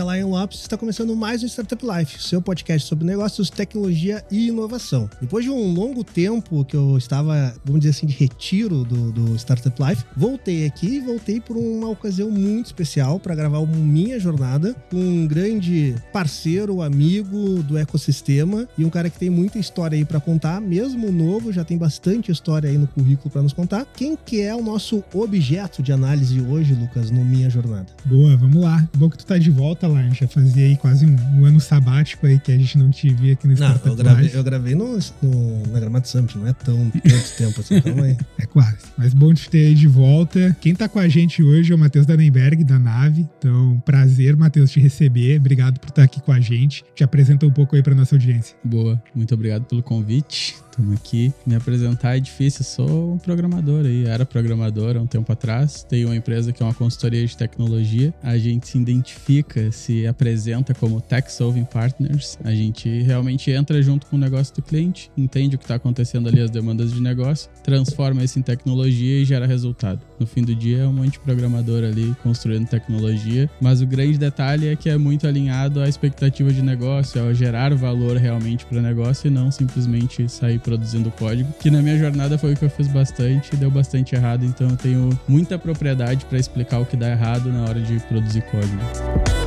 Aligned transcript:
Lopes 0.00 0.60
está 0.60 0.78
começando 0.78 1.14
mais 1.14 1.42
um 1.42 1.46
Startup 1.46 1.84
Life, 1.84 2.22
seu 2.22 2.40
podcast 2.40 2.88
sobre 2.88 3.04
negócios, 3.04 3.50
tecnologia 3.50 4.24
e 4.30 4.48
inovação. 4.48 5.08
Depois 5.20 5.44
de 5.44 5.50
um 5.50 5.74
longo 5.74 6.02
tempo 6.02 6.64
que 6.64 6.74
eu 6.74 6.96
estava, 6.96 7.54
vamos 7.62 7.82
dizer 7.82 7.90
assim, 7.90 8.06
de 8.06 8.14
retiro 8.14 8.84
do, 8.84 9.12
do 9.12 9.36
Startup 9.36 9.76
Life, 9.82 10.02
voltei 10.16 10.64
aqui 10.64 10.96
e 10.96 11.00
voltei 11.00 11.42
por 11.42 11.58
uma 11.58 11.90
ocasião 11.90 12.30
muito 12.30 12.66
especial 12.66 13.20
para 13.20 13.34
gravar 13.34 13.58
uma 13.58 13.76
minha 13.76 14.18
jornada 14.18 14.74
com 14.90 14.96
um 14.96 15.26
grande 15.26 15.94
parceiro, 16.10 16.80
amigo 16.80 17.62
do 17.62 17.76
ecossistema 17.76 18.66
e 18.78 18.86
um 18.86 18.90
cara 18.90 19.10
que 19.10 19.18
tem 19.18 19.28
muita 19.28 19.58
história 19.58 19.96
aí 19.96 20.06
para 20.06 20.20
contar, 20.20 20.58
mesmo 20.58 21.12
novo, 21.12 21.52
já 21.52 21.64
tem 21.64 21.76
bastante 21.76 22.32
história 22.32 22.70
aí 22.70 22.78
no 22.78 22.86
currículo 22.86 23.28
para 23.30 23.42
nos 23.42 23.52
contar. 23.52 23.84
Quem 23.94 24.16
que 24.16 24.40
é 24.40 24.54
o 24.54 24.62
nosso 24.62 25.04
objeto 25.12 25.82
de 25.82 25.92
análise 25.92 26.40
hoje, 26.40 26.72
Lucas, 26.72 27.10
no 27.10 27.22
Minha 27.22 27.50
Jornada? 27.50 27.88
Boa, 28.06 28.34
vamos 28.38 28.62
lá. 28.62 28.88
Bom 28.96 29.10
que 29.10 29.18
tu 29.18 29.26
tá 29.26 29.36
de 29.36 29.50
volta 29.50 29.81
lá, 29.86 30.02
já 30.10 30.26
fazia 30.28 30.66
aí 30.66 30.76
quase 30.76 31.06
um, 31.06 31.16
um, 31.38 31.44
ano 31.44 31.60
sabático 31.60 32.26
aí 32.26 32.38
que 32.38 32.52
a 32.52 32.58
gente 32.58 32.78
não 32.78 32.90
te 32.90 33.12
via 33.12 33.32
aqui 33.32 33.46
no 33.46 33.54
Não, 33.54 33.80
eu 33.84 33.96
gravei, 33.96 34.30
eu 34.32 34.44
gravei 34.44 34.74
no, 34.74 34.98
no, 35.22 35.66
na 35.72 35.80
Gramado 35.80 36.06
Summit, 36.08 36.38
não 36.38 36.46
é 36.46 36.52
tão 36.52 36.90
tanto 36.90 37.36
tempo 37.36 37.60
assim, 37.60 37.80
calma 37.80 38.04
aí. 38.04 38.16
É 38.38 38.46
quase. 38.46 38.78
Mas 38.98 39.14
bom 39.14 39.32
te 39.32 39.48
ter 39.48 39.66
aí 39.66 39.74
de 39.74 39.86
volta. 39.86 40.56
Quem 40.60 40.74
tá 40.74 40.88
com 40.88 40.98
a 40.98 41.08
gente 41.08 41.42
hoje 41.42 41.72
é 41.72 41.74
o 41.74 41.78
Matheus 41.78 42.06
Danenberg, 42.06 42.64
da 42.64 42.78
Nave. 42.78 43.28
Então, 43.38 43.80
prazer, 43.84 44.36
Matheus, 44.36 44.70
te 44.70 44.80
receber. 44.80 45.38
Obrigado 45.38 45.78
por 45.78 45.90
estar 45.90 46.02
aqui 46.02 46.20
com 46.20 46.32
a 46.32 46.40
gente. 46.40 46.84
Te 46.94 47.04
apresenta 47.04 47.46
um 47.46 47.50
pouco 47.50 47.76
aí 47.76 47.82
pra 47.82 47.94
nossa 47.94 48.14
audiência. 48.14 48.56
Boa, 48.64 49.00
muito 49.14 49.32
obrigado 49.34 49.64
pelo 49.64 49.82
convite. 49.82 50.56
Estamos 50.72 50.94
aqui. 50.94 51.32
Me 51.46 51.54
apresentar 51.54 52.16
é 52.16 52.20
difícil, 52.20 52.64
sou 52.64 53.12
um 53.12 53.18
programador 53.18 53.84
aí. 53.84 54.06
Era 54.06 54.24
programador 54.24 54.96
há 54.96 55.00
um 55.00 55.06
tempo 55.06 55.30
atrás. 55.30 55.84
Tenho 55.86 56.08
uma 56.08 56.16
empresa 56.16 56.50
que 56.50 56.62
é 56.62 56.66
uma 56.66 56.72
consultoria 56.72 57.26
de 57.26 57.36
tecnologia. 57.36 58.14
A 58.22 58.38
gente 58.38 58.66
se 58.66 58.78
identifica, 58.78 59.70
se 59.72 60.06
apresenta 60.06 60.74
como 60.74 61.00
Tech 61.00 61.30
Solving 61.32 61.64
Partners. 61.64 62.38
A 62.44 62.52
gente 62.52 63.02
realmente 63.02 63.50
entra 63.50 63.82
junto 63.82 64.06
com 64.06 64.16
o 64.16 64.18
negócio 64.18 64.54
do 64.54 64.62
cliente, 64.62 65.10
entende 65.16 65.56
o 65.56 65.58
que 65.58 65.64
está 65.64 65.76
acontecendo 65.76 66.28
ali, 66.28 66.40
as 66.40 66.50
demandas 66.50 66.92
de 66.92 67.00
negócio, 67.00 67.50
transforma 67.64 68.22
isso 68.22 68.38
em 68.38 68.42
tecnologia 68.42 69.20
e 69.20 69.24
gera 69.24 69.46
resultado. 69.46 70.00
No 70.18 70.26
fim 70.26 70.42
do 70.42 70.54
dia 70.54 70.82
é 70.82 70.86
um 70.86 70.92
monte 70.92 71.12
de 71.12 71.20
programador 71.20 71.84
ali 71.84 72.14
construindo 72.22 72.68
tecnologia, 72.68 73.50
mas 73.60 73.80
o 73.80 73.86
grande 73.86 74.18
detalhe 74.18 74.68
é 74.68 74.76
que 74.76 74.88
é 74.88 74.96
muito 74.96 75.26
alinhado 75.26 75.80
à 75.80 75.88
expectativa 75.88 76.52
de 76.52 76.62
negócio, 76.62 77.20
ao 77.20 77.34
gerar 77.34 77.74
valor 77.74 78.16
realmente 78.16 78.66
para 78.66 78.78
o 78.78 78.82
negócio 78.82 79.28
e 79.28 79.30
não 79.30 79.50
simplesmente 79.50 80.28
sair 80.28 80.58
produzindo 80.58 81.10
código, 81.10 81.52
que 81.60 81.70
na 81.70 81.82
minha 81.82 81.98
jornada 81.98 82.38
foi 82.38 82.52
o 82.52 82.56
que 82.56 82.64
eu 82.64 82.70
fiz 82.70 82.88
bastante, 82.88 83.56
deu 83.56 83.70
bastante 83.70 84.14
errado, 84.14 84.44
então 84.44 84.68
eu 84.68 84.76
tenho 84.76 85.18
muita 85.26 85.58
propriedade 85.58 86.24
para 86.26 86.38
explicar 86.38 86.78
o 86.78 86.86
que 86.86 86.96
dá 86.96 87.10
errado 87.10 87.52
na 87.52 87.64
hora 87.64 87.80
de 87.80 87.98
produzir 88.00 88.42
código. 88.42 89.41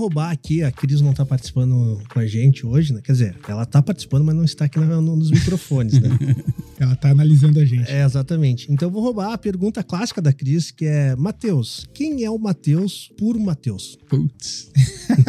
Roubar 0.00 0.30
aqui, 0.30 0.62
a 0.62 0.72
Cris 0.72 1.00
não 1.00 1.12
tá 1.12 1.24
participando 1.24 2.02
com 2.12 2.18
a 2.18 2.26
gente 2.26 2.66
hoje, 2.66 2.92
né? 2.92 3.00
Quer 3.02 3.12
dizer, 3.12 3.36
ela 3.46 3.66
tá 3.66 3.82
participando, 3.82 4.24
mas 4.24 4.34
não 4.34 4.44
está 4.44 4.64
aqui 4.64 4.78
nos 4.78 5.30
microfones, 5.30 6.00
né? 6.00 6.08
ela 6.80 6.96
tá 6.96 7.10
analisando 7.10 7.60
a 7.60 7.64
gente. 7.64 7.90
É, 7.90 8.04
exatamente. 8.04 8.72
Então 8.72 8.88
eu 8.88 8.92
vou 8.92 9.02
roubar 9.02 9.32
a 9.32 9.38
pergunta 9.38 9.82
clássica 9.82 10.22
da 10.22 10.32
Cris, 10.32 10.70
que 10.70 10.86
é: 10.86 11.14
Matheus, 11.14 11.86
quem 11.92 12.24
é 12.24 12.30
o 12.30 12.38
Matheus 12.38 13.10
por 13.18 13.38
Matheus? 13.38 13.98
Putz. 14.08 14.70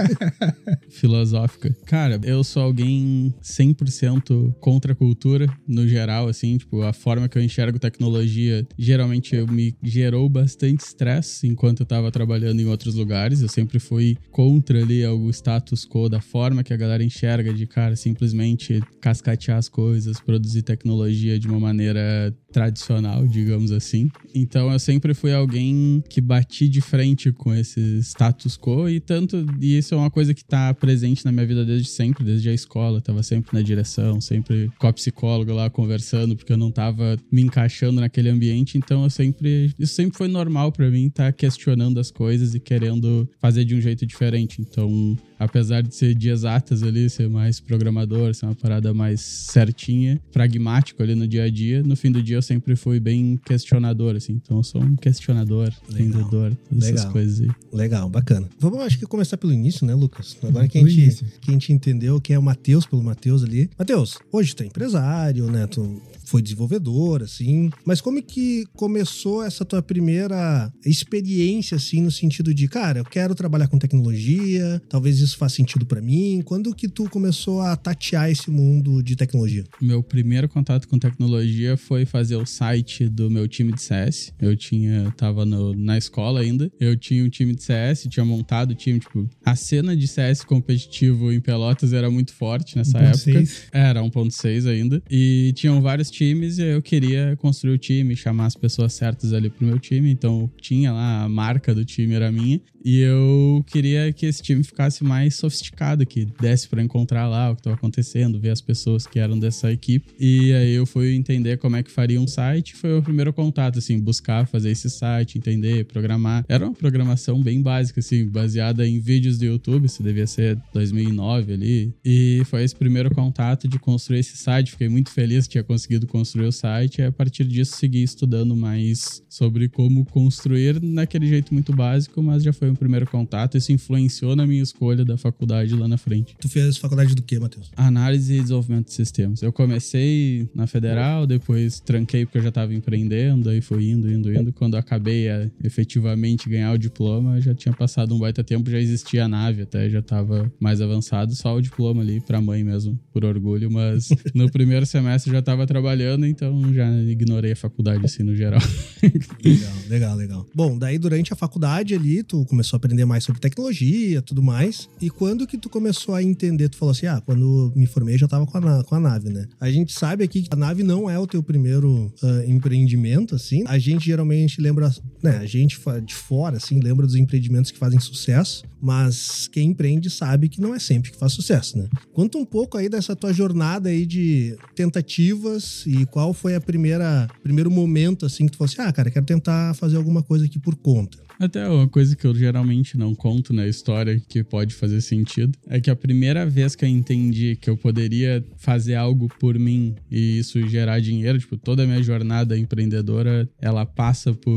Filosófica. 0.89 1.75
Cara, 1.85 2.19
eu 2.23 2.43
sou 2.43 2.63
alguém 2.63 3.33
100% 3.43 4.53
contra 4.59 4.93
a 4.93 4.95
cultura, 4.95 5.47
no 5.67 5.87
geral, 5.87 6.27
assim, 6.27 6.57
tipo, 6.57 6.81
a 6.81 6.93
forma 6.93 7.27
que 7.27 7.37
eu 7.37 7.43
enxergo 7.43 7.77
tecnologia, 7.79 8.65
geralmente 8.77 9.35
eu 9.35 9.47
me 9.47 9.75
gerou 9.83 10.29
bastante 10.29 10.81
estresse 10.81 11.47
enquanto 11.47 11.81
eu 11.81 11.85
tava 11.85 12.11
trabalhando 12.11 12.61
em 12.61 12.65
outros 12.65 12.95
lugares. 12.95 13.41
Eu 13.41 13.49
sempre 13.49 13.79
fui 13.79 14.17
com 14.31 14.60
contra 14.61 14.79
ali 14.79 15.03
status 15.31 15.85
quo 15.85 16.07
da 16.07 16.21
forma 16.21 16.63
que 16.63 16.71
a 16.71 16.77
galera 16.77 17.03
enxerga 17.03 17.51
de, 17.51 17.65
cara, 17.65 17.95
simplesmente 17.95 18.79
cascatear 19.01 19.57
as 19.57 19.67
coisas, 19.67 20.21
produzir 20.21 20.61
tecnologia 20.61 21.39
de 21.39 21.47
uma 21.47 21.59
maneira 21.59 22.35
tradicional, 22.51 23.27
digamos 23.27 23.71
assim. 23.71 24.09
Então 24.33 24.71
eu 24.71 24.79
sempre 24.79 25.13
fui 25.13 25.33
alguém 25.33 26.03
que 26.09 26.21
bati 26.21 26.67
de 26.67 26.81
frente 26.81 27.31
com 27.31 27.53
esse 27.53 27.99
status 27.99 28.57
quo 28.57 28.89
e 28.89 28.99
tanto 28.99 29.45
e 29.59 29.77
isso 29.77 29.93
é 29.93 29.97
uma 29.97 30.11
coisa 30.11 30.33
que 30.33 30.43
tá 30.43 30.73
presente 30.73 31.25
na 31.25 31.31
minha 31.31 31.45
vida 31.45 31.65
desde 31.65 31.89
sempre, 31.89 32.23
desde 32.23 32.49
a 32.49 32.53
escola, 32.53 32.97
eu 32.97 33.01
tava 33.01 33.23
sempre 33.23 33.53
na 33.53 33.61
direção, 33.61 34.19
sempre 34.21 34.71
com 34.79 34.87
a 34.87 34.93
psicóloga 34.93 35.53
lá 35.53 35.69
conversando, 35.69 36.35
porque 36.35 36.51
eu 36.51 36.57
não 36.57 36.71
tava 36.71 37.17
me 37.31 37.41
encaixando 37.41 38.01
naquele 38.01 38.29
ambiente, 38.29 38.77
então 38.77 39.03
eu 39.03 39.09
sempre 39.09 39.73
isso 39.79 39.93
sempre 39.93 40.17
foi 40.17 40.27
normal 40.27 40.71
para 40.71 40.89
mim 40.89 41.07
estar 41.07 41.25
tá 41.25 41.31
questionando 41.31 41.99
as 41.99 42.11
coisas 42.11 42.53
e 42.53 42.59
querendo 42.59 43.29
fazer 43.39 43.65
de 43.65 43.75
um 43.75 43.81
jeito 43.81 44.05
diferente. 44.05 44.61
Então, 44.61 45.17
apesar 45.39 45.81
de 45.81 45.93
ser 45.95 46.15
de 46.15 46.29
exatas 46.29 46.83
ali, 46.83 47.09
ser 47.09 47.29
mais 47.29 47.59
programador, 47.59 48.33
ser 48.33 48.45
uma 48.45 48.55
parada 48.55 48.93
mais 48.93 49.21
certinha, 49.21 50.21
pragmático 50.31 51.01
ali 51.01 51.15
no 51.15 51.27
dia 51.27 51.43
a 51.43 51.49
dia, 51.49 51.81
no 51.83 51.95
fim 51.95 52.11
do 52.11 52.21
dia 52.21 52.40
eu 52.41 52.43
sempre 52.43 52.75
fui 52.75 52.99
bem 52.99 53.39
questionador, 53.45 54.15
assim. 54.15 54.33
Então 54.33 54.57
eu 54.57 54.63
sou 54.63 54.81
um 54.81 54.95
questionador, 54.95 55.71
entendedor, 55.89 56.55
todas 56.67 56.83
Legal. 56.85 56.99
essas 56.99 57.11
coisas 57.11 57.41
aí. 57.41 57.49
Legal, 57.71 58.09
bacana. 58.09 58.49
Vamos, 58.59 58.79
acho 58.79 58.97
que 58.97 59.05
começar 59.05 59.37
pelo 59.37 59.53
início, 59.53 59.85
né, 59.85 59.93
Lucas? 59.93 60.35
Agora 60.43 60.67
que 60.67 60.79
a 60.79 60.87
gente, 60.87 61.23
que 61.39 61.51
a 61.51 61.53
gente 61.53 61.71
entendeu 61.71 62.19
que 62.19 62.33
é 62.33 62.39
o 62.39 62.41
Matheus 62.41 62.85
pelo 62.85 63.03
Matheus 63.03 63.43
ali. 63.43 63.69
Matheus, 63.77 64.17
hoje 64.31 64.55
tu 64.55 64.63
é 64.63 64.65
empresário, 64.65 65.49
né? 65.51 65.67
Tu 65.67 66.01
foi 66.31 66.41
desenvolvedor, 66.41 67.23
assim. 67.23 67.69
Mas 67.85 67.99
como 67.99 68.19
é 68.19 68.21
que 68.21 68.65
começou 68.73 69.43
essa 69.43 69.65
tua 69.65 69.81
primeira 69.81 70.71
experiência, 70.85 71.75
assim, 71.75 72.01
no 72.01 72.09
sentido 72.09 72.53
de, 72.53 72.69
cara, 72.69 72.99
eu 72.99 73.03
quero 73.03 73.35
trabalhar 73.35 73.67
com 73.67 73.77
tecnologia, 73.77 74.81
talvez 74.87 75.19
isso 75.19 75.37
faça 75.37 75.57
sentido 75.57 75.85
para 75.85 76.01
mim? 76.01 76.41
Quando 76.45 76.73
que 76.73 76.87
tu 76.87 77.09
começou 77.09 77.59
a 77.59 77.75
tatear 77.75 78.31
esse 78.31 78.49
mundo 78.49 79.03
de 79.03 79.17
tecnologia? 79.17 79.65
Meu 79.81 80.01
primeiro 80.01 80.47
contato 80.47 80.87
com 80.87 80.97
tecnologia 80.97 81.75
foi 81.75 82.05
fazer 82.05 82.37
o 82.37 82.45
site 82.45 83.09
do 83.09 83.29
meu 83.29 83.45
time 83.45 83.73
de 83.73 83.81
CS. 83.81 84.31
Eu 84.39 84.55
tinha, 84.55 85.13
tava 85.17 85.45
no, 85.45 85.75
na 85.75 85.97
escola 85.97 86.39
ainda, 86.39 86.71
eu 86.79 86.95
tinha 86.95 87.25
um 87.25 87.29
time 87.29 87.53
de 87.53 87.61
CS, 87.61 88.07
tinha 88.09 88.25
montado 88.25 88.71
o 88.71 88.75
time, 88.75 89.01
tipo, 89.01 89.29
a 89.43 89.57
cena 89.57 89.97
de 89.97 90.07
CS 90.07 90.45
competitivo 90.45 91.29
em 91.29 91.41
Pelotas 91.41 91.91
era 91.91 92.09
muito 92.09 92.33
forte 92.33 92.77
nessa 92.77 92.97
1. 92.97 93.01
época. 93.01 93.17
6. 93.17 93.63
Era 93.73 94.01
1.6 94.01 94.69
ainda. 94.69 95.03
E 95.11 95.51
tinham 95.57 95.81
vários 95.81 96.09
times 96.09 96.20
e 96.23 96.61
eu 96.61 96.81
queria 96.81 97.35
construir 97.37 97.73
o 97.73 97.77
time, 97.77 98.15
chamar 98.15 98.45
as 98.45 98.55
pessoas 98.55 98.93
certas 98.93 99.33
ali 99.33 99.49
pro 99.49 99.65
meu 99.65 99.79
time. 99.79 100.11
Então 100.11 100.49
tinha 100.59 100.91
lá 100.91 101.23
a 101.23 101.29
marca 101.29 101.73
do 101.73 101.83
time 101.83 102.13
era 102.13 102.31
minha. 102.31 102.61
E 102.83 102.99
eu 102.99 103.63
queria 103.67 104.11
que 104.11 104.25
esse 104.25 104.41
time 104.41 104.63
ficasse 104.63 105.03
mais 105.03 105.35
sofisticado, 105.35 106.05
que 106.05 106.25
desse 106.39 106.67
para 106.67 106.81
encontrar 106.81 107.27
lá 107.27 107.51
o 107.51 107.55
que 107.55 107.61
estava 107.61 107.75
acontecendo, 107.75 108.39
ver 108.39 108.49
as 108.49 108.61
pessoas 108.61 109.05
que 109.05 109.19
eram 109.19 109.37
dessa 109.37 109.71
equipe. 109.71 110.07
E 110.19 110.51
aí 110.53 110.73
eu 110.73 110.85
fui 110.85 111.13
entender 111.13 111.57
como 111.57 111.75
é 111.75 111.83
que 111.83 111.91
faria 111.91 112.19
um 112.19 112.27
site. 112.27 112.75
Foi 112.75 112.97
o 112.97 113.03
primeiro 113.03 113.31
contato, 113.31 113.77
assim, 113.77 113.99
buscar 113.99 114.47
fazer 114.47 114.71
esse 114.71 114.89
site, 114.89 115.37
entender, 115.37 115.85
programar. 115.85 116.43
Era 116.47 116.65
uma 116.65 116.73
programação 116.73 117.41
bem 117.41 117.61
básica, 117.61 117.99
assim, 117.99 118.27
baseada 118.27 118.87
em 118.87 118.99
vídeos 118.99 119.37
do 119.37 119.45
YouTube. 119.45 119.85
Isso 119.85 120.01
devia 120.01 120.25
ser 120.25 120.57
2009 120.73 121.53
ali. 121.53 121.93
E 122.03 122.41
foi 122.45 122.63
esse 122.63 122.75
primeiro 122.75 123.13
contato 123.13 123.67
de 123.67 123.77
construir 123.77 124.19
esse 124.19 124.37
site. 124.37 124.71
Fiquei 124.71 124.89
muito 124.89 125.11
feliz 125.11 125.45
que 125.45 125.51
tinha 125.51 125.63
conseguido 125.63 126.07
construir 126.11 126.45
o 126.45 126.51
site. 126.51 126.99
E 126.99 127.05
a 127.05 127.11
partir 127.11 127.45
disso 127.45 127.77
segui 127.77 128.03
estudando 128.03 128.55
mais 128.55 129.23
sobre 129.29 129.69
como 129.69 130.03
construir 130.05 130.81
naquele 130.81 131.25
jeito 131.25 131.53
muito 131.53 131.73
básico, 131.73 132.21
mas 132.21 132.43
já 132.43 132.51
foi 132.51 132.69
um 132.69 132.75
primeiro 132.75 133.07
contato. 133.07 133.57
Isso 133.57 133.71
influenciou 133.71 134.35
na 134.35 134.45
minha 134.45 134.61
escolha 134.61 135.05
da 135.05 135.17
faculdade 135.17 135.73
lá 135.73 135.87
na 135.87 135.97
frente. 135.97 136.35
Tu 136.39 136.49
fez 136.49 136.77
faculdade 136.77 137.15
do 137.15 137.21
quê, 137.21 137.39
Matheus? 137.39 137.71
Análise 137.77 138.33
e 138.33 138.41
desenvolvimento 138.41 138.87
de 138.87 138.93
sistemas. 138.93 139.41
Eu 139.41 139.53
comecei 139.53 140.49
na 140.53 140.67
federal, 140.67 141.25
depois 141.25 141.79
tranquei 141.79 142.25
porque 142.25 142.39
eu 142.39 142.43
já 142.43 142.51
tava 142.51 142.73
empreendendo, 142.73 143.49
aí 143.49 143.61
foi 143.61 143.85
indo, 143.85 144.11
indo, 144.11 144.33
indo. 144.33 144.51
Quando 144.51 144.75
acabei 144.75 145.29
a 145.29 145.49
efetivamente 145.63 146.49
ganhar 146.49 146.73
o 146.73 146.77
diploma, 146.77 147.39
já 147.39 147.55
tinha 147.55 147.73
passado 147.73 148.13
um 148.13 148.19
baita 148.19 148.43
tempo, 148.43 148.69
já 148.69 148.79
existia 148.79 149.25
a 149.25 149.27
nave, 149.27 149.61
até 149.61 149.89
já 149.89 150.01
tava 150.01 150.51
mais 150.59 150.81
avançado, 150.81 151.33
só 151.35 151.55
o 151.55 151.61
diploma 151.61 152.01
ali 152.01 152.19
pra 152.19 152.41
mãe 152.41 152.63
mesmo, 152.63 152.99
por 153.13 153.23
orgulho, 153.23 153.71
mas 153.71 154.09
no 154.35 154.51
primeiro 154.51 154.85
semestre 154.85 155.31
já 155.31 155.41
tava 155.41 155.65
trabalhando, 155.65 155.90
então 156.27 156.73
já 156.73 156.89
ignorei 157.03 157.51
a 157.51 157.55
faculdade 157.55 158.05
assim 158.05 158.23
no 158.23 158.35
geral. 158.35 158.61
Legal, 159.43 159.73
legal, 159.89 160.15
legal. 160.15 160.45
Bom, 160.53 160.77
daí 160.77 160.97
durante 160.97 161.33
a 161.33 161.35
faculdade 161.35 161.95
ali, 161.95 162.23
tu 162.23 162.45
começou 162.45 162.75
a 162.75 162.77
aprender 162.77 163.03
mais 163.05 163.23
sobre 163.23 163.41
tecnologia, 163.41 164.21
tudo 164.21 164.43
mais. 164.43 164.87
E 165.01 165.09
quando 165.09 165.47
que 165.47 165.57
tu 165.57 165.69
começou 165.69 166.13
a 166.13 166.21
entender, 166.21 166.69
tu 166.69 166.77
falou 166.77 166.91
assim, 166.91 167.07
ah, 167.07 167.21
quando 167.25 167.73
me 167.75 167.87
formei 167.87 168.17
já 168.17 168.27
tava 168.27 168.45
com 168.45 168.57
a, 168.57 168.83
com 168.83 168.95
a 168.95 168.99
nave, 168.99 169.29
né? 169.29 169.47
A 169.59 169.71
gente 169.71 169.91
sabe 169.91 170.23
aqui 170.23 170.43
que 170.43 170.49
a 170.51 170.55
nave 170.55 170.83
não 170.83 171.09
é 171.09 171.17
o 171.17 171.25
teu 171.25 171.41
primeiro 171.41 172.13
ah, 172.21 172.43
empreendimento, 172.45 173.35
assim. 173.35 173.63
A 173.67 173.77
gente 173.77 174.05
geralmente 174.05 174.61
lembra, 174.61 174.93
né, 175.23 175.37
a 175.37 175.45
gente 175.45 175.79
de 176.05 176.13
fora, 176.13 176.57
assim, 176.57 176.79
lembra 176.79 177.05
dos 177.05 177.15
empreendimentos 177.15 177.71
que 177.71 177.77
fazem 177.77 177.99
sucesso, 177.99 178.63
mas 178.81 179.47
quem 179.47 179.69
empreende 179.69 180.09
sabe 180.09 180.49
que 180.49 180.59
não 180.59 180.73
é 180.73 180.79
sempre 180.79 181.11
que 181.11 181.17
faz 181.17 181.33
sucesso, 181.33 181.77
né? 181.77 181.87
Conta 182.13 182.37
um 182.37 182.45
pouco 182.45 182.77
aí 182.77 182.89
dessa 182.89 183.15
tua 183.15 183.31
jornada 183.33 183.89
aí 183.89 184.05
de 184.05 184.57
tentativas 184.75 185.83
e 185.85 186.05
qual 186.05 186.33
foi 186.33 186.55
a 186.55 186.61
primeira 186.61 187.27
primeiro 187.43 187.69
momento 187.69 188.25
assim 188.25 188.45
que 188.45 188.51
tu 188.51 188.57
falou 188.57 188.71
assim, 188.71 188.81
ah, 188.81 188.91
cara, 188.91 189.11
quero 189.11 189.25
tentar 189.25 189.73
fazer 189.75 189.97
alguma 189.97 190.23
coisa 190.23 190.45
aqui 190.45 190.59
por 190.59 190.75
conta. 190.75 191.17
Até 191.41 191.67
uma 191.67 191.87
coisa 191.87 192.15
que 192.15 192.25
eu 192.27 192.35
geralmente 192.35 192.95
não 192.95 193.15
conto 193.15 193.51
na 193.51 193.67
história 193.67 194.21
que 194.29 194.43
pode 194.43 194.75
fazer 194.75 195.01
sentido 195.01 195.57
é 195.67 195.81
que 195.81 195.89
a 195.89 195.95
primeira 195.95 196.45
vez 196.45 196.75
que 196.75 196.85
eu 196.85 196.89
entendi 196.89 197.55
que 197.55 197.67
eu 197.67 197.75
poderia 197.75 198.45
fazer 198.57 198.93
algo 198.93 199.27
por 199.39 199.57
mim 199.57 199.95
e 200.09 200.37
isso 200.37 200.61
gerar 200.67 200.99
dinheiro, 200.99 201.39
tipo, 201.39 201.57
toda 201.57 201.81
a 201.81 201.87
minha 201.87 202.03
jornada 202.03 202.55
empreendedora, 202.55 203.49
ela 203.59 203.87
passa 203.87 204.35
por 204.35 204.53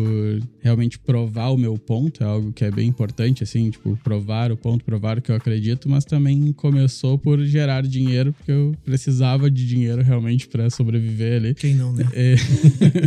realmente 0.61 0.99
provar 0.99 1.49
o 1.49 1.57
meu 1.57 1.79
ponto, 1.79 2.23
é 2.23 2.27
algo 2.27 2.53
que 2.53 2.67
é 2.67 2.71
bem 2.71 2.87
importante, 2.87 3.43
assim, 3.43 3.71
tipo, 3.71 3.99
provar 4.05 4.14
o 4.53 4.57
ponto, 4.57 4.85
provar 4.85 5.19
o 5.19 5.23
que 5.23 5.31
eu 5.31 5.37
acredito, 5.37 5.89
mas 5.89 6.05
também 6.05 6.53
começou 6.53 7.19
por 7.19 7.45
gerar 7.45 7.83
dinheiro, 7.83 8.33
porque 8.33 8.51
eu 8.53 8.75
precisava 8.85 9.51
de 9.51 9.67
dinheiro 9.67 10.03
realmente 10.03 10.47
para 10.49 10.69
sobreviver 10.71 11.37
ali. 11.41 11.55
Quem 11.55 11.75
não, 11.75 11.93
né? 11.93 12.05
É. 12.13 12.35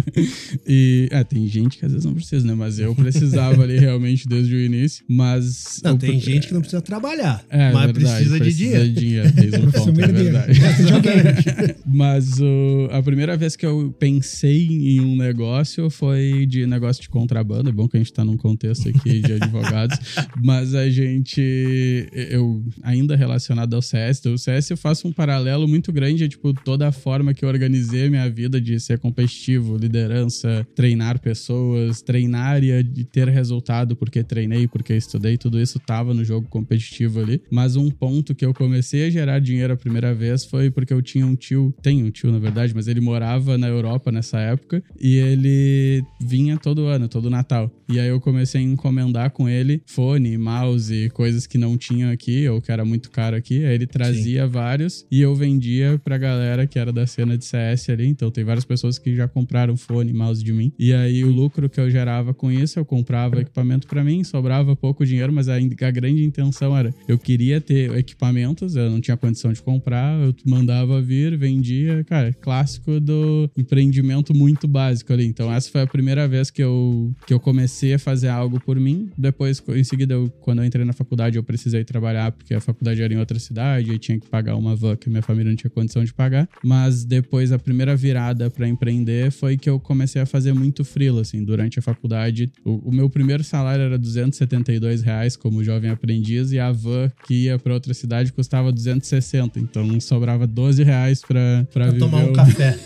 e 0.67 1.07
é, 1.11 1.23
tem 1.23 1.47
gente 1.47 1.77
que 1.77 1.85
às 1.85 1.91
vezes 1.91 2.05
não 2.05 2.13
precisa, 2.13 2.45
né? 2.45 2.53
Mas 2.53 2.79
eu 2.79 2.93
precisava 2.95 3.63
ali 3.63 3.77
realmente 3.77 4.27
desde 4.27 4.53
o 4.55 4.59
início. 4.59 5.03
Mas. 5.07 5.79
Não, 5.83 5.91
eu- 5.91 5.97
tem 5.97 6.19
gente 6.19 6.47
que 6.47 6.53
não 6.53 6.61
precisa 6.61 6.81
trabalhar, 6.81 7.43
É, 7.49 7.71
mas 7.71 7.91
verdade, 7.91 8.15
precisa 8.25 8.39
de 8.39 8.53
dinheiro. 8.53 8.83
de 8.89 8.91
dinheiro. 8.99 9.29
Fez 9.33 9.53
um 9.53 9.71
ponto, 9.71 10.01
é 10.01 10.07
verdade. 10.07 10.59
Mas 11.85 12.39
o- 12.39 12.89
a 12.91 13.01
primeira 13.01 13.35
vez 13.37 13.55
que 13.55 13.65
eu 13.65 13.93
pensei 13.97 14.67
em 14.67 14.99
um 15.01 15.15
negócio 15.15 15.89
foi 15.89 16.45
de 16.45 16.65
negócio 16.65 17.01
de 17.01 17.09
contrabando. 17.09 17.69
É 17.69 17.71
bom 17.71 17.87
que 17.87 17.97
a 17.97 17.99
gente 17.99 18.11
tá 18.13 18.23
num 18.23 18.37
contexto 18.37 18.89
aqui 18.89 19.19
de 19.21 19.33
advogados. 19.33 19.97
mas 20.43 20.75
a 20.75 20.89
gente. 20.97 22.09
Eu, 22.11 22.63
ainda 22.81 23.15
relacionado 23.15 23.75
ao 23.75 23.81
CS, 23.81 24.25
o 24.25 24.37
CS 24.37 24.71
eu 24.71 24.77
faço 24.77 25.07
um 25.07 25.13
paralelo 25.13 25.67
muito 25.67 25.91
grande, 25.91 26.23
é, 26.23 26.27
tipo, 26.27 26.53
toda 26.53 26.87
a 26.87 26.91
forma 26.91 27.33
que 27.33 27.45
eu 27.45 27.49
organizei 27.49 28.07
a 28.07 28.09
minha 28.09 28.29
vida 28.29 28.59
de 28.59 28.79
ser 28.79 28.99
competitivo, 28.99 29.77
liderança, 29.77 30.65
treinar 30.75 31.19
pessoas, 31.19 32.01
treinar 32.01 32.63
e 32.63 32.83
de 32.83 33.03
ter 33.03 33.27
resultado 33.27 33.95
porque 33.95 34.23
treinei, 34.23 34.67
porque 34.67 34.93
estudei, 34.93 35.37
tudo 35.37 35.59
isso 35.59 35.79
tava 35.79 36.13
no 36.13 36.23
jogo 36.23 36.47
competitivo 36.47 37.19
ali. 37.19 37.41
Mas 37.51 37.75
um 37.75 37.89
ponto 37.89 38.33
que 38.33 38.45
eu 38.45 38.53
comecei 38.53 39.05
a 39.05 39.09
gerar 39.09 39.39
dinheiro 39.39 39.73
a 39.73 39.77
primeira 39.77 40.13
vez 40.13 40.45
foi 40.45 40.71
porque 40.71 40.93
eu 40.93 41.01
tinha 41.01 41.25
um 41.25 41.35
tio, 41.35 41.73
tenho 41.81 42.05
um 42.05 42.11
tio 42.11 42.31
na 42.31 42.39
verdade, 42.39 42.73
mas 42.73 42.87
ele 42.87 43.01
morava 43.01 43.57
na 43.57 43.67
Europa 43.67 44.11
nessa 44.11 44.39
época 44.39 44.83
e 44.99 45.15
ele 45.15 46.03
vinha 46.19 46.57
todo 46.57 46.85
ano, 46.85 47.07
todo 47.07 47.29
Natal. 47.29 47.71
E 47.89 47.99
aí 47.99 48.09
eu 48.09 48.19
comecei 48.19 48.59
a 48.61 48.63
encomendar 48.63 49.31
com 49.31 49.47
ele 49.47 49.81
fone, 49.85 50.37
mouse, 50.37 50.86
coisas 51.13 51.47
que 51.47 51.57
não 51.57 51.77
tinham 51.77 52.11
aqui 52.11 52.47
ou 52.47 52.61
que 52.61 52.71
era 52.71 52.83
muito 52.83 53.09
caro 53.09 53.35
aqui. 53.35 53.65
Aí 53.65 53.75
ele 53.75 53.87
trazia 53.87 54.47
vários 54.47 55.05
e 55.11 55.21
eu 55.21 55.35
vendia 55.35 55.99
pra 56.03 56.17
galera 56.17 56.67
que 56.67 56.79
era 56.79 56.91
da 56.91 57.05
cena 57.07 57.37
de 57.37 57.45
CS 57.45 57.89
ali. 57.89 58.07
Então 58.07 58.31
tem 58.31 58.43
várias 58.43 58.65
pessoas 58.65 58.97
que 58.97 59.15
já 59.15 59.27
compraram 59.27 59.75
fone, 59.77 60.13
mouse 60.13 60.43
de 60.43 60.53
mim. 60.53 60.71
E 60.77 60.93
aí 60.93 61.23
o 61.23 61.31
lucro 61.31 61.69
que 61.69 61.79
eu 61.79 61.89
gerava 61.89 62.33
com 62.33 62.51
isso, 62.51 62.79
eu 62.79 62.85
comprava 62.85 63.41
equipamento 63.41 63.87
pra 63.87 64.03
mim, 64.03 64.23
sobrava 64.23 64.75
pouco 64.75 65.05
dinheiro, 65.05 65.31
mas 65.31 65.49
a, 65.49 65.55
a 65.55 65.91
grande 65.91 66.23
intenção 66.23 66.75
era 66.75 66.93
eu 67.07 67.17
queria 67.17 67.59
ter 67.61 67.95
equipamentos, 67.97 68.75
eu 68.75 68.89
não 68.89 69.01
tinha 69.01 69.17
condição 69.17 69.51
de 69.53 69.61
comprar, 69.61 70.19
eu 70.21 70.35
mandava 70.45 71.01
vir, 71.01 71.37
vendia, 71.37 72.03
cara, 72.03 72.33
clássico 72.33 72.99
do 72.99 73.49
empreendimento 73.57 74.33
muito 74.33 74.67
básico 74.67 75.13
ali. 75.13 75.25
Então 75.25 75.51
essa 75.51 75.69
foi 75.69 75.81
a 75.81 75.87
primeira 75.87 76.27
vez 76.27 76.49
que 76.49 76.63
eu, 76.63 77.13
que 77.25 77.33
eu 77.33 77.39
comecei 77.39 77.93
a 77.93 77.99
fazer 77.99 78.29
algo 78.29 78.59
por 78.59 78.79
mim. 78.79 79.09
Depois, 79.17 79.63
em 79.69 79.83
seguida, 79.83 80.13
eu, 80.13 80.29
quando 80.41 80.59
eu 80.59 80.65
entrei 80.65 80.76
na 80.85 80.93
faculdade, 80.93 81.37
eu 81.37 81.43
precisei 81.43 81.83
trabalhar 81.83 82.31
porque 82.31 82.53
a 82.53 82.61
faculdade 82.61 83.01
era 83.01 83.13
em 83.13 83.17
outra 83.17 83.37
cidade 83.39 83.91
e 83.91 83.97
tinha 83.99 84.19
que 84.19 84.27
pagar 84.27 84.55
uma 84.55 84.75
van 84.75 84.95
que 84.95 85.09
minha 85.09 85.21
família 85.21 85.49
não 85.49 85.55
tinha 85.55 85.69
condição 85.69 86.03
de 86.03 86.13
pagar. 86.13 86.47
Mas 86.63 87.03
depois, 87.03 87.51
a 87.51 87.59
primeira 87.59 87.95
virada 87.95 88.49
para 88.49 88.67
empreender 88.67 89.31
foi 89.31 89.57
que 89.57 89.69
eu 89.69 89.79
comecei 89.79 90.21
a 90.21 90.25
fazer 90.25 90.53
muito 90.53 90.83
freela, 90.83 91.21
assim, 91.21 91.43
durante 91.43 91.79
a 91.79 91.81
faculdade. 91.81 92.51
O, 92.65 92.89
o 92.89 92.91
meu 92.93 93.09
primeiro 93.09 93.43
salário 93.43 93.83
era 93.83 93.97
272 93.97 95.01
reais 95.01 95.35
como 95.35 95.63
jovem 95.63 95.89
aprendiz 95.89 96.51
e 96.51 96.59
a 96.59 96.71
van 96.71 97.11
que 97.25 97.45
ia 97.45 97.57
para 97.59 97.73
outra 97.73 97.93
cidade 97.93 98.31
custava 98.33 98.71
260. 98.71 99.59
Então 99.59 99.99
sobrava 99.99 100.45
12 100.47 100.83
reais 100.83 101.21
para 101.21 101.65
Pra 101.73 101.85
viver 101.87 101.99
tomar 101.99 102.23
um 102.25 102.31
o- 102.31 102.33
café. 102.33 102.77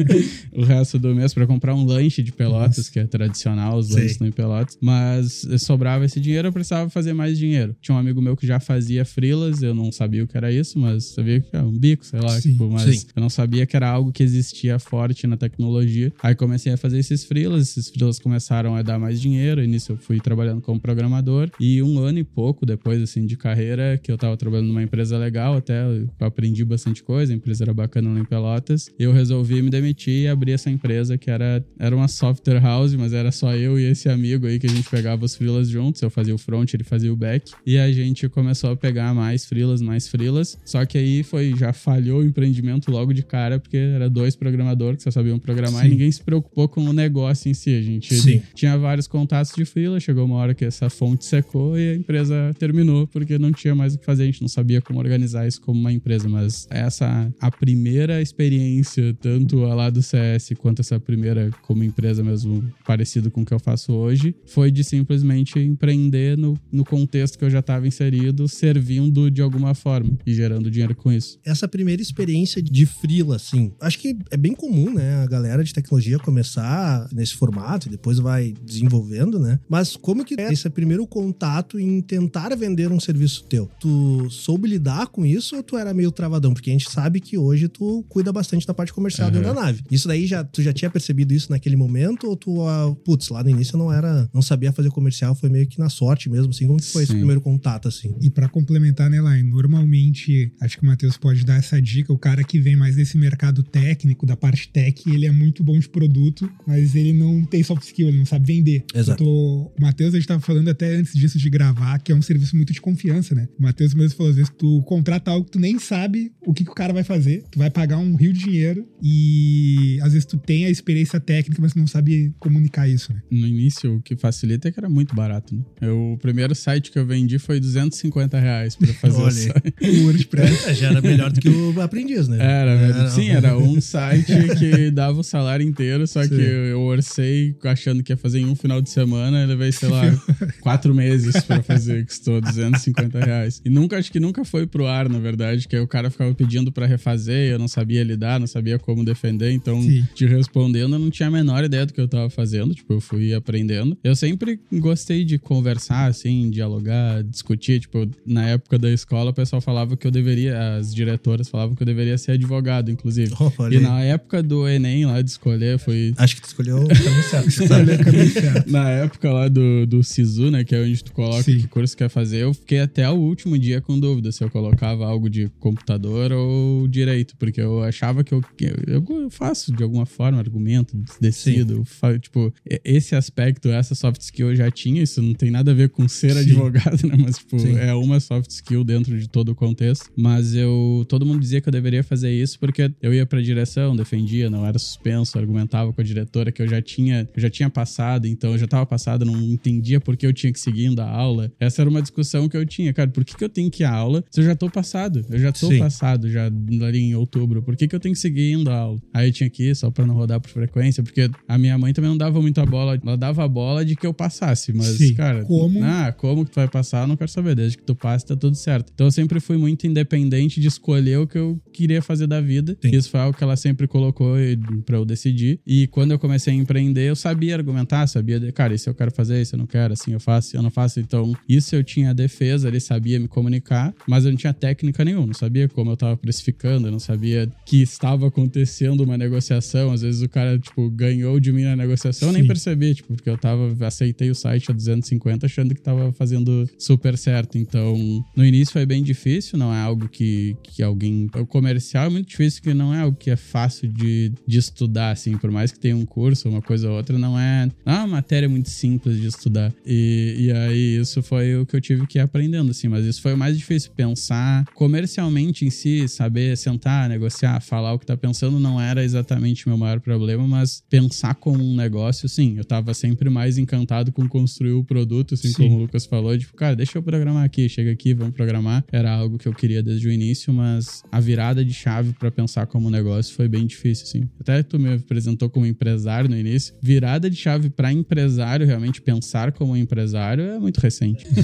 o 0.52 0.62
resto 0.64 0.98
do 0.98 1.14
mês 1.14 1.32
pra 1.34 1.46
comprar 1.46 1.74
um 1.74 1.84
lanche 1.84 2.22
de 2.22 2.32
Pelotas, 2.32 2.76
Nossa. 2.78 2.92
que 2.92 2.98
é 2.98 3.06
tradicional, 3.06 3.78
os 3.78 3.90
lanches 3.90 4.18
no 4.18 4.26
em 4.26 4.32
Pelotas. 4.32 4.78
Mas 4.80 5.44
eh, 5.50 5.58
sobrava 5.58 6.04
esse 6.04 6.20
dinheiro, 6.20 6.48
eu 6.48 6.52
precisava 6.52 6.88
fazer 6.90 7.12
mais 7.12 7.38
dinheiro. 7.40 7.74
Tinha 7.80 7.94
um 7.94 7.98
amigo 7.98 8.20
meu 8.20 8.36
que 8.36 8.46
já 8.46 8.60
fazia 8.60 9.04
freelas, 9.04 9.62
eu 9.62 9.74
não 9.74 9.90
sabia 9.90 10.22
o 10.22 10.26
que 10.28 10.36
era 10.36 10.52
isso, 10.52 10.78
mas 10.78 11.04
sabia 11.06 11.40
que 11.40 11.48
era 11.52 11.66
um 11.66 11.76
bico, 11.76 12.04
sei 12.04 12.20
lá, 12.20 12.40
Sim, 12.40 12.52
tipo, 12.52 12.70
mas 12.70 12.82
sim. 12.82 13.06
eu 13.16 13.20
não 13.20 13.30
sabia 13.30 13.66
que 13.66 13.76
era 13.76 13.88
algo 13.88 14.12
que 14.12 14.22
existia 14.22 14.78
forte 14.78 15.26
na 15.26 15.36
tecnologia. 15.36 16.12
Aí 16.22 16.34
comecei 16.34 16.72
a 16.72 16.76
fazer 16.76 16.98
esses 16.98 17.24
freelas, 17.24 17.62
esses 17.62 17.88
freelas 17.88 18.18
começaram 18.18 18.76
a 18.76 18.82
dar 18.82 18.98
mais 18.98 19.20
dinheiro, 19.20 19.64
nisso 19.64 19.92
eu 19.92 19.96
fui 19.96 20.20
trabalhando 20.20 20.60
como 20.60 20.78
programador. 20.80 21.50
E 21.58 21.82
um 21.82 21.98
ano 21.98 22.18
e 22.18 22.24
pouco 22.24 22.64
depois, 22.66 23.02
assim, 23.02 23.26
de 23.26 23.36
carreira, 23.36 23.98
que 24.02 24.12
eu 24.12 24.18
tava 24.18 24.36
trabalhando 24.36 24.68
numa 24.68 24.82
empresa 24.82 25.18
legal, 25.18 25.56
até 25.56 25.82
eu 25.84 26.08
aprendi 26.20 26.64
bastante 26.64 27.02
coisa, 27.02 27.32
a 27.32 27.36
empresa 27.36 27.64
era 27.64 27.74
bacana 27.74 28.12
lá 28.12 28.20
em 28.20 28.24
Pelotas. 28.24 28.90
Eu 28.98 29.12
resolvi 29.12 29.62
me 29.62 29.70
demitir 29.70 30.24
e 30.24 30.28
abrir 30.28 30.52
essa 30.52 30.70
empresa 30.70 31.16
que 31.16 31.30
era, 31.30 31.64
era 31.78 31.94
uma 31.94 32.08
software 32.08 32.60
house, 32.60 32.94
mas 32.94 33.12
era 33.12 33.32
só 33.32 33.54
eu 33.54 33.78
e 33.78 33.84
esse 33.84 34.08
amigo 34.08 34.46
aí 34.46 34.58
que 34.58 34.66
a 34.66 34.70
gente 34.70 34.88
pegava 34.88 35.24
os 35.24 35.34
freelas 35.34 35.68
juntos. 35.68 36.02
Eu 36.02 36.10
fazia 36.10 36.34
o 36.34 36.38
front, 36.38 36.72
ele 36.74 36.84
fazia 36.84 37.12
o 37.12 37.16
back. 37.20 37.52
E 37.66 37.78
a 37.78 37.92
gente 37.92 38.28
começou 38.28 38.70
a 38.70 38.76
pegar 38.76 39.14
mais 39.14 39.44
freelas, 39.44 39.82
mais 39.82 40.08
freelas. 40.08 40.58
Só 40.64 40.84
que 40.84 40.98
aí 40.98 41.22
foi, 41.22 41.54
já 41.56 41.72
falhou 41.72 42.20
o 42.20 42.24
empreendimento 42.24 42.90
logo 42.90 43.12
de 43.12 43.22
cara, 43.22 43.60
porque 43.60 43.76
era 43.76 44.08
dois 44.08 44.34
programadores 44.34 44.98
que 44.98 45.04
só 45.04 45.10
sabiam 45.10 45.38
programar 45.38 45.82
Sim. 45.82 45.88
e 45.88 45.90
ninguém 45.90 46.10
se 46.10 46.22
preocupou 46.22 46.66
com 46.68 46.82
o 46.82 46.92
negócio 46.92 47.50
em 47.50 47.54
si. 47.54 47.74
A 47.74 47.82
gente 47.82 48.14
Sim. 48.14 48.42
tinha 48.54 48.76
vários 48.78 49.06
contatos 49.06 49.52
de 49.54 49.64
freela, 49.64 50.00
chegou 50.00 50.24
uma 50.24 50.36
hora 50.36 50.54
que 50.54 50.64
essa 50.64 50.88
fonte 50.88 51.24
secou 51.24 51.78
e 51.78 51.90
a 51.90 51.94
empresa 51.94 52.54
terminou 52.58 53.06
porque 53.06 53.38
não 53.38 53.52
tinha 53.52 53.74
mais 53.74 53.94
o 53.94 53.98
que 53.98 54.04
fazer, 54.04 54.22
a 54.22 54.26
gente 54.26 54.40
não 54.40 54.48
sabia 54.48 54.80
como 54.80 54.98
organizar 54.98 55.46
isso 55.46 55.60
como 55.60 55.78
uma 55.78 55.92
empresa, 55.92 56.28
mas 56.28 56.66
essa 56.70 57.30
a 57.40 57.50
primeira 57.50 58.22
experiência, 58.22 59.14
tanto 59.20 59.64
a 59.64 59.74
lá 59.74 59.90
do 59.90 60.02
CS 60.02 60.52
quanto 60.58 60.80
essa 60.80 60.98
primeira 60.98 61.50
como 61.62 61.84
empresa 61.84 62.22
mesmo, 62.22 62.64
parecido 62.86 63.30
com 63.30 63.42
o 63.42 63.44
que 63.44 63.52
eu 63.52 63.58
faço 63.58 63.92
hoje, 63.92 64.34
foi 64.46 64.70
de 64.70 64.82
simplesmente 64.82 65.58
empreender 65.58 66.36
no, 66.38 66.58
no 66.72 66.84
contexto 66.84 67.09
que 67.10 67.44
eu 67.44 67.50
já 67.50 67.58
estava 67.60 67.86
inserido, 67.86 68.46
servindo 68.48 69.30
de 69.30 69.42
alguma 69.42 69.74
forma 69.74 70.10
e 70.26 70.32
gerando 70.34 70.70
dinheiro 70.70 70.94
com 70.94 71.12
isso. 71.12 71.38
Essa 71.44 71.66
primeira 71.68 72.00
experiência 72.00 72.62
de 72.62 72.86
freela, 72.86 73.36
assim, 73.36 73.72
acho 73.80 73.98
que 73.98 74.16
é 74.30 74.36
bem 74.36 74.54
comum, 74.54 74.92
né? 74.94 75.16
A 75.22 75.26
galera 75.26 75.62
de 75.64 75.72
tecnologia 75.72 76.18
começar 76.18 77.08
nesse 77.12 77.34
formato 77.34 77.88
e 77.88 77.90
depois 77.90 78.18
vai 78.18 78.54
desenvolvendo, 78.64 79.38
né? 79.38 79.58
Mas 79.68 79.96
como 79.96 80.24
que 80.24 80.40
é 80.40 80.52
esse 80.52 80.68
primeiro 80.70 81.06
contato 81.06 81.78
em 81.78 82.00
tentar 82.00 82.54
vender 82.56 82.90
um 82.90 83.00
serviço 83.00 83.44
teu? 83.44 83.68
Tu 83.80 84.28
soube 84.30 84.68
lidar 84.68 85.08
com 85.08 85.24
isso 85.26 85.56
ou 85.56 85.62
tu 85.62 85.76
era 85.76 85.92
meio 85.92 86.10
travadão? 86.10 86.52
Porque 86.54 86.70
a 86.70 86.72
gente 86.72 86.90
sabe 86.90 87.20
que 87.20 87.36
hoje 87.36 87.68
tu 87.68 88.04
cuida 88.08 88.32
bastante 88.32 88.66
da 88.66 88.72
parte 88.74 88.92
comercial 88.92 89.28
Uhum. 89.28 89.34
dentro 89.34 89.54
da 89.54 89.60
nave. 89.60 89.82
Isso 89.90 90.08
daí 90.08 90.26
já 90.26 90.42
tu 90.44 90.62
já 90.62 90.72
tinha 90.72 90.90
percebido 90.90 91.32
isso 91.34 91.50
naquele 91.50 91.76
momento 91.76 92.26
ou 92.28 92.36
tu, 92.36 92.62
ah, 92.66 92.94
putz, 93.04 93.28
lá 93.28 93.42
no 93.42 93.50
início 93.50 93.74
eu 93.74 93.78
não 93.78 93.92
era, 93.92 94.28
não 94.32 94.40
sabia 94.42 94.72
fazer 94.72 94.90
comercial, 94.90 95.34
foi 95.34 95.48
meio 95.48 95.66
que 95.66 95.78
na 95.78 95.88
sorte 95.88 96.28
mesmo, 96.28 96.50
assim, 96.50 96.66
como 96.66 96.78
que 96.78 96.86
foi? 96.86 96.99
Foi 97.00 97.04
esse 97.04 97.12
Sim. 97.12 97.18
primeiro 97.18 97.40
contato, 97.40 97.88
assim? 97.88 98.14
E 98.20 98.30
pra 98.30 98.48
complementar, 98.48 99.08
né, 99.10 99.18
Line, 99.20 99.48
normalmente, 99.50 100.52
acho 100.60 100.76
que 100.78 100.82
o 100.82 100.86
Matheus 100.86 101.16
pode 101.16 101.44
dar 101.44 101.56
essa 101.56 101.80
dica, 101.80 102.12
o 102.12 102.18
cara 102.18 102.44
que 102.44 102.58
vem 102.60 102.76
mais 102.76 102.96
desse 102.96 103.16
mercado 103.16 103.62
técnico, 103.62 104.26
da 104.26 104.36
parte 104.36 104.68
tech, 104.68 105.02
ele 105.08 105.26
é 105.26 105.32
muito 105.32 105.62
bom 105.64 105.78
de 105.78 105.88
produto, 105.88 106.50
mas 106.66 106.94
ele 106.94 107.12
não 107.12 107.44
tem 107.44 107.62
soft 107.62 107.82
skill, 107.84 108.08
ele 108.08 108.18
não 108.18 108.26
sabe 108.26 108.46
vender. 108.46 108.84
Exato. 108.94 109.22
Eu 109.22 109.26
tô- 109.26 109.72
o 109.78 109.80
Matheus, 109.80 110.14
a 110.14 110.18
gente 110.18 110.26
tava 110.28 110.40
falando 110.40 110.68
até 110.68 110.94
antes 110.96 111.14
disso 111.14 111.38
de 111.38 111.48
gravar, 111.50 111.98
que 112.00 112.12
é 112.12 112.14
um 112.14 112.22
serviço 112.22 112.56
muito 112.56 112.72
de 112.72 112.80
confiança, 112.80 113.34
né? 113.34 113.48
O 113.58 113.62
Matheus 113.62 113.94
mesmo 113.94 114.16
falou, 114.16 114.30
às 114.30 114.36
vezes 114.36 114.52
tu 114.56 114.82
contrata 114.82 115.30
algo 115.30 115.44
que 115.46 115.52
tu 115.52 115.60
nem 115.60 115.78
sabe 115.78 116.32
o 116.46 116.52
que, 116.52 116.64
que 116.64 116.70
o 116.70 116.74
cara 116.74 116.92
vai 116.92 117.04
fazer, 117.04 117.44
tu 117.50 117.58
vai 117.58 117.70
pagar 117.70 117.98
um 117.98 118.14
rio 118.14 118.32
de 118.32 118.40
dinheiro 118.40 118.86
e 119.02 119.98
às 120.02 120.12
vezes 120.12 120.26
tu 120.26 120.36
tem 120.38 120.64
a 120.66 120.70
experiência 120.70 121.20
técnica, 121.20 121.60
mas 121.60 121.74
não 121.74 121.86
sabe 121.86 122.32
comunicar 122.38 122.88
isso, 122.88 123.12
né? 123.12 123.20
No 123.30 123.46
início, 123.46 123.96
o 123.96 124.02
que 124.02 124.16
facilita 124.16 124.68
é 124.68 124.72
que 124.72 124.78
era 124.80 124.88
muito 124.88 125.14
barato, 125.14 125.54
né? 125.54 125.62
Eu- 125.80 126.12
o 126.12 126.18
primeiro 126.18 126.54
site 126.54 126.89
que 126.90 126.98
eu 126.98 127.06
vendi 127.06 127.38
foi 127.38 127.60
250 127.60 128.38
reais 128.38 128.76
pra 128.76 128.92
fazer 128.94 129.22
o 129.22 129.30
site. 129.30 129.74
O 129.80 130.04
WordPress. 130.04 130.74
Já 130.74 130.88
era 130.90 131.00
melhor 131.00 131.30
do 131.32 131.40
que 131.40 131.48
o 131.48 131.80
aprendiz, 131.80 132.28
né? 132.28 132.38
Era, 132.40 133.08
sim, 133.10 133.28
era 133.30 133.56
um 133.56 133.80
site 133.80 134.32
que 134.58 134.90
dava 134.90 135.20
o 135.20 135.22
salário 135.22 135.66
inteiro, 135.66 136.06
só 136.06 136.22
que 136.22 136.34
Sim. 136.34 136.40
eu 136.40 136.80
orcei 136.80 137.54
achando 137.64 138.02
que 138.02 138.12
ia 138.12 138.16
fazer 138.16 138.40
em 138.40 138.46
um 138.46 138.54
final 138.54 138.80
de 138.80 138.90
semana, 138.90 139.44
levei, 139.44 139.72
sei 139.72 139.88
lá, 139.88 140.02
quatro 140.60 140.94
meses 140.94 141.40
pra 141.42 141.62
fazer, 141.62 142.04
custou 142.06 142.40
250 142.40 143.20
reais. 143.20 143.60
E 143.64 143.70
nunca, 143.70 143.98
acho 143.98 144.10
que 144.10 144.20
nunca 144.20 144.44
foi 144.44 144.66
pro 144.66 144.86
ar, 144.86 145.08
na 145.08 145.18
verdade, 145.18 145.66
que 145.68 145.76
aí 145.76 145.82
o 145.82 145.88
cara 145.88 146.10
ficava 146.10 146.34
pedindo 146.34 146.72
pra 146.72 146.86
refazer, 146.86 147.52
eu 147.52 147.58
não 147.58 147.68
sabia 147.68 148.02
lidar, 148.02 148.40
não 148.40 148.46
sabia 148.46 148.78
como 148.78 149.04
defender, 149.04 149.50
então, 149.52 149.80
Sim. 149.82 150.06
te 150.14 150.26
respondendo, 150.26 150.94
eu 150.94 150.98
não 150.98 151.10
tinha 151.10 151.28
a 151.28 151.30
menor 151.30 151.64
ideia 151.64 151.86
do 151.86 151.92
que 151.92 152.00
eu 152.00 152.08
tava 152.08 152.30
fazendo, 152.30 152.74
tipo, 152.74 152.92
eu 152.92 153.00
fui 153.00 153.32
aprendendo. 153.34 153.96
Eu 154.02 154.16
sempre 154.16 154.60
gostei 154.72 155.24
de 155.24 155.38
conversar, 155.38 156.06
assim, 156.06 156.50
dialogar, 156.50 156.79
discutir, 157.28 157.80
tipo, 157.80 158.08
na 158.26 158.46
época 158.48 158.78
da 158.78 158.90
escola 158.90 159.30
o 159.30 159.34
pessoal 159.34 159.60
falava 159.60 159.96
que 159.96 160.06
eu 160.06 160.10
deveria, 160.10 160.76
as 160.76 160.94
diretoras 160.94 161.48
falavam 161.48 161.74
que 161.74 161.82
eu 161.82 161.86
deveria 161.86 162.16
ser 162.18 162.32
advogado, 162.32 162.90
inclusive. 162.90 163.32
Oh, 163.38 163.68
E 163.68 163.78
na 163.80 164.02
época 164.02 164.42
do 164.42 164.68
Enem 164.68 165.06
lá 165.06 165.20
de 165.22 165.30
escolher, 165.30 165.78
foi 165.78 166.12
Acho 166.16 166.36
que 166.36 166.42
tu 166.42 166.46
escolheu 166.48 166.78
o 166.84 166.88
caminho 166.88 167.22
certo. 167.24 167.48
Olha 167.72 167.94
o 167.94 168.04
caminho 168.04 168.30
certo. 168.30 168.70
na 168.70 168.90
época 168.90 169.32
lá 169.32 169.48
do, 169.48 169.86
do 169.86 170.02
SISU, 170.02 170.50
né? 170.50 170.64
Que 170.64 170.74
é 170.74 170.80
onde 170.82 171.02
tu 171.04 171.12
coloca 171.12 171.42
Sim. 171.42 171.58
que 171.58 171.68
curso 171.68 171.96
quer 171.96 172.08
fazer. 172.08 172.38
Eu 172.38 172.54
fiquei 172.54 172.80
até 172.80 173.08
o 173.08 173.14
último 173.14 173.58
dia 173.58 173.80
com 173.80 173.98
dúvida 173.98 174.30
se 174.32 174.42
eu 174.42 174.50
colocava 174.50 175.06
algo 175.06 175.28
de 175.28 175.48
computador 175.58 176.32
ou 176.32 176.86
direito. 176.88 177.34
Porque 177.38 177.60
eu 177.60 177.82
achava 177.82 178.22
que 178.24 178.34
eu, 178.34 178.42
eu, 178.86 179.04
eu 179.08 179.30
faço 179.30 179.72
de 179.72 179.82
alguma 179.82 180.06
forma 180.06 180.38
argumento, 180.38 180.96
decido. 181.20 181.84
tipo, 182.20 182.52
esse 182.84 183.14
aspecto, 183.14 183.68
essa 183.68 183.94
soft 183.94 184.20
skill 184.20 184.50
eu 184.50 184.56
já 184.56 184.70
tinha. 184.70 185.02
Isso 185.02 185.20
não 185.22 185.34
tem 185.34 185.50
nada 185.50 185.70
a 185.70 185.74
ver 185.74 185.88
com 185.90 186.06
ser 186.08 186.32
Sim. 186.32 186.40
advogado, 186.40 186.69
né? 187.06 187.16
Mas, 187.18 187.38
tipo, 187.38 187.58
Sim. 187.58 187.76
é 187.76 187.92
uma 187.94 188.20
soft 188.20 188.50
skill 188.50 188.84
dentro 188.84 189.18
de 189.18 189.28
todo 189.28 189.50
o 189.50 189.54
contexto. 189.54 190.10
Mas 190.16 190.54
eu... 190.54 191.04
Todo 191.08 191.26
mundo 191.26 191.40
dizia 191.40 191.60
que 191.60 191.68
eu 191.68 191.72
deveria 191.72 192.02
fazer 192.02 192.30
isso 192.30 192.58
porque 192.58 192.90
eu 193.00 193.12
ia 193.12 193.26
pra 193.26 193.40
direção, 193.40 193.96
defendia, 193.96 194.48
não 194.50 194.66
era 194.66 194.78
suspenso, 194.78 195.38
argumentava 195.38 195.92
com 195.92 196.00
a 196.00 196.04
diretora 196.04 196.52
que 196.52 196.62
eu 196.62 196.68
já 196.68 196.80
tinha, 196.80 197.28
eu 197.34 197.40
já 197.40 197.50
tinha 197.50 197.68
passado, 197.70 198.26
então 198.26 198.52
eu 198.52 198.58
já 198.58 198.66
tava 198.66 198.86
passado, 198.86 199.24
não 199.24 199.40
entendia 199.40 200.00
por 200.00 200.16
que 200.16 200.26
eu 200.26 200.32
tinha 200.32 200.52
que 200.52 200.60
seguir 200.60 200.86
indo 200.86 201.00
à 201.00 201.08
aula. 201.08 201.52
Essa 201.58 201.82
era 201.82 201.90
uma 201.90 202.00
discussão 202.02 202.48
que 202.48 202.56
eu 202.56 202.64
tinha, 202.64 202.92
cara, 202.92 203.10
por 203.10 203.24
que, 203.24 203.36
que 203.36 203.44
eu 203.44 203.48
tenho 203.48 203.70
que 203.70 203.82
ir 203.82 203.86
à 203.86 203.92
aula 203.92 204.24
se 204.30 204.40
eu 204.40 204.44
já 204.44 204.54
tô 204.54 204.70
passado? 204.70 205.24
Eu 205.30 205.38
já 205.38 205.52
tô 205.52 205.68
Sim. 205.68 205.78
passado 205.78 206.30
já 206.30 206.46
ali 206.46 206.98
em 206.98 207.14
outubro, 207.14 207.62
por 207.62 207.76
que, 207.76 207.88
que 207.88 207.94
eu 207.94 208.00
tenho 208.00 208.14
que 208.14 208.20
seguir 208.20 208.52
indo 208.52 208.70
à 208.70 208.76
aula? 208.76 209.00
Aí 209.12 209.28
eu 209.28 209.32
tinha 209.32 209.50
que 209.50 209.70
ir 209.70 209.76
só 209.76 209.90
pra 209.90 210.06
não 210.06 210.14
rodar 210.14 210.40
por 210.40 210.50
frequência, 210.50 211.02
porque 211.02 211.30
a 211.48 211.58
minha 211.58 211.76
mãe 211.78 211.92
também 211.92 212.10
não 212.10 212.18
dava 212.18 212.40
muito 212.40 212.60
a 212.60 212.66
bola, 212.66 213.00
ela 213.02 213.16
dava 213.16 213.44
a 213.44 213.48
bola 213.48 213.84
de 213.84 213.96
que 213.96 214.06
eu 214.06 214.14
passasse, 214.14 214.72
mas, 214.72 214.86
Sim. 214.86 215.14
cara, 215.14 215.44
Como? 215.44 215.82
ah, 215.82 216.12
como 216.12 216.44
que 216.44 216.50
tu 216.52 216.59
vai 216.60 216.68
passar, 216.68 217.06
não 217.06 217.16
quero 217.16 217.30
saber. 217.30 217.54
Desde 217.54 217.76
que 217.76 217.82
tu 217.84 217.94
passe, 217.94 218.26
tá 218.26 218.36
tudo 218.36 218.56
certo. 218.56 218.90
Então 218.94 219.06
eu 219.06 219.10
sempre 219.10 219.40
fui 219.40 219.56
muito 219.56 219.86
independente 219.86 220.60
de 220.60 220.68
escolher 220.68 221.18
o 221.18 221.26
que 221.26 221.38
eu 221.38 221.60
queria 221.72 222.00
fazer 222.02 222.26
da 222.26 222.40
vida. 222.40 222.76
Sim. 222.82 222.90
Isso 222.94 223.10
foi 223.10 223.20
algo 223.20 223.36
que 223.36 223.42
ela 223.42 223.56
sempre 223.56 223.86
colocou 223.86 224.36
pra 224.84 224.96
eu 224.96 225.04
decidir. 225.04 225.60
E 225.66 225.86
quando 225.88 226.12
eu 226.12 226.18
comecei 226.18 226.52
a 226.52 226.56
empreender, 226.56 227.08
eu 227.08 227.16
sabia 227.16 227.54
argumentar, 227.54 228.06
sabia, 228.06 228.38
de, 228.38 228.52
cara, 228.52 228.74
isso 228.74 228.88
eu 228.88 228.94
quero 228.94 229.10
fazer, 229.10 229.40
isso 229.40 229.54
eu 229.54 229.58
não 229.58 229.66
quero, 229.66 229.92
assim 229.92 230.12
eu 230.12 230.20
faço, 230.20 230.56
eu 230.56 230.62
não 230.62 230.70
faço. 230.70 231.00
Então, 231.00 231.34
isso 231.48 231.74
eu 231.74 231.82
tinha 231.82 232.14
defesa, 232.14 232.68
ele 232.68 232.80
sabia 232.80 233.18
me 233.18 233.28
comunicar, 233.28 233.94
mas 234.06 234.24
eu 234.24 234.30
não 234.30 234.38
tinha 234.38 234.52
técnica 234.52 235.04
nenhuma, 235.04 235.26
não 235.26 235.34
sabia 235.34 235.68
como 235.68 235.90
eu 235.90 235.96
tava 235.96 236.16
precificando, 236.16 236.88
eu 236.88 236.92
não 236.92 236.98
sabia 236.98 237.50
que 237.66 237.82
estava 237.82 238.26
acontecendo 238.28 239.02
uma 239.02 239.16
negociação. 239.16 239.92
Às 239.92 240.02
vezes 240.02 240.22
o 240.22 240.28
cara, 240.28 240.58
tipo, 240.58 240.90
ganhou 240.90 241.38
de 241.40 241.52
mim 241.52 241.62
na 241.62 241.76
negociação, 241.76 242.28
eu 242.28 242.32
nem 242.32 242.46
percebi, 242.46 242.94
tipo, 242.94 243.14
porque 243.14 243.30
eu 243.30 243.38
tava, 243.38 243.74
aceitei 243.86 244.30
o 244.30 244.34
site 244.34 244.70
a 244.70 244.74
250 244.74 245.46
achando 245.46 245.74
que 245.74 245.80
tava 245.80 246.12
fazendo 246.12 246.49
super 246.78 247.16
certo. 247.16 247.58
Então, 247.58 247.96
no 248.36 248.44
início 248.44 248.72
foi 248.72 248.86
bem 248.86 249.02
difícil, 249.02 249.58
não 249.58 249.72
é 249.72 249.80
algo 249.80 250.08
que, 250.08 250.56
que 250.62 250.82
alguém. 250.82 251.28
O 251.34 251.46
comercial 251.46 252.06
é 252.06 252.08
muito 252.08 252.28
difícil, 252.28 252.62
que 252.62 252.74
não 252.74 252.94
é 252.94 253.00
algo 253.00 253.16
que 253.16 253.30
é 253.30 253.36
fácil 253.36 253.88
de, 253.88 254.32
de 254.46 254.58
estudar, 254.58 255.10
assim, 255.10 255.36
por 255.36 255.50
mais 255.50 255.72
que 255.72 255.78
tenha 255.78 255.96
um 255.96 256.06
curso, 256.06 256.48
uma 256.48 256.62
coisa 256.62 256.88
ou 256.88 256.96
outra, 256.96 257.18
não 257.18 257.38
é, 257.38 257.68
não 257.84 257.92
é 257.92 257.98
uma 257.98 258.06
matéria 258.06 258.48
muito 258.48 258.70
simples 258.70 259.20
de 259.20 259.26
estudar. 259.26 259.72
E, 259.84 260.36
e 260.38 260.52
aí, 260.52 260.96
isso 261.00 261.22
foi 261.22 261.56
o 261.56 261.66
que 261.66 261.76
eu 261.76 261.80
tive 261.80 262.06
que 262.06 262.18
ir 262.18 262.22
aprendendo, 262.22 262.70
assim, 262.70 262.88
mas 262.88 263.04
isso 263.04 263.20
foi 263.20 263.34
o 263.34 263.38
mais 263.38 263.56
difícil, 263.56 263.90
pensar 263.92 264.64
comercialmente 264.74 265.64
em 265.64 265.70
si, 265.70 266.08
saber 266.08 266.56
sentar, 266.56 267.08
negociar, 267.08 267.60
falar 267.60 267.92
o 267.92 267.98
que 267.98 268.06
tá 268.06 268.16
pensando, 268.16 268.58
não 268.58 268.80
era 268.80 269.04
exatamente 269.04 269.66
o 269.66 269.68
meu 269.68 269.78
maior 269.78 270.00
problema, 270.00 270.46
mas 270.46 270.82
pensar 270.88 271.34
como 271.34 271.62
um 271.62 271.76
negócio, 271.76 272.28
sim, 272.28 272.56
eu 272.56 272.64
tava 272.64 272.94
sempre 272.94 273.28
mais 273.28 273.58
encantado 273.58 274.12
com 274.12 274.28
construir 274.28 274.72
o 274.72 274.84
produto, 274.84 275.34
assim 275.34 275.48
Sim. 275.48 275.54
como 275.54 275.76
o 275.76 275.78
Lucas 275.80 276.06
falou, 276.06 276.36
tipo, 276.40 276.56
cara, 276.56 276.74
deixa 276.74 276.98
eu 276.98 277.02
programar 277.02 277.44
aqui, 277.44 277.68
chega 277.68 277.90
aqui, 277.90 278.14
vamos 278.14 278.34
programar. 278.34 278.84
Era 278.92 279.12
algo 279.12 279.38
que 279.38 279.46
eu 279.46 279.52
queria 279.52 279.82
desde 279.82 280.08
o 280.08 280.12
início, 280.12 280.52
mas 280.52 281.02
a 281.10 281.20
virada 281.20 281.64
de 281.64 281.72
chave 281.72 282.12
pra 282.12 282.30
pensar 282.30 282.66
como 282.66 282.90
negócio 282.90 283.34
foi 283.34 283.48
bem 283.48 283.66
difícil, 283.66 284.04
assim. 284.06 284.28
Até 284.40 284.62
tu 284.62 284.78
me 284.78 284.94
apresentou 284.94 285.48
como 285.48 285.66
empresário 285.66 286.28
no 286.28 286.36
início. 286.36 286.74
Virada 286.82 287.30
de 287.30 287.36
chave 287.36 287.70
pra 287.70 287.92
empresário, 287.92 288.66
realmente 288.66 289.00
pensar 289.00 289.52
como 289.52 289.76
empresário, 289.76 290.44
é 290.44 290.58
muito 290.58 290.78
recente. 290.78 291.26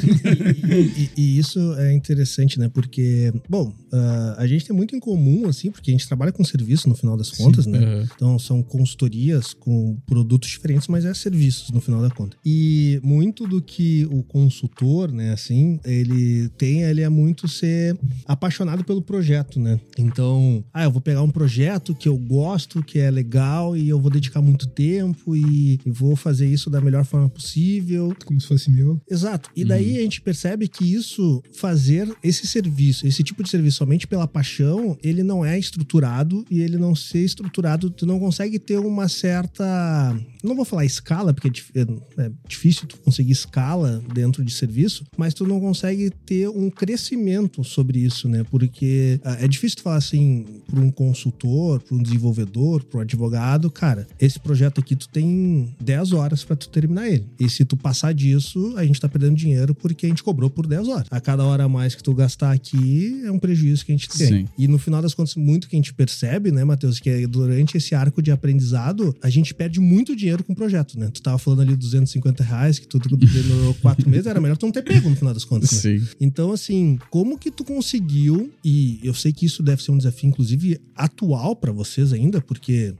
E, 0.66 1.10
e 1.16 1.38
isso 1.38 1.58
é 1.74 1.92
interessante, 1.92 2.58
né? 2.58 2.68
Porque, 2.68 3.32
bom, 3.48 3.72
ah, 3.92 4.36
a 4.38 4.46
gente 4.46 4.64
tem 4.64 4.74
muito 4.74 4.94
em 4.94 5.00
comum, 5.00 5.48
assim, 5.48 5.70
porque 5.70 5.90
a 5.90 5.94
gente 5.94 6.06
trabalha 6.06 6.32
com 6.32 6.44
serviço 6.44 6.88
no 6.88 6.94
final 6.94 7.16
das 7.16 7.30
contas, 7.30 7.66
né? 7.66 7.78
Aham. 7.78 8.08
Então 8.14 8.38
são 8.38 8.62
consultorias 8.62 9.52
com 9.54 9.96
produtos 10.06 10.50
diferentes, 10.50 10.88
mas 10.88 11.04
é 11.04 11.14
serviços 11.14 11.70
no 11.70 11.80
final 11.80 12.02
da 12.02 12.10
conta. 12.10 12.36
E 12.44 13.00
muito 13.02 13.46
do 13.46 13.60
que 13.62 14.06
o 14.10 14.22
consultor, 14.22 14.75
né, 14.84 15.32
assim, 15.32 15.78
ele 15.84 16.48
tem, 16.50 16.82
ele 16.82 17.02
é 17.02 17.08
muito 17.08 17.48
ser 17.48 17.96
apaixonado 18.26 18.84
pelo 18.84 19.02
projeto, 19.02 19.58
né? 19.58 19.80
Então, 19.98 20.64
ah, 20.72 20.84
eu 20.84 20.90
vou 20.90 21.00
pegar 21.00 21.22
um 21.22 21.30
projeto 21.30 21.94
que 21.94 22.08
eu 22.08 22.16
gosto, 22.16 22.82
que 22.82 22.98
é 22.98 23.10
legal 23.10 23.76
e 23.76 23.88
eu 23.88 24.00
vou 24.00 24.10
dedicar 24.10 24.40
muito 24.40 24.66
tempo 24.66 25.34
e, 25.36 25.80
e 25.84 25.90
vou 25.90 26.16
fazer 26.16 26.46
isso 26.46 26.68
da 26.70 26.80
melhor 26.80 27.04
forma 27.04 27.28
possível. 27.28 28.14
Como 28.24 28.40
se 28.40 28.46
fosse 28.46 28.70
meu. 28.70 29.00
Exato. 29.10 29.50
E 29.54 29.64
daí 29.64 29.98
a 29.98 30.00
gente 30.00 30.20
percebe 30.20 30.68
que 30.68 30.84
isso, 30.84 31.42
fazer 31.52 32.12
esse 32.22 32.46
serviço, 32.46 33.06
esse 33.06 33.22
tipo 33.22 33.42
de 33.42 33.48
serviço 33.48 33.78
somente 33.78 34.06
pela 34.06 34.26
paixão, 34.26 34.96
ele 35.02 35.22
não 35.22 35.44
é 35.44 35.58
estruturado 35.58 36.44
e 36.50 36.60
ele 36.60 36.76
não 36.76 36.94
ser 36.94 37.24
estruturado, 37.24 37.90
tu 37.90 38.06
não 38.06 38.18
consegue 38.18 38.58
ter 38.58 38.78
uma 38.78 39.08
certa. 39.08 40.16
Não 40.42 40.54
vou 40.54 40.64
falar 40.64 40.84
escala, 40.84 41.32
porque 41.32 41.48
é 41.48 41.80
é 41.80 42.26
é 42.26 42.32
difícil 42.48 42.86
tu 42.86 42.98
conseguir 42.98 43.32
escala 43.32 44.02
dentro 44.12 44.44
de 44.44 44.52
serviço, 44.66 45.04
mas 45.16 45.32
tu 45.32 45.46
não 45.46 45.60
consegue 45.60 46.10
ter 46.24 46.48
um 46.48 46.68
crescimento 46.68 47.62
sobre 47.62 48.00
isso, 48.00 48.28
né? 48.28 48.44
Porque 48.50 49.20
ah, 49.24 49.38
é 49.40 49.48
difícil 49.48 49.78
tu 49.78 49.82
falar 49.82 49.96
assim 49.96 50.44
para 50.66 50.80
um 50.80 50.90
consultor, 50.90 51.80
para 51.80 51.96
um 51.96 52.02
desenvolvedor, 52.02 52.82
para 52.84 52.98
um 52.98 53.00
advogado, 53.02 53.70
cara, 53.70 54.06
esse 54.20 54.38
projeto 54.38 54.80
aqui 54.80 54.96
tu 54.96 55.08
tem 55.08 55.74
10 55.80 56.12
horas 56.12 56.44
para 56.44 56.56
tu 56.56 56.68
terminar 56.68 57.08
ele. 57.08 57.24
E 57.38 57.48
se 57.48 57.64
tu 57.64 57.76
passar 57.76 58.12
disso, 58.12 58.74
a 58.76 58.84
gente 58.84 59.00
tá 59.00 59.08
perdendo 59.08 59.36
dinheiro 59.36 59.74
porque 59.74 60.06
a 60.06 60.08
gente 60.08 60.22
cobrou 60.22 60.50
por 60.50 60.66
10 60.66 60.88
horas. 60.88 61.06
A 61.10 61.20
cada 61.20 61.44
hora 61.44 61.64
a 61.64 61.68
mais 61.68 61.94
que 61.94 62.02
tu 62.02 62.12
gastar 62.12 62.52
aqui 62.52 63.22
é 63.24 63.30
um 63.30 63.38
prejuízo 63.38 63.84
que 63.84 63.92
a 63.92 63.96
gente 63.96 64.08
tem. 64.08 64.26
Sim. 64.26 64.48
E 64.58 64.66
no 64.66 64.78
final 64.78 65.00
das 65.00 65.14
contas, 65.14 65.36
muito 65.36 65.68
que 65.68 65.76
a 65.76 65.78
gente 65.78 65.94
percebe, 65.94 66.50
né, 66.50 66.64
Matheus, 66.64 66.98
que 66.98 67.08
é 67.08 67.26
durante 67.26 67.76
esse 67.76 67.94
arco 67.94 68.20
de 68.20 68.30
aprendizado, 68.30 69.14
a 69.22 69.30
gente 69.30 69.54
perde 69.54 69.78
muito 69.80 70.16
dinheiro 70.16 70.42
com 70.42 70.52
o 70.52 70.56
projeto, 70.56 70.98
né? 70.98 71.10
Tu 71.12 71.22
tava 71.22 71.38
falando 71.38 71.62
ali 71.62 71.76
250 71.76 72.42
reais, 72.42 72.78
que 72.78 72.86
tu 72.86 72.98
demorou 73.16 73.74
quatro 73.74 74.08
meses, 74.08 74.26
era 74.26 74.40
melhor 74.40 74.55
tu 74.56 74.66
não 74.66 74.72
ter 74.72 74.82
pego 74.82 75.08
no 75.08 75.16
final 75.16 75.34
das 75.34 75.44
contas, 75.44 75.70
né? 75.72 75.78
Sim. 75.78 76.06
Então, 76.20 76.52
assim, 76.52 76.98
como 77.10 77.38
que 77.38 77.50
tu 77.50 77.64
conseguiu, 77.64 78.52
e 78.64 79.00
eu 79.02 79.14
sei 79.14 79.32
que 79.32 79.46
isso 79.46 79.62
deve 79.62 79.82
ser 79.82 79.90
um 79.90 79.98
desafio, 79.98 80.28
inclusive, 80.28 80.80
atual 80.94 81.54
pra 81.56 81.72
vocês 81.72 82.12
ainda, 82.12 82.40
porque 82.40 82.94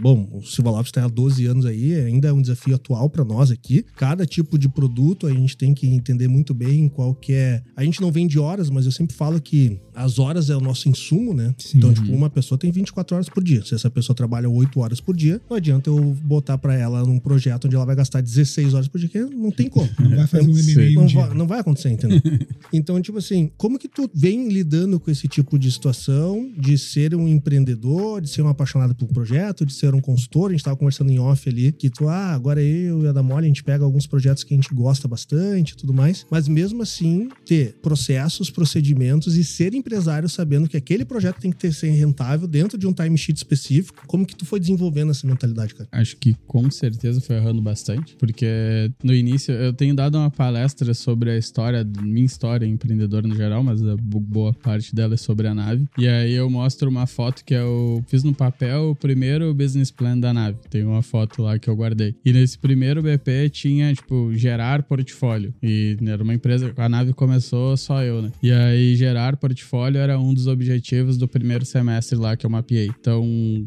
bom, 0.00 0.28
o 0.32 0.42
Silva 0.42 0.70
Lopes 0.70 0.88
está 0.88 1.04
há 1.04 1.08
12 1.08 1.46
anos 1.46 1.66
aí, 1.66 1.94
ainda 1.94 2.28
é 2.28 2.32
um 2.32 2.40
desafio 2.40 2.74
atual 2.74 3.08
para 3.08 3.24
nós 3.24 3.50
aqui. 3.50 3.84
Cada 3.96 4.26
tipo 4.26 4.58
de 4.58 4.68
produto 4.68 5.26
a 5.26 5.32
gente 5.32 5.56
tem 5.56 5.74
que 5.74 5.86
entender 5.86 6.28
muito 6.28 6.52
bem 6.54 6.88
qual 6.88 7.14
que 7.14 7.32
é. 7.32 7.62
A 7.76 7.84
gente 7.84 8.00
não 8.00 8.10
vende 8.10 8.38
horas, 8.38 8.70
mas 8.70 8.84
eu 8.86 8.92
sempre 8.92 9.14
falo 9.16 9.40
que 9.40 9.78
as 9.94 10.18
horas 10.18 10.50
é 10.50 10.56
o 10.56 10.60
nosso 10.60 10.88
insumo, 10.88 11.32
né? 11.32 11.54
Sim. 11.58 11.78
Então, 11.78 11.92
tipo, 11.92 12.12
uma 12.12 12.28
pessoa 12.28 12.58
tem 12.58 12.70
24 12.70 13.16
horas 13.16 13.28
por 13.28 13.42
dia. 13.42 13.64
Se 13.64 13.74
essa 13.74 13.90
pessoa 13.90 14.14
trabalha 14.14 14.48
8 14.48 14.78
horas 14.80 15.00
por 15.00 15.16
dia, 15.16 15.40
não 15.48 15.56
adianta 15.56 15.88
eu 15.88 16.16
botar 16.22 16.58
para 16.58 16.74
ela 16.74 17.02
num 17.04 17.18
projeto 17.18 17.66
onde 17.66 17.76
ela 17.76 17.84
vai 17.86 17.96
gastar 17.96 18.20
16 18.20 18.74
horas 18.74 18.88
por 18.88 18.98
dia, 18.98 19.08
que 19.08 19.18
não 19.20 19.50
tem 19.50 19.68
como. 19.68 19.88
Não 19.98 20.16
vai 20.16 20.26
fazer 20.26 20.48
um. 20.48 20.52
MBA 20.52 20.90
um 20.90 20.94
Não 20.94 21.06
dia. 21.06 21.20
vai, 21.26 21.34
não 21.34 21.46
vai 21.46 21.60
acontecer, 21.60 21.90
entendeu? 21.90 22.20
então, 22.72 23.00
tipo 23.00 23.18
assim, 23.18 23.50
como 23.56 23.78
que 23.78 23.88
tu 23.88 24.10
vem 24.12 24.48
lidando 24.48 24.98
com 25.00 25.10
esse 25.10 25.28
tipo 25.28 25.58
de 25.58 25.70
situação 25.70 26.50
de 26.58 26.76
ser 26.76 27.14
um 27.14 27.26
empreendedor, 27.28 28.20
de 28.20 28.28
ser 28.28 28.42
um 28.42 28.48
apaixonado 28.48 28.94
por 28.94 29.04
um 29.04 29.08
projeto, 29.08 29.35
de 29.64 29.72
ser 29.72 29.94
um 29.94 30.00
consultor? 30.00 30.50
A 30.50 30.52
gente 30.52 30.62
tava 30.64 30.76
conversando 30.76 31.10
em 31.10 31.18
off 31.18 31.48
ali, 31.48 31.72
que 31.72 31.90
tu, 31.90 32.08
ah, 32.08 32.32
agora 32.32 32.62
eu 32.62 33.04
e 33.04 33.08
a 33.08 33.12
Damole, 33.12 33.44
a 33.44 33.48
gente 33.48 33.62
pega 33.62 33.84
alguns 33.84 34.06
projetos 34.06 34.44
que 34.44 34.54
a 34.54 34.56
gente 34.56 34.72
gosta 34.74 35.06
bastante 35.08 35.72
e 35.72 35.76
tudo 35.76 35.92
mais, 35.92 36.26
mas 36.30 36.48
mesmo 36.48 36.82
assim, 36.82 37.28
ter 37.44 37.74
processos, 37.82 38.50
procedimentos 38.50 39.36
e 39.36 39.44
ser 39.44 39.74
empresário 39.74 40.28
sabendo 40.28 40.68
que 40.68 40.76
aquele 40.76 41.04
projeto 41.04 41.38
tem 41.40 41.50
que 41.50 41.56
ter, 41.58 41.72
ser 41.72 41.90
rentável 41.90 42.46
dentro 42.48 42.78
de 42.78 42.86
um 42.86 42.92
timesheet 42.92 43.36
específico. 43.36 44.04
Como 44.06 44.24
que 44.26 44.34
tu 44.36 44.44
foi 44.44 44.60
desenvolvendo 44.60 45.10
essa 45.10 45.26
mentalidade, 45.26 45.74
cara? 45.74 45.88
Acho 45.92 46.16
que 46.16 46.34
com 46.46 46.70
certeza 46.70 47.20
foi 47.20 47.36
errando 47.36 47.60
bastante, 47.62 48.14
porque 48.16 48.90
no 49.02 49.14
início 49.14 49.52
eu 49.52 49.72
tenho 49.72 49.94
dado 49.94 50.16
uma 50.18 50.30
palestra 50.30 50.92
sobre 50.94 51.30
a 51.30 51.38
história, 51.38 51.84
minha 52.02 52.26
história 52.26 52.66
empreendedora 52.66 53.26
no 53.26 53.34
geral, 53.34 53.62
mas 53.62 53.82
a 53.82 53.96
bo- 53.96 54.20
boa 54.20 54.52
parte 54.52 54.94
dela 54.94 55.14
é 55.14 55.16
sobre 55.16 55.46
a 55.48 55.54
nave. 55.54 55.84
E 55.98 56.06
aí 56.06 56.32
eu 56.32 56.48
mostro 56.50 56.88
uma 56.88 57.06
foto 57.06 57.44
que 57.44 57.54
eu 57.54 58.04
fiz 58.08 58.22
no 58.22 58.34
papel 58.34 58.90
o 58.90 58.94
primeiro 58.96 59.25
business 59.54 59.90
plan 59.90 60.18
da 60.18 60.32
nave. 60.32 60.58
Tem 60.70 60.84
uma 60.84 61.02
foto 61.02 61.42
lá 61.42 61.58
que 61.58 61.68
eu 61.68 61.76
guardei. 61.76 62.14
E 62.24 62.32
nesse 62.32 62.58
primeiro 62.58 63.02
BP 63.02 63.50
tinha, 63.50 63.94
tipo, 63.94 64.34
gerar 64.34 64.82
portfólio. 64.82 65.54
E 65.62 65.96
era 66.06 66.22
uma 66.22 66.34
empresa, 66.34 66.72
a 66.76 66.88
nave 66.88 67.12
começou 67.12 67.76
só 67.76 68.02
eu, 68.02 68.22
né? 68.22 68.32
E 68.42 68.50
aí 68.50 68.96
gerar 68.96 69.36
portfólio 69.36 69.98
era 69.98 70.18
um 70.18 70.32
dos 70.32 70.46
objetivos 70.46 71.16
do 71.16 71.28
primeiro 71.28 71.64
semestre 71.64 72.18
lá 72.18 72.36
que 72.36 72.44
eu 72.44 72.50
mapeei. 72.50 72.90
Então, 73.00 73.26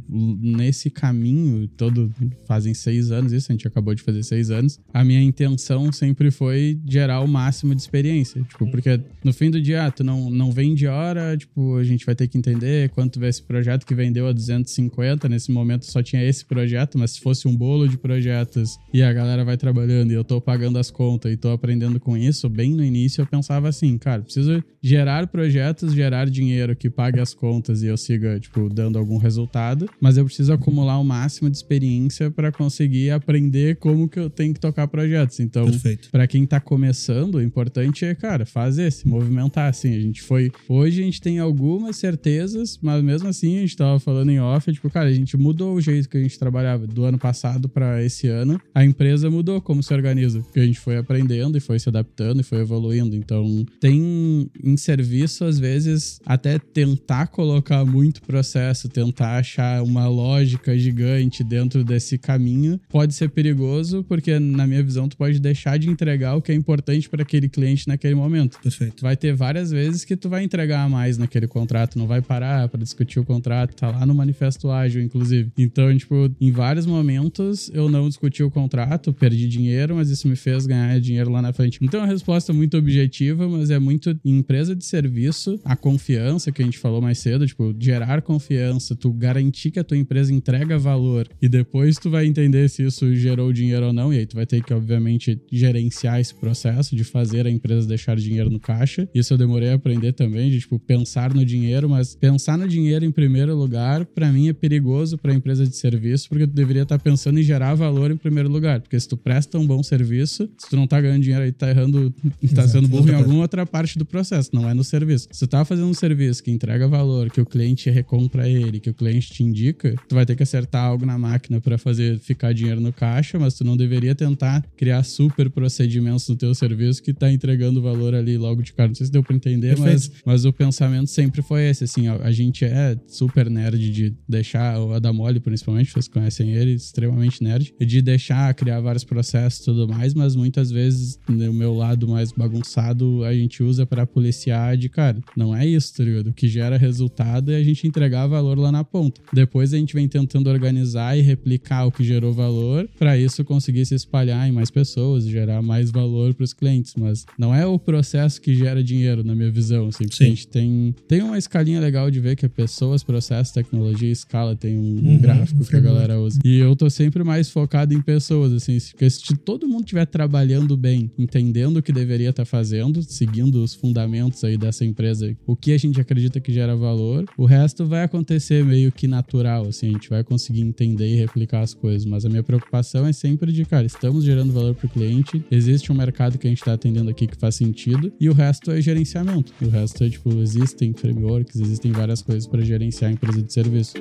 nesse 0.09 0.89
caminho, 0.89 1.67
todo 1.67 2.11
fazem 2.45 2.73
seis 2.73 3.11
anos 3.11 3.31
isso, 3.31 3.51
a 3.51 3.53
gente 3.53 3.67
acabou 3.67 3.93
de 3.93 4.01
fazer 4.01 4.23
seis 4.23 4.51
anos. 4.51 4.79
A 4.93 5.03
minha 5.03 5.21
intenção 5.21 5.91
sempre 5.91 6.31
foi 6.31 6.79
gerar 6.87 7.21
o 7.21 7.27
máximo 7.27 7.73
de 7.75 7.81
experiência. 7.81 8.41
Tipo, 8.43 8.69
porque 8.69 8.99
no 9.23 9.33
fim 9.33 9.49
do 9.49 9.61
dia, 9.61 9.85
ah, 9.85 9.91
tu 9.91 10.03
não, 10.03 10.29
não 10.29 10.51
vende 10.51 10.87
hora, 10.87 11.35
tipo, 11.37 11.77
a 11.77 11.83
gente 11.83 12.05
vai 12.05 12.15
ter 12.15 12.27
que 12.27 12.37
entender 12.37 12.89
quanto 12.89 13.19
vai 13.19 13.29
esse 13.29 13.41
projeto 13.41 13.85
que 13.85 13.95
vendeu 13.95 14.27
a 14.27 14.31
250. 14.31 15.29
Nesse 15.29 15.48
momento 15.51 15.85
só 15.85 16.01
tinha 16.01 16.23
esse 16.23 16.45
projeto, 16.45 16.97
mas 16.97 17.11
se 17.11 17.21
fosse 17.21 17.47
um 17.47 17.55
bolo 17.55 17.87
de 17.87 17.97
projetos 17.97 18.77
e 18.93 19.01
a 19.01 19.11
galera 19.11 19.43
vai 19.43 19.57
trabalhando 19.57 20.11
e 20.11 20.13
eu 20.13 20.23
tô 20.23 20.39
pagando 20.41 20.77
as 20.77 20.89
contas 20.91 21.31
e 21.31 21.37
tô 21.37 21.49
aprendendo 21.49 21.99
com 21.99 22.17
isso, 22.17 22.49
bem 22.49 22.73
no 22.73 22.83
início 22.83 23.21
eu 23.21 23.25
pensava 23.25 23.67
assim, 23.67 23.97
cara, 23.97 24.21
preciso 24.21 24.63
gerar 24.81 25.27
projetos, 25.27 25.93
gerar 25.93 26.29
dinheiro 26.29 26.75
que 26.75 26.89
pague 26.89 27.19
as 27.19 27.33
contas 27.33 27.83
e 27.83 27.87
eu 27.87 27.97
siga, 27.97 28.39
tipo, 28.39 28.69
dando 28.69 28.97
algum 28.97 29.17
resultado, 29.17 29.89
mas 29.99 30.17
eu 30.17 30.25
preciso 30.25 30.53
acumular 30.53 30.97
o 30.99 31.03
máximo 31.03 31.49
de 31.49 31.57
experiência 31.57 32.31
para 32.31 32.51
conseguir 32.51 33.11
aprender 33.11 33.77
como 33.77 34.07
que 34.07 34.19
eu 34.19 34.29
tenho 34.29 34.53
que 34.53 34.59
tocar 34.59 34.87
projetos. 34.87 35.39
Então. 35.39 35.65
Pra 36.11 36.27
quem 36.27 36.45
tá 36.45 36.59
começando, 36.59 37.35
o 37.35 37.41
importante 37.41 38.05
é, 38.05 38.15
cara, 38.15 38.45
fazer, 38.45 38.91
se 38.91 39.07
movimentar, 39.07 39.69
assim. 39.69 39.95
A 39.95 39.99
gente 39.99 40.21
foi. 40.21 40.51
Hoje 40.67 41.01
a 41.01 41.05
gente 41.05 41.21
tem 41.21 41.39
algumas 41.39 41.97
certezas, 41.97 42.79
mas 42.81 43.03
mesmo 43.03 43.27
assim, 43.27 43.57
a 43.57 43.61
gente 43.61 43.75
tava 43.75 43.99
falando 43.99 44.29
em 44.29 44.39
off, 44.39 44.71
tipo, 44.71 44.89
cara, 44.89 45.09
a 45.09 45.13
gente 45.13 45.35
mudou 45.39 45.75
o 45.75 45.81
jeito 45.81 46.09
que 46.09 46.17
a 46.17 46.21
gente 46.21 46.37
trabalhava 46.37 46.85
do 46.85 47.05
ano 47.05 47.17
passado 47.17 47.69
pra 47.69 48.03
esse 48.03 48.27
ano. 48.27 48.59
A 48.75 48.83
empresa 48.83 49.29
mudou 49.29 49.61
como 49.61 49.81
se 49.81 49.93
organiza, 49.93 50.41
porque 50.41 50.59
a 50.59 50.65
gente 50.65 50.79
foi 50.79 50.97
aprendendo 50.97 51.57
e 51.57 51.61
foi 51.61 51.79
se 51.79 51.87
adaptando 51.87 52.41
e 52.41 52.43
foi 52.43 52.59
evoluindo. 52.59 53.15
Então, 53.15 53.65
tem 53.79 54.49
em 54.61 54.75
serviço, 54.75 55.45
às 55.45 55.57
vezes, 55.57 56.19
até 56.25 56.59
tentar 56.59 57.27
colocar 57.27 57.85
muito 57.85 58.21
processo, 58.21 58.89
tentar 58.89 59.37
achar 59.37 59.81
uma 59.81 60.07
lógica 60.07 60.77
gigante 60.77 61.43
dentro 61.43 61.83
desse 61.83 62.17
caminho, 62.17 62.79
pode 62.89 63.13
ser 63.13 63.29
perigoso, 63.29 64.03
porque 64.03 64.37
na 64.39 64.67
minha 64.67 64.83
visão, 64.83 65.07
tu 65.07 65.15
pode 65.15 65.39
deixar 65.39 65.77
de 65.79 65.89
entregar 65.89 66.35
o 66.35 66.41
que 66.41 66.51
é 66.51 66.55
importante 66.55 67.09
para 67.09 67.23
aquele 67.23 67.47
cliente 67.47 67.87
naquele 67.87 68.15
momento. 68.15 68.59
Perfeito. 68.61 69.01
Vai 69.01 69.15
ter 69.15 69.33
várias 69.33 69.71
vezes 69.71 70.03
que 70.03 70.17
tu 70.17 70.27
vai 70.27 70.43
entregar 70.43 70.89
mais 70.89 71.17
naquele 71.17 71.47
contrato, 71.47 71.97
não 71.97 72.07
vai 72.07 72.21
parar 72.21 72.67
para 72.67 72.81
discutir 72.81 73.19
o 73.19 73.25
contrato, 73.25 73.75
tá 73.75 73.89
lá 73.89 74.05
no 74.05 74.13
manifesto 74.13 74.69
ágil, 74.69 75.01
inclusive. 75.01 75.28
Então, 75.57 75.95
tipo, 75.97 76.29
em 76.39 76.51
vários 76.51 76.85
momentos 76.85 77.69
eu 77.73 77.89
não 77.89 78.07
discuti 78.07 78.43
o 78.43 78.51
contrato, 78.51 79.13
perdi 79.13 79.47
dinheiro, 79.47 79.95
mas 79.95 80.09
isso 80.09 80.27
me 80.27 80.35
fez 80.35 80.65
ganhar 80.65 80.99
dinheiro 80.99 81.31
lá 81.31 81.41
na 81.41 81.53
frente. 81.53 81.79
Então, 81.81 81.99
é 81.99 82.03
uma 82.03 82.11
resposta 82.11 82.53
muito 82.53 82.77
objetiva, 82.77 83.47
mas 83.47 83.69
é 83.69 83.79
muito 83.79 84.17
em 84.23 84.37
empresa 84.37 84.75
de 84.75 84.85
serviço, 84.85 85.59
a 85.63 85.75
confiança 85.75 86.51
que 86.51 86.61
a 86.61 86.65
gente 86.65 86.77
falou 86.77 87.01
mais 87.01 87.19
cedo, 87.19 87.45
tipo, 87.45 87.75
gerar 87.79 88.21
confiança, 88.21 88.95
tu 88.95 89.11
garantir 89.11 89.71
que 89.71 89.79
a 89.79 89.83
tua 89.83 89.97
empresa 89.97 90.33
entrega 90.33 90.77
valor 90.77 91.27
e 91.41 91.47
depois 91.47 91.97
tu 91.97 92.09
vai 92.09 92.25
entender 92.25 92.69
se 92.69 92.83
isso 92.83 93.13
gerou 93.15 93.51
dinheiro 93.53 93.87
ou 93.87 93.93
não, 93.93 94.13
e 94.13 94.17
aí 94.17 94.25
tu 94.25 94.35
vai 94.35 94.45
ter 94.45 94.63
que, 94.63 94.73
obviamente, 94.73 95.39
gerenciar 95.51 96.19
esse 96.19 96.33
processo 96.33 96.95
de 96.95 97.03
fazer 97.03 97.45
a 97.45 97.49
empresa 97.49 97.87
deixar 97.87 98.17
dinheiro 98.17 98.49
no 98.49 98.59
caixa. 98.59 99.07
Isso 99.13 99.33
eu 99.33 99.37
demorei 99.37 99.69
a 99.69 99.75
aprender 99.75 100.13
também, 100.13 100.49
de, 100.49 100.59
tipo, 100.59 100.79
pensar 100.79 101.33
no 101.33 101.45
dinheiro, 101.45 101.89
mas 101.89 102.15
pensar 102.15 102.57
no 102.57 102.67
dinheiro 102.67 103.05
em 103.05 103.11
primeiro 103.11 103.55
lugar, 103.55 104.05
pra 104.05 104.31
mim 104.31 104.49
é 104.49 104.53
perigoso 104.53 105.17
pra 105.19 105.33
empresa 105.33 105.65
de 105.65 105.75
serviço, 105.75 106.29
porque 106.29 106.47
tu 106.47 106.53
deveria 106.53 106.83
estar 106.83 106.99
pensando 106.99 107.39
em 107.39 107.43
gerar 107.43 107.75
valor 107.75 108.11
em 108.11 108.17
primeiro 108.17 108.49
lugar, 108.49 108.81
porque 108.81 108.99
se 108.99 109.07
tu 109.07 109.17
presta 109.17 109.57
um 109.57 109.65
bom 109.65 109.81
serviço, 109.83 110.49
se 110.57 110.69
tu 110.69 110.75
não 110.75 110.87
tá 110.87 110.99
ganhando 110.99 111.21
dinheiro 111.21 111.43
aí, 111.43 111.51
tá 111.51 111.69
errando, 111.69 112.11
tá 112.11 112.29
Exato. 112.41 112.69
sendo 112.69 112.87
burro 112.87 113.09
em 113.09 113.15
alguma 113.15 113.41
outra 113.41 113.65
parte 113.65 113.97
do 113.97 114.05
processo, 114.05 114.49
não 114.53 114.69
é 114.69 114.73
no 114.73 114.83
serviço. 114.83 115.27
Se 115.31 115.39
tu 115.39 115.49
tá 115.49 115.63
fazendo 115.65 115.87
um 115.87 115.93
serviço 115.93 116.43
que 116.43 116.51
entrega 116.51 116.87
valor, 116.87 117.29
que 117.29 117.41
o 117.41 117.45
cliente 117.45 117.89
recompra 117.89 118.47
ele, 118.47 118.79
que 118.79 118.89
o 118.89 118.93
cliente 118.93 119.31
te 119.31 119.43
indica, 119.43 119.95
tu 120.07 120.15
vai 120.15 120.25
ter 120.25 120.35
que 120.35 120.43
acertar 120.43 120.83
algo 120.85 121.05
na 121.05 121.17
máquina 121.17 121.59
pra 121.61 121.77
fazer 121.77 122.19
ficar 122.19 122.53
dinheiro 122.53 122.81
no 122.81 122.91
caixa, 122.93 123.37
mas 123.37 123.53
tu 123.53 123.63
não 123.63 123.75
deveria 123.75 124.15
tentar 124.15 124.65
criar 124.77 125.03
super 125.03 125.49
procedimentos 125.49 126.27
no 126.27 126.35
teu 126.35 126.53
serviço 126.55 127.01
que 127.01 127.13
tá 127.13 127.31
entregando 127.31 127.81
valor 127.81 128.13
ali 128.13 128.37
logo 128.37 128.61
de 128.61 128.73
cara. 128.73 128.87
Não 128.89 128.95
sei 128.95 129.05
se 129.05 129.11
deu 129.11 129.23
pra 129.23 129.35
entender, 129.35 129.77
mas, 129.77 130.07
Perfeito. 130.07 130.23
mas 130.25 130.45
o 130.45 130.53
pensamento 130.53 131.07
sempre 131.07 131.41
foi 131.41 131.69
esse, 131.69 131.83
assim, 131.83 132.07
ó, 132.07 132.19
a 132.21 132.31
gente 132.31 132.65
é 132.65 132.97
super 133.07 133.49
nerd 133.49 133.91
de 133.91 134.13
deixar, 134.27 134.79
o 135.09 135.11
Adamoli 135.11 135.39
principalmente, 135.39 135.91
vocês 135.91 136.07
conhecem 136.07 136.51
ele, 136.51 136.73
extremamente 136.73 137.43
nerd, 137.43 137.73
de 137.79 138.01
deixar 138.01 138.53
criar 138.53 138.79
vários 138.79 139.03
processos 139.03 139.61
e 139.61 139.65
tudo 139.65 139.87
mais, 139.87 140.13
mas 140.13 140.35
muitas 140.35 140.69
vezes 140.71 141.19
no 141.27 141.53
meu 141.53 141.73
lado 141.73 142.07
mais 142.07 142.31
bagunçado 142.31 143.23
a 143.23 143.33
gente 143.33 143.63
usa 143.63 143.85
pra 143.85 144.05
policiar 144.05 144.77
de, 144.77 144.89
cara, 144.89 145.17
não 145.35 145.55
é 145.55 145.65
isso, 145.65 145.95
tá 145.95 146.03
ligado? 146.03 146.27
O 146.27 146.33
que 146.33 146.47
gera 146.47 146.77
resultado 146.77 147.51
é 147.51 147.55
a 147.55 147.63
gente 147.63 147.87
entregar 147.87 148.27
valor 148.27 148.57
lá 148.57 148.71
na 148.71 148.83
ponta. 148.83 149.21
Depois 149.33 149.73
a 149.73 149.77
gente 149.77 149.93
vem 149.93 150.07
tentando 150.07 150.49
organizar 150.49 151.17
e 151.17 151.21
replicar 151.21 151.85
o 151.85 151.91
que 151.91 152.03
gerou 152.03 152.33
valor 152.33 152.87
pra 152.97 153.17
isso 153.17 153.43
conseguir 153.43 153.85
se 153.85 153.95
espalhar 153.95 154.47
em 154.47 154.51
mais 154.51 154.69
pessoas 154.69 155.25
gerar 155.29 155.61
mais 155.61 155.91
valor 155.91 156.33
pros 156.33 156.53
clientes, 156.53 156.93
mas 156.97 157.25
não 157.37 157.53
é 157.53 157.65
o 157.65 157.79
processo 157.79 158.41
que 158.41 158.53
gera 158.53 158.83
dinheiro, 158.83 159.23
na 159.23 159.35
minha 159.35 159.49
visão, 159.49 159.87
assim, 159.87 160.05
Sim. 160.09 160.23
a 160.23 160.27
gente 160.27 160.47
tem, 160.47 160.95
tem 161.07 161.21
uma 161.21 161.37
escalinha 161.37 161.79
legal 161.79 162.09
de 162.11 162.19
ver 162.19 162.35
que 162.35 162.45
é 162.45 162.49
pessoas, 162.49 163.03
processos, 163.03 163.53
tecnologia 163.53 164.09
e 164.09 164.11
escala, 164.11 164.55
tem 164.55 164.77
um 164.77 164.98
Uhum, 165.03 165.17
gráfico 165.19 165.65
que 165.65 165.75
a 165.75 165.79
galera 165.79 166.19
usa. 166.19 166.39
E 166.43 166.57
eu 166.57 166.75
tô 166.75 166.89
sempre 166.89 167.23
mais 167.23 167.49
focado 167.49 167.93
em 167.93 168.01
pessoas, 168.01 168.53
assim, 168.53 168.77
porque 168.91 169.09
se 169.09 169.35
todo 169.35 169.67
mundo 169.67 169.83
estiver 169.83 170.05
trabalhando 170.05 170.75
bem, 170.75 171.11
entendendo 171.17 171.77
o 171.77 171.81
que 171.81 171.91
deveria 171.91 172.29
estar 172.29 172.45
fazendo, 172.45 173.01
seguindo 173.03 173.63
os 173.63 173.73
fundamentos 173.73 174.43
aí 174.43 174.57
dessa 174.57 174.85
empresa, 174.85 175.35
o 175.45 175.55
que 175.55 175.71
a 175.71 175.77
gente 175.77 175.99
acredita 175.99 176.39
que 176.39 176.51
gera 176.51 176.75
valor, 176.75 177.25
o 177.37 177.45
resto 177.45 177.85
vai 177.85 178.03
acontecer 178.03 178.63
meio 178.63 178.91
que 178.91 179.07
natural, 179.07 179.67
assim, 179.67 179.89
a 179.89 179.91
gente 179.91 180.09
vai 180.09 180.23
conseguir 180.23 180.61
entender 180.61 181.07
e 181.07 181.15
replicar 181.15 181.61
as 181.61 181.73
coisas. 181.73 182.05
Mas 182.05 182.25
a 182.25 182.29
minha 182.29 182.43
preocupação 182.43 183.05
é 183.05 183.13
sempre 183.13 183.51
de, 183.51 183.65
cara, 183.65 183.85
estamos 183.85 184.23
gerando 184.23 184.53
valor 184.53 184.75
pro 184.75 184.89
cliente, 184.89 185.43
existe 185.51 185.91
um 185.91 185.95
mercado 185.95 186.37
que 186.37 186.47
a 186.47 186.49
gente 186.49 186.63
tá 186.63 186.73
atendendo 186.73 187.09
aqui 187.09 187.27
que 187.27 187.37
faz 187.37 187.55
sentido, 187.55 188.11
e 188.19 188.29
o 188.29 188.33
resto 188.33 188.71
é 188.71 188.81
gerenciamento. 188.81 189.53
O 189.61 189.67
resto 189.67 190.03
é, 190.03 190.09
tipo, 190.09 190.29
existem 190.39 190.93
frameworks, 190.93 191.59
existem 191.59 191.91
várias 191.91 192.21
coisas 192.21 192.47
para 192.47 192.61
gerenciar 192.61 193.09
a 193.09 193.13
empresa 193.13 193.41
de 193.41 193.51
serviço. 193.51 193.93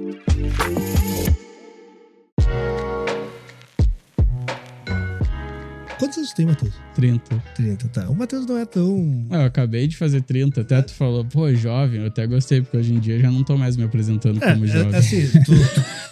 Thank 0.79 1.29
you. 1.29 1.38
Quantos 6.09 6.19
anos 6.19 6.33
tem, 6.33 6.47
Matheus? 6.47 6.73
30. 6.95 7.45
30, 7.55 7.89
tá. 7.89 8.09
O 8.09 8.15
Matheus 8.15 8.47
não 8.47 8.57
é 8.57 8.65
tão. 8.65 9.27
Ah, 9.31 9.37
eu 9.43 9.43
acabei 9.43 9.87
de 9.87 9.95
fazer 9.95 10.23
30, 10.23 10.63
até 10.63 10.81
tu 10.81 10.95
falou, 10.95 11.23
pô, 11.23 11.53
jovem, 11.55 12.01
eu 12.01 12.07
até 12.07 12.27
gostei, 12.27 12.63
porque 12.63 12.79
hoje 12.79 12.95
em 12.95 12.99
dia 12.99 13.17
eu 13.17 13.21
já 13.21 13.31
não 13.31 13.45
tô 13.45 13.59
mais 13.59 13.77
me 13.77 13.85
apresentando 13.85 14.43
É, 14.43 14.53
como 14.55 14.65
é, 14.65 14.69
jovem. 14.69 14.95
assim, 14.95 15.21
tu, 15.45 15.53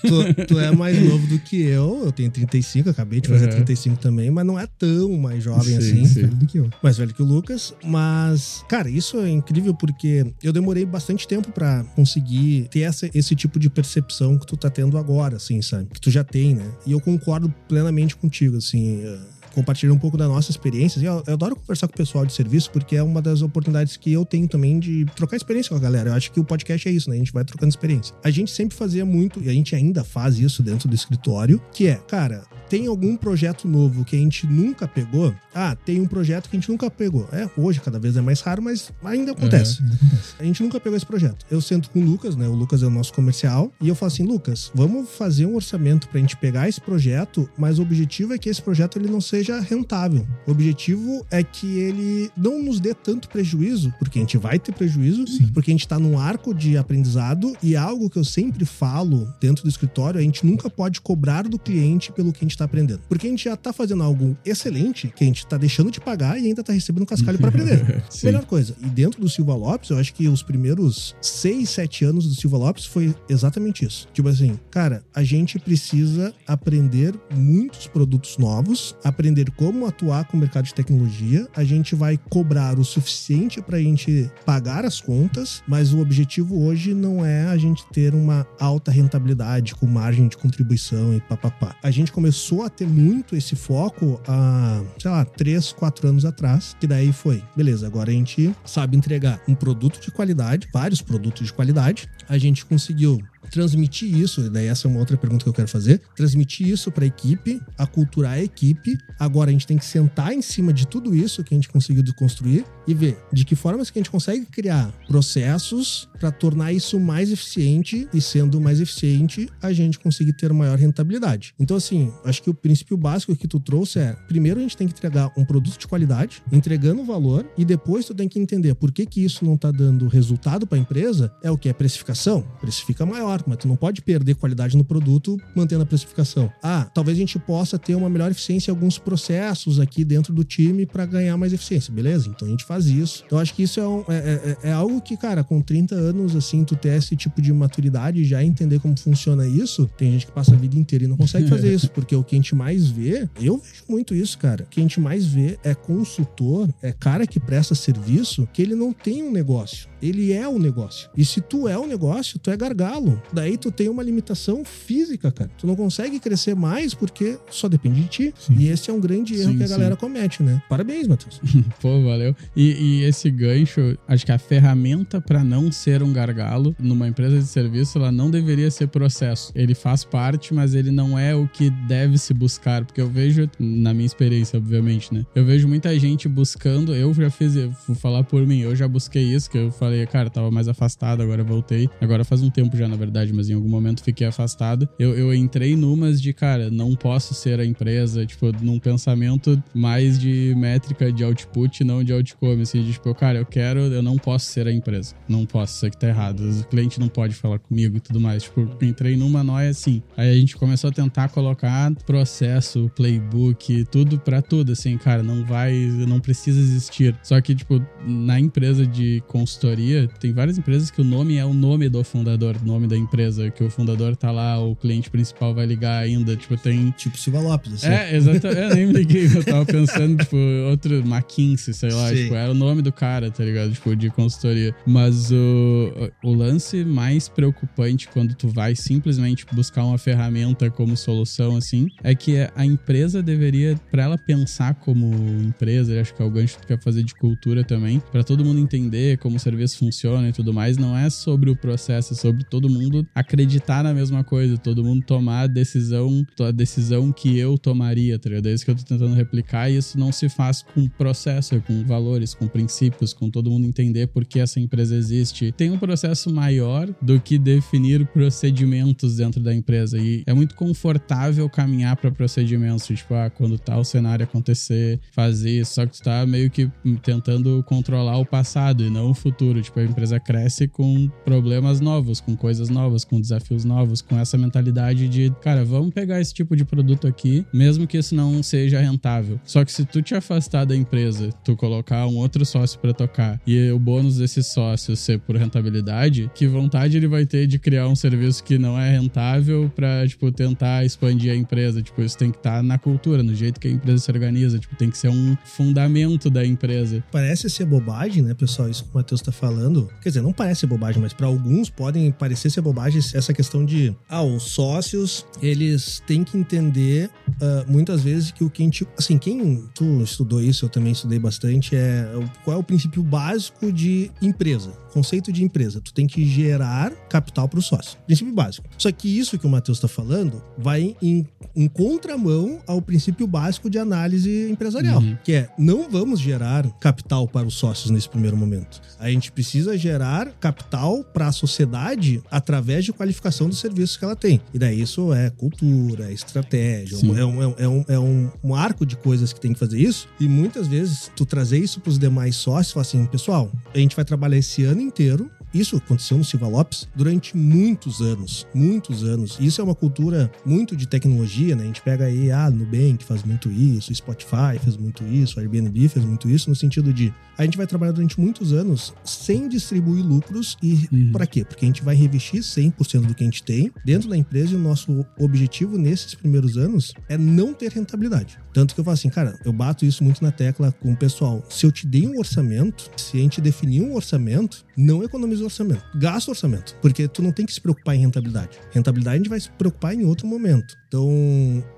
tu- 0.06 0.46
tu- 0.48 0.58
é 0.60 0.70
mais 0.76 1.00
novo 1.02 1.26
do 1.28 1.38
que 1.38 1.62
eu. 1.62 2.02
Eu 2.04 2.12
tenho 2.12 2.30
35, 2.30 2.90
acabei 2.90 3.22
de 3.22 3.28
fazer 3.28 3.46
Uhum. 3.46 3.52
35 3.52 3.96
também, 3.98 4.30
mas 4.30 4.44
não 4.44 4.58
é 4.60 4.66
tão 4.66 5.12
mais 5.16 5.42
jovem 5.42 5.80
Sim, 5.80 6.02
assim. 6.02 6.04
sim. 6.04 6.20
Velho 6.22 6.34
do 6.34 6.46
que 6.46 6.58
eu. 6.58 6.70
mais 6.82 6.98
velho 6.98 7.14
que 7.14 7.22
o 7.22 7.26
Lucas, 7.26 7.72
mas, 7.82 8.62
cara, 8.68 8.90
isso 8.90 9.16
é 9.18 9.30
incrível 9.30 9.72
porque 9.74 10.26
eu 10.42 10.52
demorei 10.52 10.84
bastante 10.84 11.26
tempo 11.26 11.50
pra 11.52 11.84
conseguir 11.94 12.68
ter 12.70 12.80
essa- 12.80 13.08
esse 13.14 13.34
tipo 13.34 13.58
de 13.58 13.70
percepção 13.70 14.38
que 14.38 14.46
tu 14.46 14.56
tá 14.58 14.68
tendo 14.68 14.98
agora, 14.98 15.36
assim, 15.36 15.62
sabe? 15.62 15.86
Que 15.94 16.00
tu 16.00 16.10
já 16.10 16.22
tem, 16.22 16.54
né? 16.54 16.70
E 16.86 16.92
eu 16.92 17.00
concordo 17.00 17.48
plenamente 17.66 18.14
contigo, 18.14 18.58
assim. 18.58 19.02
eh, 19.02 19.18
Compartilhar 19.56 19.94
um 19.94 19.98
pouco 19.98 20.18
da 20.18 20.28
nossa 20.28 20.50
experiência. 20.50 21.00
E 21.00 21.04
Eu, 21.06 21.22
eu 21.26 21.32
adoro 21.32 21.56
conversar 21.56 21.88
com 21.88 21.94
o 21.94 21.96
pessoal 21.96 22.26
de 22.26 22.32
serviço, 22.34 22.70
porque 22.70 22.94
é 22.94 23.02
uma 23.02 23.22
das 23.22 23.40
oportunidades 23.40 23.96
que 23.96 24.12
eu 24.12 24.22
tenho 24.24 24.46
também 24.46 24.78
de 24.78 25.06
trocar 25.16 25.34
experiência 25.34 25.70
com 25.70 25.76
a 25.76 25.80
galera. 25.80 26.10
Eu 26.10 26.14
acho 26.14 26.30
que 26.30 26.38
o 26.38 26.44
podcast 26.44 26.86
é 26.86 26.92
isso, 26.92 27.08
né? 27.08 27.16
A 27.16 27.18
gente 27.18 27.32
vai 27.32 27.42
trocando 27.42 27.70
experiência. 27.70 28.14
A 28.22 28.30
gente 28.30 28.50
sempre 28.50 28.76
fazia 28.76 29.06
muito, 29.06 29.40
e 29.42 29.48
a 29.48 29.52
gente 29.52 29.74
ainda 29.74 30.04
faz 30.04 30.38
isso 30.38 30.62
dentro 30.62 30.88
do 30.88 30.94
escritório, 30.94 31.58
que 31.72 31.86
é, 31.86 31.94
cara, 31.94 32.44
tem 32.68 32.86
algum 32.86 33.16
projeto 33.16 33.66
novo 33.66 34.04
que 34.04 34.14
a 34.14 34.18
gente 34.18 34.46
nunca 34.46 34.86
pegou? 34.86 35.34
Ah, 35.54 35.74
tem 35.74 36.00
um 36.00 36.06
projeto 36.06 36.50
que 36.50 36.56
a 36.56 36.60
gente 36.60 36.68
nunca 36.68 36.90
pegou. 36.90 37.26
É, 37.32 37.48
hoje 37.56 37.80
cada 37.80 37.98
vez 37.98 38.16
é 38.16 38.20
mais 38.20 38.40
raro, 38.40 38.60
mas 38.62 38.92
ainda 39.02 39.32
acontece. 39.32 39.80
Ainda 39.80 39.94
acontece. 39.94 40.34
A 40.38 40.44
gente 40.44 40.62
nunca 40.62 40.78
pegou 40.78 40.96
esse 40.96 41.06
projeto. 41.06 41.46
Eu 41.50 41.60
sento 41.60 41.88
com 41.90 42.00
o 42.00 42.04
Lucas, 42.04 42.36
né? 42.36 42.46
O 42.46 42.54
Lucas 42.54 42.82
é 42.82 42.86
o 42.86 42.90
nosso 42.90 43.14
comercial. 43.14 43.72
E 43.80 43.88
eu 43.88 43.94
falo 43.94 44.12
assim, 44.12 44.24
Lucas, 44.24 44.70
vamos 44.74 45.08
fazer 45.10 45.46
um 45.46 45.54
orçamento 45.54 46.08
pra 46.08 46.20
gente 46.20 46.36
pegar 46.36 46.68
esse 46.68 46.80
projeto, 46.80 47.48
mas 47.56 47.78
o 47.78 47.82
objetivo 47.82 48.34
é 48.34 48.38
que 48.38 48.48
esse 48.48 48.60
projeto 48.60 48.98
ele 48.98 49.08
não 49.08 49.20
seja 49.20 49.45
rentável. 49.60 50.26
O 50.46 50.50
objetivo 50.50 51.24
é 51.30 51.42
que 51.42 51.78
ele 51.78 52.30
não 52.36 52.62
nos 52.62 52.80
dê 52.80 52.94
tanto 52.94 53.28
prejuízo, 53.28 53.92
porque 53.98 54.18
a 54.18 54.22
gente 54.22 54.38
vai 54.38 54.58
ter 54.58 54.72
prejuízo, 54.72 55.26
Sim. 55.26 55.48
porque 55.48 55.70
a 55.70 55.74
gente 55.74 55.86
tá 55.86 55.98
num 55.98 56.18
arco 56.18 56.54
de 56.54 56.76
aprendizado 56.76 57.56
e 57.62 57.74
é 57.74 57.78
algo 57.78 58.10
que 58.10 58.18
eu 58.18 58.24
sempre 58.24 58.64
falo 58.64 59.28
dentro 59.40 59.62
do 59.62 59.68
escritório, 59.68 60.18
a 60.18 60.22
gente 60.22 60.44
nunca 60.44 60.68
pode 60.68 61.00
cobrar 61.00 61.48
do 61.48 61.58
cliente 61.58 62.12
pelo 62.12 62.32
que 62.32 62.44
a 62.44 62.44
gente 62.46 62.56
tá 62.56 62.64
aprendendo. 62.64 63.00
Porque 63.08 63.26
a 63.26 63.30
gente 63.30 63.44
já 63.44 63.56
tá 63.56 63.72
fazendo 63.72 64.02
algo 64.02 64.36
excelente, 64.44 65.12
que 65.14 65.24
a 65.24 65.26
gente 65.26 65.46
tá 65.46 65.56
deixando 65.56 65.90
de 65.90 66.00
pagar 66.00 66.38
e 66.40 66.46
ainda 66.46 66.62
tá 66.62 66.72
recebendo 66.72 67.06
cascalho 67.06 67.38
pra 67.38 67.48
aprender. 67.48 68.02
Melhor 68.22 68.44
coisa. 68.44 68.74
E 68.82 68.86
dentro 68.86 69.20
do 69.20 69.28
Silva 69.28 69.54
Lopes, 69.54 69.90
eu 69.90 69.98
acho 69.98 70.14
que 70.14 70.28
os 70.28 70.42
primeiros 70.42 71.14
seis, 71.20 71.70
sete 71.70 72.04
anos 72.04 72.26
do 72.26 72.34
Silva 72.34 72.56
Lopes 72.56 72.84
foi 72.84 73.14
exatamente 73.28 73.84
isso. 73.84 74.08
Tipo 74.12 74.28
assim, 74.28 74.58
cara, 74.70 75.04
a 75.14 75.22
gente 75.22 75.58
precisa 75.58 76.34
aprender 76.46 77.14
muitos 77.34 77.86
produtos 77.86 78.38
novos, 78.38 78.96
aprender 79.04 79.35
como 79.44 79.86
atuar 79.86 80.24
com 80.24 80.36
o 80.36 80.40
mercado 80.40 80.64
de 80.64 80.74
tecnologia. 80.74 81.46
A 81.54 81.64
gente 81.64 81.94
vai 81.94 82.18
cobrar 82.30 82.78
o 82.78 82.84
suficiente 82.84 83.60
pra 83.60 83.78
gente 83.78 84.30
pagar 84.44 84.84
as 84.84 85.00
contas, 85.00 85.62
mas 85.66 85.92
o 85.92 86.00
objetivo 86.00 86.64
hoje 86.64 86.94
não 86.94 87.24
é 87.24 87.46
a 87.46 87.56
gente 87.56 87.84
ter 87.92 88.14
uma 88.14 88.46
alta 88.58 88.90
rentabilidade 88.90 89.74
com 89.74 89.86
margem 89.86 90.28
de 90.28 90.36
contribuição 90.36 91.14
e 91.14 91.20
papapá. 91.20 91.76
A 91.82 91.90
gente 91.90 92.12
começou 92.12 92.62
a 92.62 92.70
ter 92.70 92.86
muito 92.86 93.36
esse 93.36 93.54
foco 93.54 94.20
há, 94.26 94.82
sei 94.98 95.10
lá, 95.10 95.24
três, 95.24 95.72
quatro 95.72 96.08
anos 96.08 96.24
atrás, 96.24 96.76
que 96.78 96.86
daí 96.86 97.12
foi, 97.12 97.42
beleza, 97.56 97.86
agora 97.86 98.10
a 98.10 98.14
gente 98.14 98.54
sabe 98.64 98.96
entregar 98.96 99.40
um 99.48 99.54
produto 99.54 100.00
de 100.00 100.10
qualidade, 100.10 100.68
vários 100.72 101.02
produtos 101.02 101.46
de 101.46 101.52
qualidade, 101.52 102.08
a 102.28 102.38
gente 102.38 102.64
conseguiu 102.64 103.20
transmitir 103.50 104.14
isso, 104.16 104.42
e 104.42 104.50
daí 104.50 104.66
essa 104.66 104.86
é 104.86 104.90
uma 104.90 104.98
outra 104.98 105.16
pergunta 105.16 105.44
que 105.44 105.48
eu 105.48 105.54
quero 105.54 105.68
fazer, 105.68 106.00
transmitir 106.14 106.68
isso 106.68 106.90
para 106.90 107.04
a 107.04 107.06
equipe, 107.06 107.60
aculturar 107.76 108.32
a 108.32 108.42
equipe. 108.42 108.98
Agora 109.18 109.50
a 109.50 109.52
gente 109.52 109.66
tem 109.66 109.78
que 109.78 109.84
sentar 109.84 110.32
em 110.32 110.42
cima 110.42 110.72
de 110.72 110.86
tudo 110.86 111.14
isso 111.14 111.42
que 111.42 111.54
a 111.54 111.56
gente 111.56 111.68
conseguiu 111.68 112.02
construir 112.14 112.64
e 112.86 112.94
ver 112.94 113.18
de 113.32 113.44
que 113.44 113.54
formas 113.54 113.90
que 113.90 113.98
a 113.98 114.00
gente 114.00 114.10
consegue 114.10 114.46
criar 114.46 114.92
processos 115.06 116.08
para 116.18 116.30
tornar 116.30 116.72
isso 116.72 116.98
mais 116.98 117.30
eficiente 117.30 118.08
e 118.12 118.20
sendo 118.20 118.60
mais 118.60 118.80
eficiente, 118.80 119.48
a 119.62 119.72
gente 119.72 119.98
conseguir 119.98 120.32
ter 120.32 120.52
maior 120.52 120.78
rentabilidade. 120.78 121.54
Então 121.58 121.76
assim, 121.76 122.12
acho 122.24 122.42
que 122.42 122.50
o 122.50 122.54
princípio 122.54 122.96
básico 122.96 123.36
que 123.36 123.48
tu 123.48 123.60
trouxe 123.60 123.98
é, 123.98 124.12
primeiro 124.26 124.58
a 124.58 124.62
gente 124.62 124.76
tem 124.76 124.86
que 124.86 124.94
entregar 124.94 125.30
um 125.36 125.44
produto 125.44 125.78
de 125.78 125.86
qualidade, 125.86 126.42
entregando 126.52 127.04
valor 127.04 127.46
e 127.56 127.64
depois 127.64 128.06
tu 128.06 128.14
tem 128.14 128.28
que 128.28 128.38
entender 128.38 128.74
por 128.74 128.92
que 128.92 129.06
que 129.06 129.24
isso 129.24 129.44
não 129.44 129.56
tá 129.56 129.70
dando 129.70 130.08
resultado 130.08 130.66
para 130.66 130.78
a 130.78 130.80
empresa, 130.80 131.32
é 131.42 131.50
o 131.50 131.58
que 131.58 131.68
é 131.68 131.72
precificação. 131.72 132.42
Precifica 132.60 133.04
maior, 133.06 133.42
mas 133.46 133.58
tu 133.58 133.68
não 133.68 133.76
pode 133.76 134.02
perder 134.02 134.34
qualidade 134.34 134.76
no 134.76 134.84
produto 134.84 135.36
mantendo 135.54 135.82
a 135.82 135.86
precificação. 135.86 136.52
Ah, 136.62 136.88
talvez 136.92 137.16
a 137.16 137.20
gente 137.20 137.38
possa 137.38 137.78
ter 137.78 137.94
uma 137.94 138.08
melhor 138.08 138.30
eficiência 138.30 138.70
em 138.70 138.74
alguns 138.74 138.98
processos 138.98 139.80
aqui 139.80 140.04
dentro 140.04 140.32
do 140.32 140.44
time 140.44 140.86
para 140.86 141.06
ganhar 141.06 141.36
mais 141.36 141.52
eficiência, 141.52 141.92
beleza? 141.92 142.28
Então 142.28 142.46
a 142.46 142.50
gente 142.50 142.64
faz 142.64 142.75
isso. 142.84 143.24
Eu 143.30 143.38
acho 143.38 143.54
que 143.54 143.62
isso 143.62 143.80
é, 143.80 143.88
um- 143.88 144.04
é- 144.08 144.56
é- 144.62 144.68
é 144.68 144.72
algo 144.72 145.00
que, 145.00 145.16
cara, 145.16 145.42
com 145.42 145.62
30 145.62 145.94
anos, 145.94 146.36
assim, 146.36 146.62
tu 146.64 146.76
ter 146.76 146.90
esse 146.98 147.16
tipo 147.16 147.40
de 147.40 147.50
maturidade 147.54 148.20
e 148.20 148.24
já 148.26 148.44
entender 148.44 148.78
como 148.78 148.94
funciona 148.98 149.46
isso, 149.48 149.88
tem 149.96 150.12
gente 150.12 150.26
que 150.26 150.32
passa 150.32 150.52
a 150.52 150.56
vida 150.58 150.76
inteira 150.76 151.04
e 151.04 151.08
não 151.08 151.16
consegue 151.16 151.48
fazer 151.48 151.72
isso, 151.74 151.90
porque 151.92 152.14
o 152.14 152.22
que 152.22 152.34
a 152.34 152.38
gente 152.38 152.54
mais 152.54 152.86
vê, 152.88 153.26
eu 153.40 153.56
vejo 153.56 153.84
muito 153.88 154.14
isso, 154.14 154.36
cara. 154.36 154.64
O 154.64 154.66
que 154.66 154.78
a 154.78 154.82
gente 154.82 155.00
mais 155.00 155.24
vê 155.24 155.58
é 155.64 155.74
consultor, 155.74 156.68
é 156.82 156.92
cara 156.92 157.26
que 157.26 157.40
presta 157.40 157.74
serviço, 157.74 158.46
que 158.52 158.60
ele 158.60 158.74
não 158.74 158.92
tem 158.92 159.22
um 159.22 159.32
negócio. 159.32 159.88
Ele 160.02 160.32
é 160.32 160.46
o 160.46 160.58
negócio. 160.58 161.08
E 161.16 161.24
se 161.24 161.40
tu 161.40 161.66
é 161.66 161.76
o 161.78 161.86
negócio, 161.86 162.38
tu 162.38 162.50
é 162.50 162.56
gargalo. 162.56 163.20
Daí 163.32 163.56
tu 163.56 163.70
tem 163.70 163.88
uma 163.88 164.02
limitação 164.02 164.62
física, 164.64 165.32
cara. 165.32 165.50
Tu 165.58 165.66
não 165.66 165.74
consegue 165.74 166.20
crescer 166.20 166.54
mais 166.54 166.92
porque 166.92 167.38
só 167.50 167.66
depende 167.68 168.02
de 168.02 168.08
ti. 168.08 168.34
Sim. 168.38 168.56
E 168.58 168.68
esse 168.68 168.90
é 168.90 168.92
um 168.92 169.00
grande 169.00 169.34
erro 169.34 169.52
Sim, 169.52 169.56
que 169.56 169.64
a 169.64 169.66
sim. 169.66 169.72
galera 169.72 169.96
comete, 169.96 170.42
né? 170.42 170.62
Parabéns, 170.68 171.08
Matheus. 171.08 171.40
Pô, 171.80 172.02
valeu. 172.04 172.36
E, 172.72 173.04
esse 173.04 173.30
gancho, 173.30 173.96
acho 174.08 174.24
que 174.24 174.32
a 174.32 174.38
ferramenta 174.38 175.20
para 175.20 175.44
não 175.44 175.70
ser 175.70 176.02
um 176.02 176.12
gargalo 176.12 176.74
numa 176.78 177.08
empresa 177.08 177.38
de 177.38 177.46
serviço, 177.46 177.98
ela 177.98 178.10
não 178.10 178.30
deveria 178.30 178.70
ser 178.70 178.88
processo. 178.88 179.52
Ele 179.54 179.74
faz 179.74 180.04
parte, 180.04 180.54
mas 180.54 180.74
ele 180.74 180.90
não 180.90 181.18
é 181.18 181.34
o 181.34 181.46
que 181.46 181.70
deve 181.70 182.18
se 182.18 182.32
buscar, 182.32 182.84
porque 182.84 183.00
eu 183.00 183.08
vejo, 183.08 183.48
na 183.58 183.92
minha 183.92 184.06
experiência, 184.06 184.58
obviamente, 184.58 185.12
né? 185.12 185.24
Eu 185.34 185.44
vejo 185.44 185.68
muita 185.68 185.96
gente 185.98 186.28
buscando, 186.28 186.94
eu 186.94 187.12
já 187.14 187.30
fiz, 187.30 187.56
eu 187.56 187.70
vou 187.86 187.96
falar 187.96 188.24
por 188.24 188.46
mim, 188.46 188.60
eu 188.60 188.74
já 188.74 188.88
busquei 188.88 189.22
isso, 189.22 189.50
que 189.50 189.58
eu 189.58 189.70
falei, 189.70 190.04
cara, 190.06 190.30
tava 190.30 190.50
mais 190.50 190.68
afastado, 190.68 191.22
agora 191.22 191.42
voltei. 191.44 191.88
Agora 192.00 192.24
faz 192.24 192.42
um 192.42 192.50
tempo 192.50 192.76
já, 192.76 192.88
na 192.88 192.96
verdade, 192.96 193.32
mas 193.32 193.48
em 193.48 193.54
algum 193.54 193.68
momento 193.68 194.02
fiquei 194.02 194.26
afastado. 194.26 194.88
Eu, 194.98 195.16
eu 195.16 195.34
entrei 195.34 195.76
numas 195.76 196.20
de, 196.20 196.32
cara, 196.32 196.70
não 196.70 196.94
posso 196.94 197.34
ser 197.34 197.60
a 197.60 197.64
empresa, 197.64 198.24
tipo, 198.24 198.52
num 198.62 198.78
pensamento 198.78 199.62
mais 199.74 200.18
de 200.18 200.54
métrica 200.56 201.12
de 201.12 201.24
output, 201.24 201.84
não 201.84 202.02
de 202.02 202.12
outcome, 202.12 202.55
assim, 202.62 202.82
de, 202.82 202.92
tipo, 202.92 203.14
cara, 203.14 203.38
eu 203.38 203.46
quero, 203.46 203.80
eu 203.80 204.02
não 204.02 204.16
posso 204.16 204.46
ser 204.46 204.66
a 204.66 204.72
empresa. 204.72 205.14
Não 205.28 205.44
posso, 205.46 205.76
isso 205.76 205.86
aqui 205.86 205.96
tá 205.98 206.08
errado. 206.08 206.40
O 206.40 206.64
cliente 206.64 206.98
não 207.00 207.08
pode 207.08 207.34
falar 207.34 207.58
comigo 207.58 207.96
e 207.96 208.00
tudo 208.00 208.20
mais. 208.20 208.44
Tipo, 208.44 208.68
entrei 208.82 209.16
numa 209.16 209.42
noia 209.42 209.70
assim. 209.70 210.02
Aí 210.16 210.30
a 210.30 210.34
gente 210.34 210.56
começou 210.56 210.90
a 210.90 210.92
tentar 210.92 211.28
colocar 211.28 211.92
processo, 212.06 212.90
playbook, 212.94 213.84
tudo 213.90 214.18
pra 214.18 214.42
tudo, 214.42 214.72
assim, 214.72 214.96
cara, 214.98 215.22
não 215.22 215.44
vai, 215.44 215.72
não 216.08 216.20
precisa 216.20 216.58
existir. 216.58 217.14
Só 217.22 217.40
que, 217.40 217.54
tipo, 217.54 217.84
na 218.06 218.38
empresa 218.40 218.86
de 218.86 219.22
consultoria, 219.26 220.08
tem 220.20 220.32
várias 220.32 220.58
empresas 220.58 220.90
que 220.90 221.00
o 221.00 221.04
nome 221.04 221.36
é 221.36 221.44
o 221.44 221.54
nome 221.54 221.88
do 221.88 222.02
fundador, 222.02 222.56
o 222.62 222.66
nome 222.66 222.86
da 222.86 222.96
empresa, 222.96 223.50
que 223.50 223.62
o 223.62 223.70
fundador 223.70 224.16
tá 224.16 224.30
lá, 224.30 224.58
o 224.58 224.74
cliente 224.74 225.10
principal 225.10 225.54
vai 225.54 225.66
ligar 225.66 226.02
ainda, 226.02 226.36
tipo, 226.36 226.56
tem 226.56 226.90
Tipo 226.96 227.16
Silva 227.18 227.40
Lopes, 227.40 227.74
assim. 227.74 227.86
é, 227.86 228.16
exatamente. 228.16 228.60
Eu 228.60 228.74
nem 228.74 228.86
me 228.86 228.92
liguei. 228.92 229.26
Eu 229.26 229.44
tava 229.44 229.64
pensando, 229.66 230.16
tipo, 230.22 230.36
outro 230.68 230.96
McKinsey, 230.98 231.74
sei 231.74 231.90
lá. 231.90 232.08
Sim. 232.08 232.16
Tipo, 232.24 232.34
era 232.46 232.52
o 232.52 232.54
nome 232.54 232.80
do 232.80 232.92
cara, 232.92 233.30
tá 233.30 233.44
ligado? 233.44 233.72
Tipo, 233.72 233.94
de 233.96 234.08
consultoria. 234.10 234.74
Mas 234.86 235.30
o, 235.30 236.10
o 236.22 236.32
lance 236.32 236.84
mais 236.84 237.28
preocupante 237.28 238.08
quando 238.08 238.34
tu 238.34 238.48
vai 238.48 238.74
simplesmente 238.74 239.44
buscar 239.52 239.84
uma 239.84 239.98
ferramenta 239.98 240.70
como 240.70 240.96
solução, 240.96 241.56
assim, 241.56 241.88
é 242.02 242.14
que 242.14 242.36
a 242.54 242.64
empresa 242.64 243.22
deveria, 243.22 243.78
pra 243.90 244.04
ela 244.04 244.18
pensar 244.18 244.74
como 244.74 245.14
empresa, 245.42 246.00
acho 246.00 246.14
que 246.14 246.22
é 246.22 246.24
o 246.24 246.30
gancho 246.30 246.56
que 246.56 246.62
tu 246.62 246.68
quer 246.68 246.80
fazer 246.80 247.02
de 247.02 247.14
cultura 247.14 247.64
também, 247.64 248.00
pra 248.12 248.22
todo 248.22 248.44
mundo 248.44 248.60
entender 248.60 249.18
como 249.18 249.36
o 249.36 249.40
serviço 249.40 249.78
funciona 249.78 250.28
e 250.28 250.32
tudo 250.32 250.52
mais, 250.52 250.76
não 250.76 250.96
é 250.96 251.10
sobre 251.10 251.50
o 251.50 251.56
processo, 251.56 252.12
é 252.12 252.16
sobre 252.16 252.44
todo 252.44 252.68
mundo 252.68 253.06
acreditar 253.14 253.82
na 253.82 253.92
mesma 253.92 254.22
coisa, 254.22 254.56
todo 254.56 254.84
mundo 254.84 255.04
tomar 255.04 255.42
a 255.42 255.46
decisão, 255.46 256.24
a 256.40 256.50
decisão 256.50 257.12
que 257.12 257.38
eu 257.38 257.58
tomaria, 257.58 258.18
tá 258.18 258.28
ligado? 258.28 258.46
É 258.46 258.52
isso 258.52 258.64
que 258.64 258.70
eu 258.70 258.76
tô 258.76 258.84
tentando 258.84 259.14
replicar 259.14 259.70
e 259.70 259.76
isso 259.76 259.98
não 259.98 260.12
se 260.12 260.28
faz 260.28 260.62
com 260.62 260.86
processo, 260.88 261.54
é 261.54 261.60
com 261.60 261.84
valores. 261.84 262.25
Valores, 262.26 262.34
com 262.34 262.48
princípios, 262.48 263.12
com 263.12 263.30
todo 263.30 263.50
mundo 263.50 263.66
entender 263.66 264.08
por 264.08 264.24
que 264.24 264.40
essa 264.40 264.58
empresa 264.58 264.96
existe. 264.96 265.52
Tem 265.52 265.70
um 265.70 265.78
processo 265.78 266.32
maior 266.32 266.88
do 267.00 267.20
que 267.20 267.38
definir 267.38 268.06
procedimentos 268.06 269.16
dentro 269.16 269.40
da 269.40 269.54
empresa. 269.54 269.98
E 269.98 270.24
é 270.26 270.34
muito 270.34 270.54
confortável 270.54 271.48
caminhar 271.48 271.96
para 271.96 272.10
procedimentos. 272.10 272.86
Tipo, 272.86 273.14
ah, 273.14 273.30
quando 273.30 273.58
tal 273.58 273.84
cenário 273.84 274.24
acontecer, 274.24 275.00
fazer. 275.12 275.64
Só 275.64 275.86
que 275.86 275.92
tu 275.92 276.02
tá 276.02 276.26
meio 276.26 276.50
que 276.50 276.70
tentando 277.02 277.62
controlar 277.64 278.18
o 278.18 278.26
passado 278.26 278.84
e 278.84 278.90
não 278.90 279.10
o 279.10 279.14
futuro. 279.14 279.62
Tipo, 279.62 279.80
a 279.80 279.84
empresa 279.84 280.18
cresce 280.18 280.66
com 280.66 281.08
problemas 281.24 281.80
novos, 281.80 282.20
com 282.20 282.36
coisas 282.36 282.68
novas, 282.68 283.04
com 283.04 283.20
desafios 283.20 283.64
novos, 283.64 284.02
com 284.02 284.18
essa 284.18 284.36
mentalidade 284.36 285.08
de, 285.08 285.32
cara, 285.42 285.64
vamos 285.64 285.92
pegar 285.92 286.20
esse 286.20 286.32
tipo 286.32 286.56
de 286.56 286.64
produto 286.64 287.06
aqui, 287.06 287.44
mesmo 287.52 287.86
que 287.86 287.98
isso 287.98 288.14
não 288.14 288.42
seja 288.42 288.80
rentável. 288.80 289.38
Só 289.44 289.64
que 289.64 289.72
se 289.72 289.84
tu 289.84 290.02
te 290.02 290.14
afastar 290.14 290.64
da 290.64 290.74
empresa, 290.74 291.30
tu 291.44 291.56
colocar 291.56 292.06
um 292.06 292.15
outro 292.16 292.44
sócio 292.44 292.78
para 292.78 292.92
tocar 292.92 293.40
e 293.46 293.70
o 293.70 293.78
bônus 293.78 294.18
desse 294.18 294.42
sócio 294.42 294.96
ser 294.96 295.18
por 295.20 295.36
rentabilidade, 295.36 296.30
que 296.34 296.46
vontade 296.46 296.96
ele 296.96 297.06
vai 297.06 297.26
ter 297.26 297.46
de 297.46 297.58
criar 297.58 297.88
um 297.88 297.96
serviço 297.96 298.42
que 298.42 298.58
não 298.58 298.78
é 298.78 298.90
rentável 298.90 299.70
para 299.74 300.06
tipo 300.06 300.30
tentar 300.32 300.84
expandir 300.84 301.32
a 301.32 301.36
empresa? 301.36 301.82
Tipo, 301.82 302.02
isso 302.02 302.16
tem 302.16 302.30
que 302.30 302.38
estar 302.38 302.56
tá 302.56 302.62
na 302.62 302.78
cultura, 302.78 303.22
no 303.22 303.34
jeito 303.34 303.60
que 303.60 303.68
a 303.68 303.70
empresa 303.70 303.98
se 303.98 304.10
organiza, 304.10 304.58
tipo, 304.58 304.76
tem 304.76 304.90
que 304.90 304.98
ser 304.98 305.08
um 305.08 305.36
fundamento 305.44 306.30
da 306.30 306.44
empresa. 306.44 307.02
Parece 307.10 307.48
ser 307.50 307.64
bobagem, 307.64 308.22
né, 308.22 308.34
pessoal, 308.34 308.68
isso 308.68 308.84
que 308.84 308.90
o 308.90 308.94
Matheus 308.94 309.20
tá 309.20 309.32
falando. 309.32 309.88
Quer 310.02 310.10
dizer, 310.10 310.22
não 310.22 310.32
parece 310.32 310.66
bobagem, 310.66 311.00
mas 311.00 311.12
para 311.12 311.26
alguns 311.26 311.70
podem 311.70 312.10
parecer 312.10 312.50
ser 312.50 312.60
bobagem 312.60 313.00
essa 313.14 313.32
questão 313.32 313.64
de, 313.64 313.94
ah, 314.08 314.22
os 314.22 314.42
sócios, 314.44 315.26
eles 315.42 316.02
têm 316.06 316.24
que 316.24 316.36
entender 316.36 317.10
uh, 317.28 317.70
muitas 317.70 318.02
vezes 318.02 318.30
que 318.30 318.44
o 318.44 318.50
que 318.50 318.62
a 318.62 318.64
gente, 318.64 318.86
assim, 318.98 319.18
quem 319.18 319.64
tu 319.74 320.02
estudou 320.02 320.40
isso, 320.42 320.64
eu 320.64 320.68
também 320.68 320.92
estudei 320.92 321.18
bastante, 321.18 321.74
é 321.74 322.05
qual 322.44 322.56
é 322.56 322.60
o 322.60 322.62
princípio 322.62 323.02
básico 323.02 323.72
de 323.72 324.10
empresa, 324.20 324.70
conceito 324.92 325.30
de 325.30 325.44
empresa. 325.44 325.80
Tu 325.80 325.92
tem 325.92 326.06
que 326.06 326.24
gerar 326.26 326.90
capital 327.08 327.48
para 327.48 327.58
o 327.58 327.62
sócio. 327.62 327.98
Princípio 328.06 328.32
básico. 328.32 328.68
Só 328.78 328.90
que 328.90 329.18
isso 329.18 329.38
que 329.38 329.46
o 329.46 329.50
Matheus 329.50 329.78
está 329.78 329.88
falando 329.88 330.42
vai 330.56 330.96
em, 331.02 331.26
em, 331.54 331.68
contramão 331.68 332.60
ao 332.66 332.80
princípio 332.80 333.26
básico 333.26 333.68
de 333.68 333.78
análise 333.78 334.48
empresarial, 334.50 335.00
uhum. 335.00 335.16
que 335.22 335.32
é 335.32 335.48
não 335.58 335.90
vamos 335.90 336.20
gerar 336.20 336.66
capital 336.80 337.28
para 337.28 337.46
os 337.46 337.54
sócios 337.54 337.90
nesse 337.90 338.08
primeiro 338.08 338.36
momento. 338.36 338.80
A 338.98 339.10
gente 339.10 339.30
precisa 339.30 339.76
gerar 339.76 340.30
capital 340.40 341.04
para 341.04 341.28
a 341.28 341.32
sociedade 341.32 342.22
através 342.30 342.84
de 342.84 342.92
qualificação 342.92 343.48
dos 343.48 343.58
serviços 343.58 343.96
que 343.96 344.04
ela 344.04 344.16
tem. 344.16 344.40
E 344.54 344.58
daí 344.58 344.80
isso 344.80 345.12
é 345.12 345.30
cultura, 345.30 346.10
é 346.10 346.12
estratégia, 346.12 346.96
é 346.96 347.24
um, 347.24 347.42
é, 347.42 347.46
um, 347.46 347.54
é, 347.58 347.68
um, 347.68 347.84
é 347.88 347.98
um 348.44 348.54
arco 348.54 348.86
de 348.86 348.96
coisas 348.96 349.32
que 349.32 349.40
tem 349.40 349.52
que 349.52 349.58
fazer 349.58 349.78
isso. 349.78 350.08
E 350.18 350.28
muitas 350.28 350.66
vezes 350.66 351.10
tu 351.14 351.26
trazer 351.26 351.58
isso 351.58 351.80
para 351.80 351.90
os 351.90 351.95
demais 351.98 352.36
sócios, 352.36 352.72
falar 352.72 352.82
assim, 352.82 353.06
pessoal, 353.06 353.50
a 353.74 353.78
gente 353.78 353.96
vai 353.96 354.04
trabalhar 354.04 354.38
esse 354.38 354.64
ano 354.64 354.80
inteiro 354.80 355.30
isso 355.58 355.76
aconteceu 355.76 356.18
no 356.18 356.24
Silva 356.24 356.48
Lopes 356.48 356.88
durante 356.94 357.36
muitos 357.36 358.00
anos, 358.00 358.46
muitos 358.54 359.04
anos. 359.04 359.36
Isso 359.40 359.60
é 359.60 359.64
uma 359.64 359.74
cultura 359.74 360.30
muito 360.44 360.76
de 360.76 360.86
tecnologia, 360.86 361.54
né? 361.54 361.64
A 361.64 361.66
gente 361.66 361.82
pega 361.82 362.04
aí, 362.04 362.30
ah, 362.30 362.50
Nubank 362.50 363.04
faz 363.04 363.22
muito 363.22 363.50
isso, 363.50 363.94
Spotify 363.94 364.58
faz 364.62 364.76
muito 364.76 365.04
isso, 365.04 365.38
Airbnb 365.40 365.88
faz 365.88 366.04
muito 366.04 366.28
isso, 366.28 366.48
no 366.50 366.56
sentido 366.56 366.92
de 366.92 367.12
a 367.38 367.44
gente 367.44 367.56
vai 367.56 367.66
trabalhar 367.66 367.92
durante 367.92 368.18
muitos 368.18 368.52
anos 368.52 368.94
sem 369.04 369.48
distribuir 369.48 370.04
lucros 370.04 370.56
e 370.62 370.88
uhum. 370.90 371.12
para 371.12 371.26
quê? 371.26 371.44
Porque 371.44 371.64
a 371.64 371.68
gente 371.68 371.82
vai 371.82 371.94
revestir 371.94 372.40
100% 372.40 373.06
do 373.06 373.14
que 373.14 373.22
a 373.22 373.26
gente 373.26 373.42
tem 373.42 373.70
dentro 373.84 374.08
da 374.08 374.16
empresa 374.16 374.52
e 374.52 374.56
o 374.56 374.58
nosso 374.58 375.04
objetivo 375.18 375.76
nesses 375.76 376.14
primeiros 376.14 376.56
anos 376.56 376.94
é 377.08 377.18
não 377.18 377.52
ter 377.52 377.70
rentabilidade. 377.72 378.38
Tanto 378.52 378.74
que 378.74 378.80
eu 378.80 378.84
falo 378.84 378.94
assim, 378.94 379.10
cara, 379.10 379.38
eu 379.44 379.52
bato 379.52 379.84
isso 379.84 380.02
muito 380.02 380.22
na 380.22 380.30
tecla 380.30 380.72
com 380.72 380.92
o 380.92 380.96
pessoal. 380.96 381.44
Se 381.50 381.66
eu 381.66 381.72
te 381.72 381.86
dei 381.86 382.06
um 382.06 382.18
orçamento, 382.18 382.90
se 382.96 383.18
a 383.18 383.20
gente 383.20 383.40
definir 383.40 383.82
um 383.82 383.94
orçamento, 383.94 384.64
não 384.76 385.02
economiza 385.02 385.44
orçamento, 385.44 385.84
gasta 385.94 386.30
orçamento, 386.30 386.76
porque 386.82 387.08
tu 387.08 387.22
não 387.22 387.32
tem 387.32 387.46
que 387.46 387.52
se 387.52 387.60
preocupar 387.60 387.96
em 387.96 388.00
rentabilidade. 388.00 388.58
Rentabilidade 388.72 389.14
a 389.14 389.18
gente 389.18 389.28
vai 389.28 389.40
se 389.40 389.50
preocupar 389.50 389.94
em 389.94 390.04
outro 390.04 390.26
momento. 390.26 390.76
Então, 390.88 391.08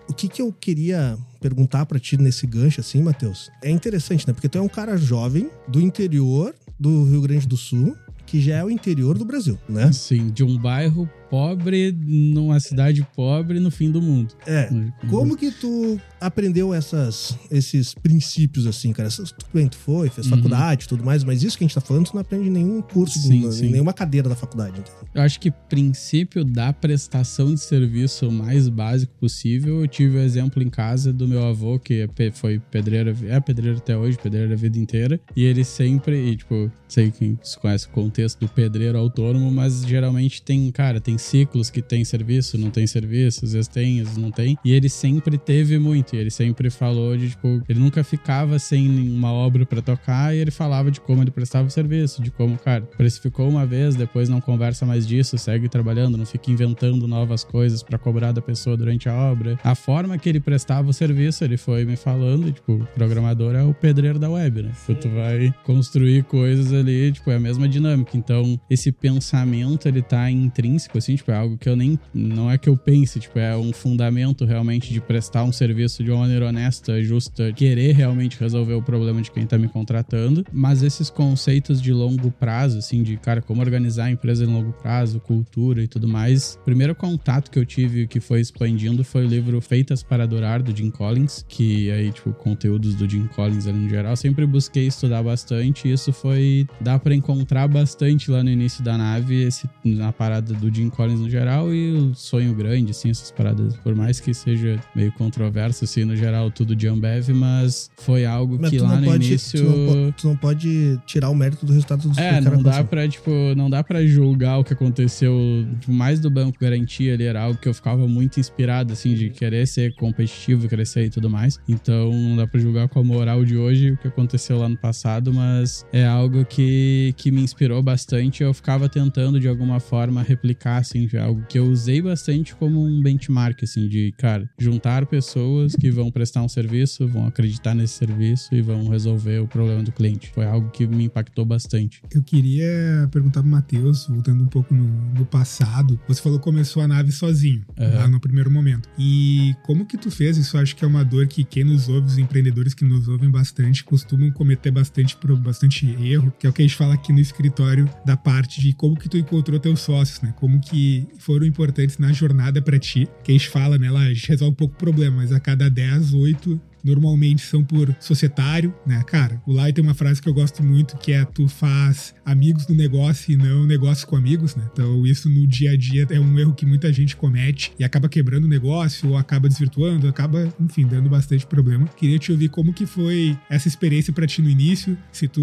o 0.09 0.15
que 0.15 0.29
que 0.29 0.43
eu 0.43 0.53
queria 0.53 1.17
perguntar 1.41 1.87
para 1.87 1.99
ti 1.99 2.17
nesse 2.17 2.47
gancho 2.47 2.81
assim, 2.81 3.03
Matheus? 3.03 3.51
É 3.63 3.71
interessante, 3.71 4.27
né? 4.27 4.33
Porque 4.33 4.49
tu 4.49 4.59
é 4.59 4.61
um 4.61 4.69
cara 4.69 4.97
jovem 4.97 5.51
do 5.69 5.81
interior 5.81 6.55
do 6.79 7.05
Rio 7.05 7.21
Grande 7.23 7.47
do 7.47 7.57
Sul, 7.57 7.97
que 8.27 8.41
já 8.41 8.57
é 8.57 8.65
o 8.65 8.71
interior 8.71 9.17
do 9.17 9.25
Brasil, 9.25 9.59
né? 9.69 9.91
Sim, 9.93 10.29
de 10.29 10.45
um 10.45 10.59
bairro 10.59 11.09
pobre 11.31 11.93
numa 11.93 12.61
cidade 12.61 13.07
pobre 13.14 13.61
no 13.61 13.71
fim 13.71 13.91
do 13.91 14.01
mundo. 14.01 14.35
É. 14.47 14.71
Como 15.09 15.37
que 15.37 15.51
tu 15.51 16.01
aprendeu 16.21 16.75
essas, 16.75 17.38
esses 17.51 17.95
princípios 17.95 18.67
assim, 18.67 18.93
cara? 18.93 19.09
Tu, 19.09 19.47
bem, 19.53 19.69
tu 19.69 19.77
foi, 19.77 20.09
fez 20.09 20.27
uhum. 20.27 20.37
faculdade 20.37 20.88
tudo 20.88 21.05
mais, 21.05 21.23
mas 21.25 21.43
isso 21.43 21.57
que 21.57 21.64
a 21.64 21.67
gente 21.67 21.75
tá 21.75 21.81
falando, 21.81 22.07
tu 22.07 22.14
não 22.14 22.21
aprende 22.21 22.49
em 22.49 22.51
nenhum 22.51 22.81
curso, 22.81 23.19
sim, 23.19 23.51
sim. 23.51 23.71
nenhuma 23.71 23.93
cadeira 23.93 24.29
da 24.29 24.35
faculdade. 24.35 24.81
Entendeu? 24.81 25.09
Eu 25.14 25.23
acho 25.23 25.38
que 25.38 25.51
princípio 25.51 26.45
da 26.45 26.73
prestação 26.73 27.55
de 27.55 27.61
serviço 27.61 28.31
mais 28.31 28.69
básico 28.69 29.12
possível, 29.19 29.81
eu 29.81 29.88
tive 29.88 30.17
o 30.17 30.21
um 30.21 30.23
exemplo 30.23 30.62
em 30.62 30.71
casa 30.71 31.12
do 31.12 31.27
meu 31.29 31.45
avô, 31.45 31.79
que 31.79 32.07
é 32.19 32.31
foi 32.33 32.59
pedreiro, 32.59 33.14
é 33.27 33.41
pedreiro 33.41 33.79
até 33.79 33.97
hoje, 33.97 34.19
pedreiro 34.19 34.53
a 34.53 34.57
vida 34.57 34.79
inteira, 34.79 35.21
e 35.37 35.45
ele 35.45 35.64
sempre, 35.64 36.31
e, 36.31 36.37
tipo, 36.37 36.71
sei 36.87 37.11
quem 37.11 37.38
conhece 37.61 37.87
o 37.87 37.91
contexto 37.91 38.41
do 38.41 38.49
pedreiro 38.49 38.99
autônomo, 38.99 39.51
mas 39.51 39.83
geralmente 39.85 40.43
tem, 40.43 40.71
cara, 40.71 41.01
tem 41.01 41.17
ciclos 41.22 41.70
que 41.70 41.83
tem 41.83 42.04
serviço, 42.04 42.59
não 42.59 42.70
tem 42.70 42.87
serviço, 42.87 43.44
às 43.44 43.52
vezes 43.52 43.68
tem, 43.68 44.00
às 44.00 44.09
vezes 44.09 44.22
não 44.22 44.31
tem. 44.31 44.57
E 44.64 44.72
ele 44.72 44.88
sempre 44.88 45.37
teve 45.38 45.78
muito. 45.78 46.14
E 46.14 46.18
ele 46.18 46.31
sempre 46.31 46.70
falou 46.70 47.16
de, 47.16 47.31
tipo, 47.31 47.62
ele 47.68 47.78
nunca 47.78 48.02
ficava 48.04 48.59
sem 48.59 48.88
uma 49.11 49.33
obra 49.33 49.64
para 49.66 49.83
tocar 49.83 50.35
e 50.35 50.38
ele 50.38 50.50
falava 50.50 50.90
de 50.90 51.00
como 51.00 51.22
ele 51.22 51.31
prestava 51.31 51.68
o 51.68 51.70
serviço, 51.70 52.22
de 52.22 52.31
como, 52.31 52.57
cara, 52.59 52.83
precificou 52.83 53.48
uma 53.48 53.66
vez, 53.66 53.94
depois 53.94 54.28
não 54.28 54.40
conversa 54.40 54.85
mais 54.87 55.07
disso, 55.07 55.37
segue 55.38 55.68
trabalhando, 55.68 56.16
não 56.16 56.26
fica 56.26 56.50
inventando 56.50 57.07
novas 57.07 57.44
coisas 57.44 57.83
para 57.83 57.98
cobrar 57.98 58.33
da 58.33 58.40
pessoa 58.40 58.76
durante 58.76 59.09
a 59.09 59.14
obra. 59.14 59.59
A 59.62 59.74
forma 59.74 60.18
que 60.18 60.28
ele 60.28 60.40
prestava 60.40 60.88
o 60.88 60.92
serviço, 60.92 61.44
ele 61.44 61.57
foi 61.57 61.85
me 61.85 61.96
falando, 61.96 62.52
tipo, 62.52 62.74
o 62.74 62.87
programador 62.94 63.54
é 63.54 63.62
o 63.62 63.74
pedreiro 63.74 64.18
da 64.18 64.31
web, 64.31 64.62
né? 64.62 64.72
Tipo, 64.87 65.00
tu 65.00 65.09
vai 65.09 65.54
construir 65.64 66.24
coisas 66.24 66.72
ali, 66.72 67.12
tipo, 67.12 67.31
é 67.31 67.37
a 67.37 67.40
mesma 67.40 67.68
dinâmica. 67.68 68.16
Então, 68.16 68.59
esse 68.68 68.92
pensamento, 68.92 69.88
ele 69.88 70.02
tá 70.02 70.31
intrínseco, 70.31 70.98
assim, 71.09 71.16
tipo, 71.16 71.31
é 71.31 71.37
algo 71.37 71.57
que 71.57 71.68
eu 71.68 71.77
nem. 71.77 71.99
Não 72.12 72.51
é 72.51 72.59
que 72.59 72.68
eu 72.68 72.77
pense, 72.77 73.18
tipo, 73.18 73.38
é 73.38 73.57
um 73.57 73.73
fundamento 73.73 74.44
realmente 74.44 74.92
de 74.92 75.01
prestar 75.01 75.44
um 75.44 75.53
serviço 75.53 76.05
de 76.05 76.11
uma 76.11 76.21
maneira 76.21 76.47
honesta, 76.47 77.03
justa, 77.03 77.53
querer 77.53 77.94
realmente 77.94 78.38
resolver 78.38 78.75
o 78.75 78.83
problema 78.83 79.23
de 79.23 79.31
quem 79.31 79.47
tá 79.47 79.57
me 79.57 79.68
contratando. 79.68 80.44
Mas 80.53 80.83
esses 80.83 81.09
conceitos 81.09 81.81
de 81.81 81.92
longo 81.92 82.31
prazo, 82.31 82.79
assim, 82.79 83.03
de, 83.03 83.16
cara, 83.16 83.40
como 83.40 83.62
organizar 83.62 84.05
a 84.05 84.11
empresa 84.11 84.44
em 84.44 84.49
longo 84.49 84.73
prazo, 84.73 85.21
cultura 85.21 85.83
e 85.83 85.88
tudo 85.88 86.07
mais. 86.07 86.59
O 86.61 86.64
primeiro 86.64 86.94
contato 86.94 87.51
que 87.51 87.59
eu 87.59 87.64
tive 87.64 88.07
que 88.07 88.21
foi 88.21 88.40
expandindo 88.40 89.03
foi 89.03 89.25
o 89.25 89.29
livro 89.29 89.61
Feitas 89.61 90.03
para 90.03 90.27
Durar, 90.27 90.62
do 90.62 90.77
Jim 90.77 90.90
Collins, 90.90 91.44
que 91.49 91.90
aí, 91.90 92.12
tipo, 92.12 92.33
conteúdos 92.33 92.94
do 92.94 93.09
Jim 93.09 93.27
Collins 93.29 93.66
ali 93.66 93.79
no 93.79 93.88
geral. 93.88 94.16
Sempre 94.16 94.47
busquei 94.47 94.87
estudar 94.87 95.23
bastante 95.23 95.88
e 95.88 95.92
isso 95.92 96.12
foi. 96.12 96.66
dá 96.81 96.99
para 96.99 97.14
encontrar 97.14 97.68
bastante 97.68 98.31
lá 98.31 98.42
no 98.42 98.51
início 98.51 98.83
da 98.83 98.99
nave, 98.99 99.42
esse, 99.42 99.68
na 99.85 100.12
parada 100.12 100.53
do 100.55 100.75
Jim 100.75 100.90
Collins 100.99 101.21
no 101.21 101.31
geral 101.31 101.73
e 101.73 101.93
o 101.93 102.13
sonho 102.13 102.53
grande, 102.53 102.91
assim, 102.91 103.09
essas 103.11 103.31
paradas. 103.31 103.77
Por 103.77 103.95
mais 103.95 104.19
que 104.19 104.35
seja 104.35 104.81
meio 104.97 105.13
controverso, 105.13 105.85
assim, 105.85 106.05
no 106.05 106.17
geral, 106.17 106.51
tudo 106.51 106.75
de 106.75 106.89
Ambev, 106.89 107.29
mas 107.29 107.89
foi 107.99 108.27
algo 108.27 108.59
mas 108.61 108.71
que 108.71 108.81
lá 108.81 108.97
no 108.97 109.07
pode, 109.07 109.27
início. 109.29 109.61
Tu 109.61 109.65
não, 109.65 109.87
pode, 109.87 110.13
tu 110.13 110.29
não, 110.29 110.37
pode, 110.37 111.01
tirar 111.07 111.31
o 111.31 111.37
mérito 111.37 111.65
do 111.65 111.73
resultado 111.73 112.09
do 112.09 112.19
É, 112.19 112.41
não 112.41 112.61
dá 112.61 112.83
pra, 112.83 113.07
tipo, 113.07 113.31
não 113.57 113.71
dá 113.71 113.85
pra 113.85 114.05
julgar 114.05 114.59
o 114.59 114.65
que 114.65 114.73
aconteceu. 114.73 115.39
Tipo, 115.79 115.93
mais 115.93 116.19
do 116.19 116.29
Banco 116.29 116.59
Garantia 116.61 117.15
ali 117.15 117.23
era 117.23 117.43
algo 117.43 117.61
que 117.61 117.69
eu 117.69 117.75
ficava 117.75 118.09
muito 118.09 118.41
inspirado, 118.41 118.93
assim, 118.93 119.15
de 119.15 119.31
querer 119.31 119.69
ser 119.69 119.95
competitivo, 119.95 120.67
crescer 120.67 121.05
e 121.05 121.11
tudo 121.11 121.31
mais. 121.31 121.61
Então, 121.69 122.11
não 122.13 122.37
dá 122.37 122.45
pra 122.45 122.59
julgar 122.59 122.89
com 122.89 122.99
a 122.99 123.05
moral 123.05 123.45
de 123.45 123.57
hoje 123.57 123.93
o 123.93 123.97
que 123.97 124.09
aconteceu 124.09 124.59
lá 124.59 124.69
no 124.69 124.77
passado, 124.77 125.33
mas 125.33 125.87
é 125.93 126.05
algo 126.05 126.45
que, 126.45 127.15
que 127.17 127.31
me 127.31 127.41
inspirou 127.41 127.81
bastante. 127.81 128.43
Eu 128.43 128.53
ficava 128.53 128.89
tentando, 128.89 129.39
de 129.39 129.47
alguma 129.47 129.79
forma, 129.79 130.25
replicar, 130.25 130.88
assim, 130.88 131.09
algo 131.18 131.44
que 131.48 131.59
eu 131.59 131.66
usei 131.66 132.01
bastante 132.01 132.55
como 132.55 132.83
um 132.83 133.01
benchmark, 133.03 133.62
assim, 133.62 133.88
de, 133.88 134.12
cara, 134.16 134.48
juntar 134.59 135.07
pessoas 135.07 135.77
que 135.77 135.90
vão 135.90 136.11
prestar 136.11 136.42
um 136.42 136.48
serviço, 136.48 137.07
vão 137.07 137.27
acreditar 137.27 137.74
nesse 137.74 137.94
serviço 137.94 138.55
e 138.55 138.62
vão 138.62 138.88
resolver 138.88 139.38
o 139.40 139.46
problema 139.46 139.83
do 139.83 139.92
cliente. 139.92 140.31
Foi 140.35 140.44
algo 140.44 140.70
que 140.70 140.87
me 140.87 141.05
impactou 141.05 141.44
bastante. 141.44 142.03
Eu 142.12 142.22
queria 142.22 143.09
perguntar 143.11 143.42
pro 143.42 143.51
Matheus, 143.51 144.07
voltando 144.07 144.42
um 144.42 144.46
pouco 144.46 144.74
no, 144.74 144.85
no, 145.14 145.27
passado, 145.27 146.01
você 146.09 146.22
falou 146.22 146.38
que 146.38 146.44
começou 146.44 146.83
a 146.83 146.88
nave 146.88 147.12
sozinho, 147.12 147.64
uhum. 147.79 147.94
lá 147.94 148.09
no 148.09 148.20
primeiro 148.20 148.51
momento. 148.51 148.88
E 148.98 149.55
como 149.64 149.85
que 149.85 149.98
tu 149.98 150.11
fez? 150.11 150.37
Isso 150.37 150.57
acho 150.57 150.74
que 150.74 150.85
é 150.85 150.88
uma 150.88 151.05
dor 151.05 151.27
que 151.27 151.44
quem 151.44 151.64
nos 151.64 151.88
ouve, 151.88 152.07
os 152.07 152.18
empreendedores 152.18 152.72
que 152.72 152.85
nos 152.85 153.09
ouvem 153.09 153.31
bastante, 153.31 153.85
costumam 153.85 154.31
cometer 154.31 154.70
bastante, 154.70 155.16
bastante 155.40 155.87
erro, 156.01 156.33
que 156.38 156.46
é 156.46 156.51
o 156.51 156.53
que 156.53 156.62
a 156.62 156.64
gente 156.64 156.77
fala 156.77 156.94
aqui 156.94 157.12
no 157.12 157.20
escritório, 157.20 157.88
da 158.05 158.16
parte 158.16 158.61
de 158.61 158.72
como 158.72 158.96
que 158.96 159.09
tu 159.09 159.18
encontrou 159.18 159.59
teus 159.59 159.81
sócios, 159.81 160.20
né? 160.20 160.33
Como 160.37 160.61
que 160.61 160.78
foram 161.19 161.47
importantes 161.47 161.99
na 161.99 162.12
jornada 162.12 162.61
para 162.61 162.79
ti. 162.79 163.09
Que 163.23 163.33
gente 163.33 163.49
fala, 163.49 163.79
né? 163.79 163.88
Gente 164.14 164.29
resolve 164.29 164.53
um 164.53 164.57
pouco 164.57 164.75
o 164.75 164.79
problema, 164.79 165.17
mas 165.17 165.33
a 165.33 165.41
cada 165.41 165.69
10, 165.69 166.14
8 166.14 166.61
normalmente 166.88 167.42
são 167.42 167.62
por 167.62 167.94
societário, 168.01 168.74
né? 168.87 169.03
Cara, 169.07 169.40
o 169.46 169.53
Lai 169.53 169.72
tem 169.72 169.85
uma 169.85 169.94
frase 169.94 170.20
que 170.20 170.29
eu 170.29 170.35
gosto 170.35 170.62
muito 170.62 170.96
que 170.96 171.12
é 171.12 171.24
tu 171.24 171.46
faz 171.48 172.14
amigos 172.24 172.66
no 172.66 172.74
negócio 172.74 173.33
e 173.33 173.37
não 173.37 173.64
negócio 173.64 174.07
com 174.07 174.16
amigos, 174.16 174.57
né? 174.57 174.64
Então 174.72 175.07
isso 175.07 175.29
no 175.29 175.46
dia 175.46 175.72
a 175.72 175.77
dia 175.77 176.07
é 176.11 176.18
um 176.18 176.38
erro 176.38 176.55
que 176.55 176.66
muita 176.66 176.92
gente 176.92 177.16
comete 177.16 177.72
e 177.79 177.85
acaba 177.85 178.09
quebrando 178.09 178.44
o 178.44 178.48
negócio 178.48 179.11
ou 179.11 179.16
acaba 179.16 179.48
desvirtuando, 179.48 180.09
acaba, 180.09 180.53
enfim, 180.61 180.87
dando 180.87 181.09
bastante 181.09 181.46
problema. 181.46 181.87
Queria 181.96 182.18
te 182.18 182.33
ouvir 182.33 182.48
como 182.48 182.72
que 182.72 182.87
foi 182.87 183.38
essa 183.51 183.68
experiência 183.68 184.12
para 184.12 184.27
ti 184.27 184.42
no 184.42 184.48
início, 184.48 184.96
se 185.12 185.29
tu 185.29 185.42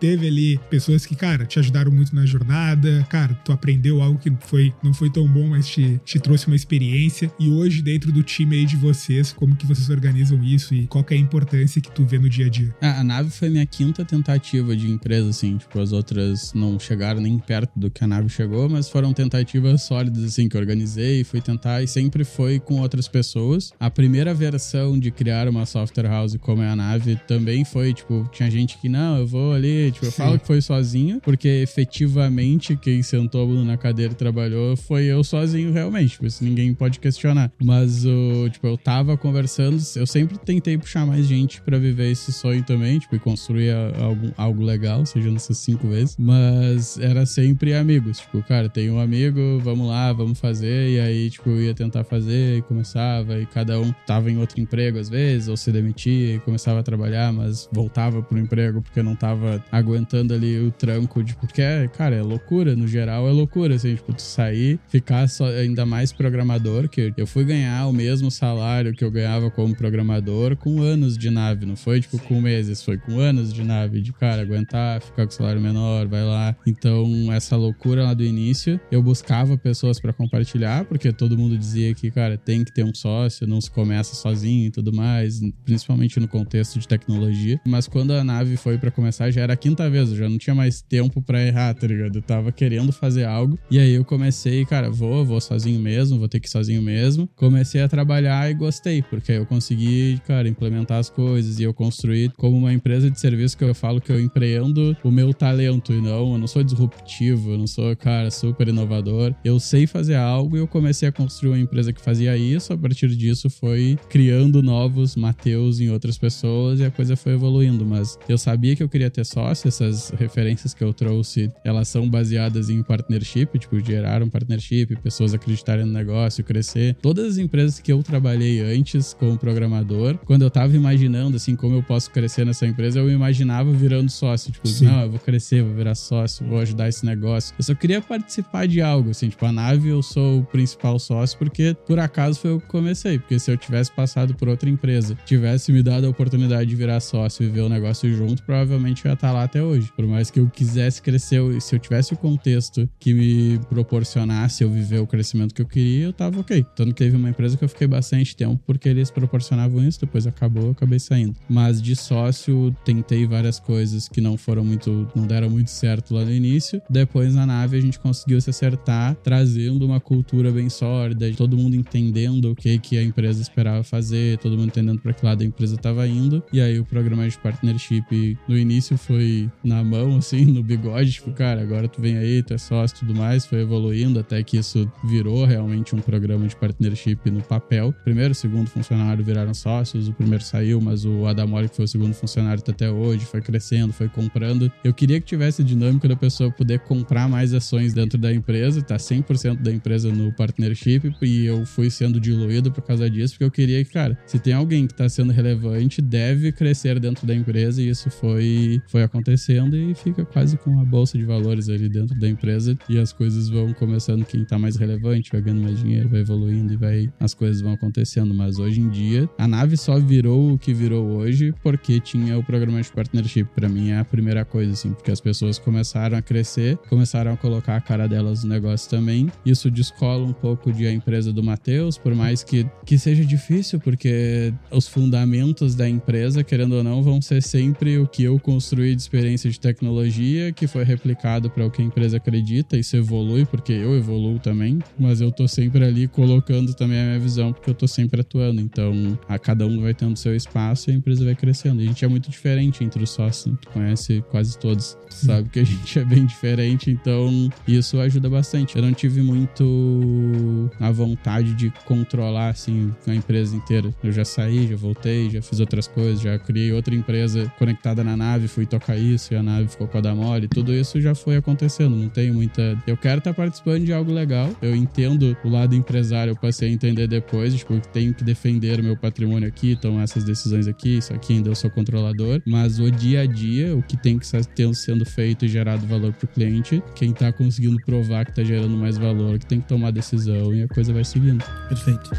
teve 0.00 0.26
ali 0.26 0.60
pessoas 0.70 1.04
que, 1.04 1.14
cara, 1.14 1.44
te 1.46 1.58
ajudaram 1.58 1.90
muito 1.90 2.14
na 2.14 2.24
jornada, 2.26 3.06
cara, 3.08 3.34
tu 3.34 3.52
aprendeu 3.52 4.02
algo 4.02 4.18
que 4.18 4.32
foi, 4.40 4.72
não 4.82 4.94
foi 4.94 5.10
tão 5.10 5.26
bom, 5.26 5.48
mas 5.48 5.66
te, 5.66 6.00
te 6.04 6.18
trouxe 6.18 6.46
uma 6.46 6.56
experiência 6.56 7.30
e 7.38 7.48
hoje 7.48 7.82
dentro 7.82 8.12
do 8.12 8.22
time 8.22 8.56
aí 8.56 8.64
de 8.64 8.76
vocês, 8.76 9.32
como 9.32 9.56
que 9.56 9.66
vocês 9.66 9.88
organizam 9.90 10.42
isso 10.42 10.74
e 10.74 10.85
qual 10.86 11.04
que 11.04 11.14
é 11.14 11.16
a 11.16 11.20
importância 11.20 11.80
que 11.80 11.90
tu 11.90 12.04
vê 12.04 12.18
no 12.18 12.28
dia 12.28 12.46
a 12.46 12.48
dia? 12.48 12.74
A, 12.80 13.00
a 13.00 13.04
nave 13.04 13.30
foi 13.30 13.48
minha 13.48 13.66
quinta 13.66 14.04
tentativa 14.04 14.76
de 14.76 14.90
empresa, 14.90 15.28
assim, 15.28 15.56
tipo, 15.56 15.78
as 15.80 15.92
outras 15.92 16.52
não 16.54 16.78
chegaram 16.78 17.20
nem 17.20 17.38
perto 17.38 17.70
do 17.76 17.90
que 17.90 18.02
a 18.02 18.06
nave 18.06 18.28
chegou, 18.28 18.68
mas 18.68 18.88
foram 18.88 19.12
tentativas 19.12 19.82
sólidas, 19.82 20.24
assim, 20.24 20.48
que 20.48 20.56
eu 20.56 20.60
organizei, 20.60 21.24
fui 21.24 21.40
tentar 21.40 21.82
e 21.82 21.88
sempre 21.88 22.24
foi 22.24 22.58
com 22.58 22.80
outras 22.80 23.08
pessoas. 23.08 23.72
A 23.78 23.90
primeira 23.90 24.34
versão 24.34 24.98
de 24.98 25.10
criar 25.10 25.48
uma 25.48 25.66
software 25.66 26.08
house 26.08 26.36
como 26.40 26.62
é 26.62 26.68
a 26.68 26.76
nave 26.76 27.16
também 27.26 27.64
foi, 27.64 27.92
tipo, 27.92 28.28
tinha 28.32 28.50
gente 28.50 28.78
que, 28.78 28.88
não, 28.88 29.18
eu 29.18 29.26
vou 29.26 29.52
ali, 29.52 29.90
tipo, 29.92 30.06
eu 30.06 30.10
Sim. 30.10 30.16
falo 30.16 30.38
que 30.38 30.46
foi 30.46 30.60
sozinho, 30.60 31.20
porque 31.20 31.48
efetivamente 31.48 32.76
quem 32.76 33.02
sentou 33.02 33.46
na 33.64 33.76
cadeira 33.76 34.12
e 34.12 34.16
trabalhou 34.16 34.76
foi 34.76 35.04
eu 35.04 35.22
sozinho, 35.22 35.72
realmente, 35.72 36.12
tipo, 36.12 36.26
isso 36.26 36.44
ninguém 36.44 36.74
pode 36.74 36.98
questionar. 36.98 37.52
Mas, 37.62 38.04
o, 38.04 38.48
tipo, 38.50 38.66
eu 38.66 38.76
tava 38.76 39.16
conversando, 39.16 39.80
eu 39.96 40.06
sempre 40.06 40.38
tentei 40.38 40.65
puxar 40.78 41.06
mais 41.06 41.26
gente 41.26 41.60
para 41.60 41.78
viver 41.78 42.10
esse 42.10 42.32
sonho 42.32 42.62
também, 42.62 42.98
tipo, 42.98 43.14
e 43.14 43.18
construir 43.18 43.70
algo, 44.00 44.32
algo 44.36 44.62
legal, 44.62 45.04
seja 45.04 45.30
nessas 45.30 45.58
cinco 45.58 45.88
vezes, 45.88 46.16
mas 46.18 46.98
era 46.98 47.26
sempre 47.26 47.74
amigos, 47.74 48.18
tipo, 48.18 48.42
cara, 48.42 48.68
tem 48.68 48.90
um 48.90 48.98
amigo, 48.98 49.60
vamos 49.62 49.88
lá, 49.88 50.12
vamos 50.12 50.40
fazer, 50.40 50.90
e 50.90 51.00
aí, 51.00 51.30
tipo, 51.30 51.50
eu 51.50 51.62
ia 51.62 51.74
tentar 51.74 52.04
fazer, 52.04 52.58
e 52.58 52.62
começava, 52.62 53.38
e 53.38 53.46
cada 53.46 53.78
um 53.80 53.92
tava 54.06 54.30
em 54.30 54.38
outro 54.38 54.60
emprego 54.60 54.98
às 54.98 55.08
vezes, 55.08 55.48
ou 55.48 55.56
se 55.56 55.70
demitia 55.70 56.36
e 56.36 56.40
começava 56.40 56.80
a 56.80 56.82
trabalhar, 56.82 57.32
mas 57.32 57.68
voltava 57.72 58.22
pro 58.22 58.38
emprego 58.38 58.80
porque 58.80 59.02
não 59.02 59.14
tava 59.14 59.62
aguentando 59.70 60.32
ali 60.32 60.58
o 60.58 60.70
tranco, 60.70 61.22
de, 61.22 61.34
porque, 61.36 61.62
cara, 61.96 62.16
é 62.16 62.22
loucura, 62.22 62.74
no 62.74 62.88
geral 62.88 63.28
é 63.28 63.32
loucura, 63.32 63.74
assim, 63.74 63.94
tipo, 63.94 64.12
tu 64.12 64.22
sair, 64.22 64.78
ficar 64.88 65.28
só, 65.28 65.46
ainda 65.46 65.84
mais 65.84 66.12
programador, 66.12 66.88
que 66.88 67.12
eu 67.16 67.26
fui 67.26 67.44
ganhar 67.44 67.86
o 67.86 67.92
mesmo 67.92 68.30
salário 68.30 68.94
que 68.94 69.04
eu 69.04 69.10
ganhava 69.10 69.50
como 69.50 69.76
programador 69.76 70.55
com 70.56 70.80
anos 70.80 71.16
de 71.16 71.30
nave, 71.30 71.66
não 71.66 71.76
foi, 71.76 72.00
tipo, 72.00 72.18
com 72.18 72.40
meses, 72.40 72.82
foi 72.82 72.98
com 72.98 73.18
anos 73.18 73.52
de 73.52 73.62
nave, 73.62 74.00
de, 74.00 74.12
cara, 74.12 74.42
aguentar, 74.42 75.00
ficar 75.00 75.24
com 75.24 75.32
salário 75.32 75.60
menor, 75.60 76.06
vai 76.06 76.24
lá. 76.24 76.56
Então, 76.66 77.32
essa 77.32 77.56
loucura 77.56 78.04
lá 78.04 78.14
do 78.14 78.24
início, 78.24 78.80
eu 78.90 79.02
buscava 79.02 79.56
pessoas 79.56 80.00
para 80.00 80.12
compartilhar, 80.12 80.84
porque 80.84 81.12
todo 81.12 81.36
mundo 81.36 81.56
dizia 81.56 81.94
que, 81.94 82.10
cara, 82.10 82.36
tem 82.36 82.64
que 82.64 82.72
ter 82.72 82.84
um 82.84 82.94
sócio, 82.94 83.46
não 83.46 83.60
se 83.60 83.70
começa 83.70 84.14
sozinho 84.14 84.66
e 84.66 84.70
tudo 84.70 84.92
mais, 84.92 85.40
principalmente 85.64 86.18
no 86.20 86.28
contexto 86.28 86.78
de 86.78 86.86
tecnologia. 86.86 87.60
Mas 87.66 87.86
quando 87.88 88.12
a 88.12 88.24
nave 88.24 88.56
foi 88.56 88.78
para 88.78 88.90
começar, 88.90 89.30
já 89.30 89.42
era 89.42 89.52
a 89.52 89.56
quinta 89.56 89.88
vez, 89.90 90.10
eu 90.10 90.16
já 90.16 90.28
não 90.28 90.38
tinha 90.38 90.54
mais 90.54 90.80
tempo 90.80 91.20
para 91.22 91.42
errar, 91.42 91.74
tá 91.74 91.86
ligado? 91.86 92.16
Eu 92.16 92.22
tava 92.22 92.52
querendo 92.52 92.92
fazer 92.92 93.24
algo. 93.24 93.58
E 93.70 93.78
aí 93.78 93.92
eu 93.92 94.04
comecei, 94.04 94.64
cara, 94.64 94.90
vou, 94.90 95.24
vou 95.24 95.40
sozinho 95.40 95.80
mesmo, 95.80 96.18
vou 96.18 96.28
ter 96.28 96.40
que 96.40 96.48
ir 96.48 96.50
sozinho 96.50 96.82
mesmo. 96.82 97.28
Comecei 97.36 97.82
a 97.82 97.88
trabalhar 97.88 98.50
e 98.50 98.54
gostei, 98.54 99.02
porque 99.02 99.32
eu 99.32 99.46
consegui, 99.46 100.20
cara, 100.26 100.45
implementar 100.48 100.98
as 100.98 101.10
coisas 101.10 101.58
e 101.58 101.62
eu 101.62 101.74
construí 101.74 102.30
como 102.36 102.56
uma 102.56 102.72
empresa 102.72 103.10
de 103.10 103.18
serviço 103.18 103.56
que 103.56 103.64
eu 103.64 103.74
falo 103.74 104.00
que 104.00 104.10
eu 104.10 104.20
empreendo 104.20 104.96
o 105.02 105.10
meu 105.10 105.32
talento 105.32 105.92
e 105.92 106.00
não, 106.00 106.32
eu 106.32 106.38
não 106.38 106.46
sou 106.46 106.62
disruptivo, 106.62 107.52
eu 107.52 107.58
não 107.58 107.66
sou, 107.66 107.94
cara, 107.96 108.30
super 108.30 108.68
inovador. 108.68 109.34
Eu 109.44 109.58
sei 109.58 109.86
fazer 109.86 110.14
algo 110.14 110.56
e 110.56 110.60
eu 110.60 110.66
comecei 110.66 111.08
a 111.08 111.12
construir 111.12 111.50
uma 111.50 111.58
empresa 111.58 111.92
que 111.92 112.00
fazia 112.00 112.36
isso. 112.36 112.72
A 112.72 112.78
partir 112.78 113.08
disso, 113.08 113.48
foi 113.48 113.98
criando 114.08 114.62
novos 114.62 115.16
Mateus 115.16 115.80
em 115.80 115.90
outras 115.90 116.18
pessoas 116.18 116.80
e 116.80 116.84
a 116.84 116.90
coisa 116.90 117.16
foi 117.16 117.32
evoluindo. 117.32 117.84
Mas 117.84 118.18
eu 118.28 118.38
sabia 118.38 118.76
que 118.76 118.82
eu 118.82 118.88
queria 118.88 119.10
ter 119.10 119.24
sócio, 119.24 119.68
essas 119.68 120.10
referências 120.10 120.74
que 120.74 120.82
eu 120.82 120.92
trouxe, 120.92 121.50
elas 121.64 121.88
são 121.88 122.08
baseadas 122.08 122.70
em 122.70 122.82
partnership, 122.82 123.58
tipo, 123.58 123.78
gerar 123.80 124.22
um 124.22 124.28
partnership, 124.28 124.96
pessoas 124.96 125.34
acreditarem 125.34 125.84
no 125.84 125.92
negócio, 125.92 126.44
crescer. 126.44 126.96
Todas 127.00 127.26
as 127.26 127.38
empresas 127.38 127.80
que 127.80 127.92
eu 127.92 128.02
trabalhei 128.02 128.60
antes 128.60 129.14
como 129.14 129.38
programador, 129.38 130.18
quando 130.24 130.35
eu 130.42 130.50
tava 130.50 130.74
imaginando, 130.76 131.36
assim, 131.36 131.56
como 131.56 131.74
eu 131.74 131.82
posso 131.82 132.10
crescer 132.10 132.44
nessa 132.44 132.66
empresa, 132.66 132.98
eu 132.98 133.10
imaginava 133.10 133.70
virando 133.72 134.10
sócio. 134.10 134.52
Tipo, 134.52 134.68
Sim. 134.68 134.86
não, 134.86 135.02
eu 135.02 135.10
vou 135.10 135.20
crescer, 135.20 135.62
vou 135.62 135.74
virar 135.74 135.94
sócio, 135.94 136.46
vou 136.46 136.58
ajudar 136.60 136.88
esse 136.88 137.04
negócio. 137.04 137.54
Eu 137.58 137.64
só 137.64 137.74
queria 137.74 138.00
participar 138.00 138.66
de 138.66 138.80
algo, 138.80 139.10
assim, 139.10 139.28
tipo, 139.28 139.44
a 139.44 139.52
nave 139.52 139.88
eu 139.88 140.02
sou 140.02 140.40
o 140.40 140.44
principal 140.44 140.98
sócio 140.98 141.38
porque 141.38 141.76
por 141.86 141.98
acaso 141.98 142.40
foi 142.40 142.50
eu 142.50 142.60
que 142.60 142.66
comecei. 142.66 143.18
Porque 143.18 143.38
se 143.38 143.50
eu 143.50 143.56
tivesse 143.56 143.90
passado 143.92 144.34
por 144.34 144.48
outra 144.48 144.68
empresa, 144.68 145.16
tivesse 145.24 145.72
me 145.72 145.82
dado 145.82 146.06
a 146.06 146.10
oportunidade 146.10 146.68
de 146.68 146.76
virar 146.76 147.00
sócio 147.00 147.44
e 147.44 147.48
ver 147.48 147.60
o 147.60 147.68
negócio 147.68 148.12
junto, 148.14 148.42
provavelmente 148.42 149.04
eu 149.04 149.10
ia 149.10 149.14
estar 149.14 149.32
lá 149.32 149.44
até 149.44 149.62
hoje. 149.62 149.90
Por 149.94 150.06
mais 150.06 150.30
que 150.30 150.40
eu 150.40 150.48
quisesse 150.48 151.00
crescer, 151.02 151.40
se 151.60 151.74
eu 151.74 151.78
tivesse 151.78 152.12
o 152.12 152.16
contexto 152.16 152.88
que 152.98 153.12
me 153.12 153.58
proporcionasse 153.68 154.62
eu 154.62 154.70
viver 154.70 154.98
o 154.98 155.06
crescimento 155.06 155.54
que 155.54 155.62
eu 155.62 155.66
queria, 155.66 156.06
eu 156.06 156.12
tava 156.12 156.40
ok. 156.40 156.64
Tanto 156.74 156.88
que 156.88 157.04
teve 157.04 157.16
uma 157.16 157.30
empresa 157.30 157.56
que 157.56 157.64
eu 157.64 157.68
fiquei 157.68 157.86
bastante 157.86 158.34
tempo 158.36 158.60
porque 158.66 158.88
eles 158.88 159.10
proporcionavam 159.10 159.86
isso, 159.86 160.00
depois 160.00 160.25
acabou, 160.26 160.70
acabei 160.70 160.98
saindo. 160.98 161.36
Mas 161.48 161.80
de 161.80 161.94
sócio, 161.94 162.74
tentei 162.84 163.26
várias 163.26 163.58
coisas 163.58 164.08
que 164.08 164.20
não 164.20 164.36
foram 164.36 164.64
muito, 164.64 165.08
não 165.14 165.26
deram 165.26 165.50
muito 165.50 165.70
certo 165.70 166.14
lá 166.14 166.24
no 166.24 166.32
início. 166.32 166.80
Depois 166.88 167.34
na 167.34 167.46
nave 167.46 167.76
a 167.76 167.80
gente 167.80 167.98
conseguiu 167.98 168.40
se 168.40 168.50
acertar, 168.50 169.14
trazendo 169.16 169.84
uma 169.84 170.00
cultura 170.00 170.50
bem 170.50 170.68
sólida, 170.68 171.30
todo 171.32 171.56
mundo 171.56 171.76
entendendo 171.76 172.52
o 172.52 172.56
que, 172.56 172.78
que 172.78 172.98
a 172.98 173.02
empresa 173.02 173.40
esperava 173.40 173.82
fazer, 173.82 174.38
todo 174.38 174.56
mundo 174.56 174.68
entendendo 174.68 175.00
para 175.00 175.12
que 175.12 175.24
lado 175.24 175.42
a 175.42 175.46
empresa 175.46 175.74
estava 175.76 176.06
indo. 176.06 176.42
E 176.52 176.60
aí 176.60 176.78
o 176.78 176.84
programa 176.84 177.28
de 177.28 177.38
partnership 177.38 178.38
no 178.48 178.56
início 178.56 178.96
foi 178.96 179.50
na 179.62 179.82
mão, 179.82 180.16
assim, 180.16 180.44
no 180.44 180.62
bigode, 180.62 181.12
tipo, 181.12 181.32
cara, 181.32 181.62
agora 181.62 181.88
tu 181.88 182.00
vem 182.00 182.16
aí, 182.16 182.42
tu 182.42 182.54
é 182.54 182.58
sócio 182.58 182.96
e 182.96 183.00
tudo 183.00 183.14
mais, 183.14 183.46
foi 183.46 183.60
evoluindo 183.60 184.18
até 184.18 184.42
que 184.42 184.56
isso 184.56 184.90
virou 185.04 185.44
realmente 185.44 185.94
um 185.94 186.00
programa 186.00 186.46
de 186.46 186.56
partnership 186.56 187.18
no 187.30 187.42
papel. 187.42 187.94
Primeiro, 188.04 188.34
segundo 188.34 188.68
funcionário 188.68 189.24
viraram 189.24 189.54
sócios, 189.54 190.08
o 190.08 190.12
primeiro 190.16 190.42
saiu, 190.44 190.80
mas 190.80 191.04
o 191.04 191.26
Adamori, 191.26 191.68
que 191.68 191.76
foi 191.76 191.84
o 191.84 191.88
segundo 191.88 192.14
funcionário, 192.14 192.62
tá 192.62 192.72
até 192.72 192.90
hoje, 192.90 193.24
foi 193.24 193.40
crescendo, 193.40 193.92
foi 193.92 194.08
comprando. 194.08 194.70
Eu 194.84 194.92
queria 194.92 195.20
que 195.20 195.26
tivesse 195.26 195.62
a 195.62 195.64
dinâmica 195.64 196.08
da 196.08 196.16
pessoa 196.16 196.50
poder 196.50 196.80
comprar 196.80 197.28
mais 197.28 197.54
ações 197.54 197.92
dentro 197.94 198.18
da 198.18 198.32
empresa, 198.32 198.82
tá 198.82 198.96
100% 198.96 199.60
da 199.60 199.72
empresa 199.72 200.10
no 200.10 200.32
partnership 200.32 201.14
e 201.22 201.46
eu 201.46 201.64
fui 201.66 201.90
sendo 201.90 202.20
diluído 202.20 202.70
por 202.72 202.82
causa 202.82 203.08
disso, 203.08 203.34
porque 203.34 203.44
eu 203.44 203.50
queria 203.50 203.84
que, 203.84 203.92
cara, 203.92 204.18
se 204.26 204.38
tem 204.38 204.52
alguém 204.52 204.86
que 204.86 204.94
tá 204.94 205.08
sendo 205.08 205.32
relevante, 205.32 206.00
deve 206.00 206.52
crescer 206.52 206.98
dentro 206.98 207.26
da 207.26 207.34
empresa 207.34 207.82
e 207.82 207.88
isso 207.88 208.10
foi, 208.10 208.80
foi 208.88 209.02
acontecendo 209.02 209.76
e 209.76 209.94
fica 209.94 210.24
quase 210.24 210.56
com 210.56 210.80
a 210.80 210.84
bolsa 210.84 211.18
de 211.18 211.24
valores 211.24 211.68
ali 211.68 211.88
dentro 211.88 212.18
da 212.18 212.28
empresa 212.28 212.76
e 212.88 212.98
as 212.98 213.12
coisas 213.12 213.48
vão 213.48 213.72
começando, 213.72 214.24
quem 214.24 214.44
tá 214.44 214.58
mais 214.58 214.76
relevante 214.76 215.30
vai 215.32 215.40
ganhando 215.40 215.62
mais 215.62 215.78
dinheiro, 215.78 216.08
vai 216.08 216.20
evoluindo 216.20 216.72
e 216.72 216.76
vai, 216.76 217.12
as 217.20 217.34
coisas 217.34 217.60
vão 217.60 217.72
acontecendo, 217.72 218.32
mas 218.34 218.58
hoje 218.58 218.80
em 218.80 218.88
dia 218.88 219.28
a 219.38 219.46
nave 219.46 219.76
só 219.76 219.98
virou 220.06 220.52
o 220.52 220.58
que 220.58 220.72
virou 220.72 221.04
hoje 221.04 221.52
porque 221.62 222.00
tinha 222.00 222.38
o 222.38 222.42
programa 222.42 222.80
de 222.80 222.90
partnership, 222.90 223.44
para 223.54 223.68
mim 223.68 223.90
é 223.90 223.98
a 223.98 224.04
primeira 224.04 224.44
coisa, 224.44 224.72
assim, 224.72 224.92
porque 224.92 225.10
as 225.10 225.20
pessoas 225.20 225.58
começaram 225.58 226.16
a 226.16 226.22
crescer, 226.22 226.78
começaram 226.88 227.32
a 227.32 227.36
colocar 227.36 227.76
a 227.76 227.80
cara 227.80 228.06
delas 228.06 228.44
no 228.44 228.50
negócio 228.50 228.88
também, 228.88 229.30
isso 229.44 229.70
descola 229.70 230.24
um 230.24 230.32
pouco 230.32 230.72
de 230.72 230.86
a 230.86 230.92
empresa 230.92 231.32
do 231.32 231.42
Matheus, 231.42 231.98
por 231.98 232.14
mais 232.14 232.44
que, 232.44 232.66
que 232.84 232.98
seja 232.98 233.24
difícil, 233.24 233.80
porque 233.80 234.54
os 234.70 234.86
fundamentos 234.86 235.74
da 235.74 235.88
empresa, 235.88 236.44
querendo 236.44 236.76
ou 236.76 236.84
não, 236.84 237.02
vão 237.02 237.20
ser 237.20 237.42
sempre 237.42 237.98
o 237.98 238.06
que 238.06 238.22
eu 238.22 238.38
construí 238.38 238.94
de 238.94 239.02
experiência 239.02 239.50
de 239.50 239.58
tecnologia, 239.58 240.52
que 240.52 240.66
foi 240.66 240.84
replicado 240.84 241.50
para 241.50 241.66
o 241.66 241.70
que 241.70 241.82
a 241.82 241.84
empresa 241.84 242.18
acredita, 242.18 242.76
isso 242.76 242.96
evolui, 242.96 243.44
porque 243.44 243.72
eu 243.72 243.96
evoluo 243.96 244.38
também, 244.38 244.78
mas 244.98 245.20
eu 245.20 245.32
tô 245.32 245.48
sempre 245.48 245.84
ali 245.84 246.06
colocando 246.06 246.72
também 246.74 247.00
a 247.00 247.04
minha 247.04 247.18
visão, 247.18 247.52
porque 247.52 247.70
eu 247.70 247.74
tô 247.74 247.88
sempre 247.88 248.20
atuando, 248.20 248.60
então 248.60 249.18
a 249.28 249.38
cada 249.38 249.66
um 249.66 249.80
vai 249.80 249.95
tendo 249.96 250.16
seu 250.16 250.34
espaço 250.34 250.90
e 250.90 250.92
a 250.92 250.96
empresa 250.96 251.24
vai 251.24 251.34
crescendo. 251.34 251.80
E 251.80 251.84
a 251.84 251.88
gente 251.88 252.04
é 252.04 252.08
muito 252.08 252.30
diferente 252.30 252.84
entre 252.84 253.02
os 253.02 253.10
sócios, 253.10 253.46
né? 253.46 253.58
tu 253.60 253.68
conhece 253.70 254.24
quase 254.30 254.58
todos, 254.58 254.96
sabe 255.10 255.48
que 255.48 255.60
a 255.60 255.64
gente 255.64 255.98
é 255.98 256.04
bem 256.04 256.26
diferente, 256.26 256.90
então 256.90 257.50
isso 257.66 257.98
ajuda 258.00 258.28
bastante. 258.28 258.76
Eu 258.76 258.82
não 258.82 258.92
tive 258.92 259.22
muito 259.22 260.70
a 260.80 260.90
vontade 260.90 261.54
de 261.54 261.72
controlar 261.84 262.50
assim 262.50 262.94
a 263.06 263.14
empresa 263.14 263.56
inteira. 263.56 263.94
Eu 264.02 264.12
já 264.12 264.24
saí, 264.24 264.68
já 264.68 264.76
voltei, 264.76 265.30
já 265.30 265.42
fiz 265.42 265.60
outras 265.60 265.86
coisas, 265.86 266.20
já 266.20 266.38
criei 266.38 266.72
outra 266.72 266.94
empresa 266.94 267.52
conectada 267.58 268.02
na 268.02 268.16
nave, 268.16 268.48
fui 268.48 268.66
tocar 268.66 268.96
isso 268.96 269.32
e 269.32 269.36
a 269.36 269.42
nave 269.42 269.68
ficou 269.68 269.86
com 269.86 269.98
a 269.98 270.00
da 270.00 270.14
mole. 270.14 270.48
Tudo 270.48 270.72
isso 270.72 271.00
já 271.00 271.14
foi 271.14 271.36
acontecendo. 271.36 271.96
Não 271.96 272.08
tenho 272.08 272.34
muita. 272.34 272.82
Eu 272.86 272.96
quero 272.96 273.18
estar 273.18 273.34
participando 273.34 273.84
de 273.84 273.92
algo 273.92 274.12
legal. 274.12 274.50
Eu 274.60 274.74
entendo 274.74 275.36
o 275.44 275.48
lado 275.48 275.74
empresário, 275.74 276.32
eu 276.32 276.36
passei 276.36 276.68
a 276.68 276.72
entender 276.72 277.06
depois, 277.06 277.54
tipo, 277.54 277.80
tenho 277.92 278.14
que 278.14 278.24
defender 278.24 278.80
o 278.80 278.82
meu 278.82 278.96
patrimônio 278.96 279.48
aqui, 279.48 279.75
tomar 279.76 280.02
essas 280.02 280.24
decisões 280.24 280.66
aqui, 280.66 280.98
isso 280.98 281.12
aqui 281.12 281.34
ainda 281.34 281.50
eu 281.50 281.54
sou 281.54 281.70
controlador, 281.70 282.40
mas 282.46 282.78
o 282.78 282.90
dia 282.90 283.22
a 283.22 283.26
dia, 283.26 283.76
o 283.76 283.82
que 283.82 283.96
tem 283.96 284.18
que 284.18 284.24
estar 284.24 284.42
sendo 284.74 285.04
feito 285.04 285.44
e 285.44 285.48
gerado 285.48 285.86
valor 285.86 286.12
para 286.12 286.24
o 286.24 286.28
cliente, 286.28 286.82
quem 286.94 287.10
está 287.10 287.32
conseguindo 287.32 287.80
provar 287.84 288.24
que 288.24 288.30
está 288.30 288.44
gerando 288.44 288.76
mais 288.76 288.96
valor, 288.96 289.38
que 289.38 289.46
tem 289.46 289.60
que 289.60 289.68
tomar 289.68 289.90
decisão 289.90 290.54
e 290.54 290.62
a 290.62 290.68
coisa 290.68 290.92
vai 290.92 291.04
seguindo. 291.04 291.44
Perfeito. 291.68 292.10